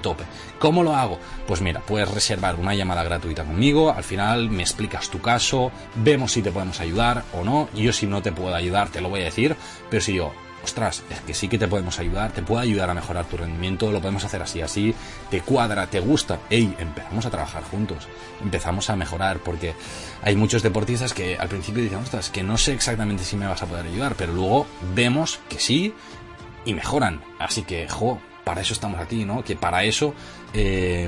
¿Cómo 0.59 0.83
lo 0.83 0.95
hago? 0.95 1.19
Pues 1.47 1.61
mira, 1.61 1.81
puedes 1.81 2.09
reservar 2.09 2.55
una 2.55 2.75
llamada 2.75 3.03
gratuita 3.03 3.43
conmigo, 3.43 3.91
al 3.91 4.03
final 4.03 4.49
me 4.49 4.63
explicas 4.63 5.09
tu 5.09 5.21
caso, 5.21 5.71
vemos 5.95 6.31
si 6.31 6.41
te 6.41 6.51
podemos 6.51 6.79
ayudar 6.79 7.23
o 7.33 7.43
no. 7.43 7.69
Yo 7.73 7.93
si 7.93 8.07
no 8.07 8.21
te 8.21 8.31
puedo 8.31 8.53
ayudar, 8.53 8.89
te 8.89 9.01
lo 9.01 9.09
voy 9.09 9.21
a 9.21 9.25
decir, 9.25 9.55
pero 9.89 10.01
si 10.01 10.15
yo, 10.15 10.33
ostras, 10.63 11.03
es 11.09 11.21
que 11.21 11.33
sí 11.33 11.47
que 11.47 11.57
te 11.57 11.67
podemos 11.67 11.99
ayudar, 11.99 12.31
te 12.31 12.41
puedo 12.41 12.61
ayudar 12.61 12.89
a 12.89 12.93
mejorar 12.93 13.25
tu 13.25 13.37
rendimiento, 13.37 13.91
lo 13.91 14.01
podemos 14.01 14.23
hacer 14.23 14.41
así, 14.41 14.61
así, 14.61 14.93
te 15.29 15.41
cuadra, 15.41 15.87
te 15.87 15.99
gusta, 15.99 16.39
ey, 16.49 16.75
empezamos 16.79 17.25
a 17.25 17.29
trabajar 17.29 17.63
juntos, 17.63 18.07
empezamos 18.41 18.89
a 18.89 18.95
mejorar, 18.95 19.39
porque 19.39 19.73
hay 20.21 20.35
muchos 20.35 20.63
deportistas 20.63 21.13
que 21.13 21.37
al 21.37 21.49
principio 21.49 21.83
dicen, 21.83 21.99
ostras, 21.99 22.29
que 22.29 22.43
no 22.43 22.57
sé 22.57 22.73
exactamente 22.73 23.23
si 23.23 23.35
me 23.35 23.47
vas 23.47 23.61
a 23.61 23.65
poder 23.65 23.85
ayudar, 23.85 24.15
pero 24.15 24.33
luego 24.33 24.67
vemos 24.93 25.39
que 25.49 25.59
sí 25.59 25.93
y 26.65 26.73
mejoran, 26.73 27.21
así 27.39 27.63
que, 27.63 27.87
jo, 27.87 28.19
para 28.49 28.61
eso 28.61 28.73
estamos 28.73 28.99
aquí, 28.99 29.25
¿no? 29.25 29.43
Que 29.43 29.55
para 29.55 29.83
eso 29.83 30.15
eh, 30.55 31.07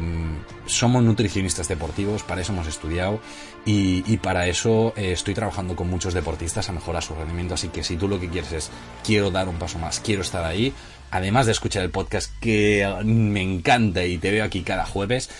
somos 0.67 1.01
nutricionistas 1.01 1.67
deportivos, 1.67 2.21
para 2.21 2.41
eso 2.41 2.53
hemos 2.53 2.67
estudiado 2.67 3.19
y, 3.65 4.15
para 4.17 4.45
eso 4.45 4.93
eh, 4.95 5.13
estoy 5.13 5.33
trabajando 5.33 5.75
con 5.75 5.89
muchos 5.89 6.13
deportistas 6.13 6.69
a 6.69 6.71
mejorar 6.71 7.01
su 7.01 7.15
rendimiento. 7.15 7.55
Así 7.55 7.69
que 7.69 7.83
si 7.83 7.97
tú 7.97 8.07
lo 8.07 8.19
que 8.19 8.29
quieres 8.29 8.51
es 8.51 8.69
quiero 9.03 9.31
dar 9.31 9.49
un 9.49 9.55
paso 9.55 9.79
más, 9.79 9.99
quiero 10.01 10.21
estar 10.21 10.45
ahí, 10.45 10.71
además 11.09 11.47
de 11.47 11.53
escuchar 11.53 11.81
el 11.81 11.89
podcast 11.89 12.31
que 12.39 12.87
me 13.05 13.41
encanta 13.41 14.05
y 14.05 14.19
te 14.19 14.29
veo 14.29 14.45
aquí 14.45 14.61
cada 14.61 14.85
jueves, 14.85 15.31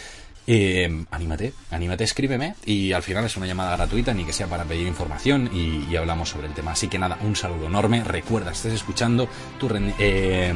eh, 0.48 1.06
anímate, 1.12 1.54
anímate, 1.70 2.04
escríbeme 2.04 2.56
y 2.66 2.94
al 2.94 3.04
final 3.04 3.26
es 3.26 3.38
una 3.38 3.46
llamada 3.46 3.76
gratuita, 3.76 4.14
ni 4.14 4.26
que 4.26 4.34
sea 4.34 4.48
para 4.48 4.64
pedir 4.64 4.88
información 4.88 5.50
y, 5.54 5.96
hablamos 5.96 6.30
sobre 6.30 6.48
el 6.48 6.54
tema. 6.54 6.72
Así 6.72 6.88
que 6.88 6.98
nada, 6.98 7.18
un 7.22 7.36
saludo 7.36 7.68
enorme. 7.68 8.04
Recuerda, 8.04 8.52
estés 8.52 8.74
escuchando 8.74 9.28
tu 9.60 9.70
eh, 10.00 10.54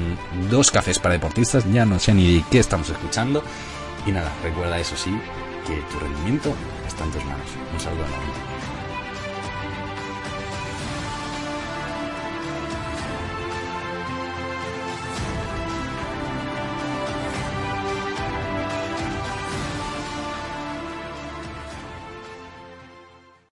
dos 0.50 0.72
cafés 0.72 1.00
para 1.00 1.14
deportistas, 1.14 1.72
ya 1.72 1.86
no 1.86 2.00
sé 2.00 2.14
ni 2.14 2.44
qué 2.50 2.60
estamos 2.60 2.90
escuchando. 2.90 3.44
Y 4.06 4.12
nada, 4.12 4.32
recuerda 4.44 4.80
eso 4.80 4.96
sí, 4.96 5.12
que 5.68 5.76
tu 5.92 6.00
rendimiento 6.00 6.54
está 6.88 7.04
en 7.04 7.12
tus 7.12 7.26
manos. 7.26 7.48
Un 7.74 7.80
saludo 7.80 8.06
enorme. 8.06 8.45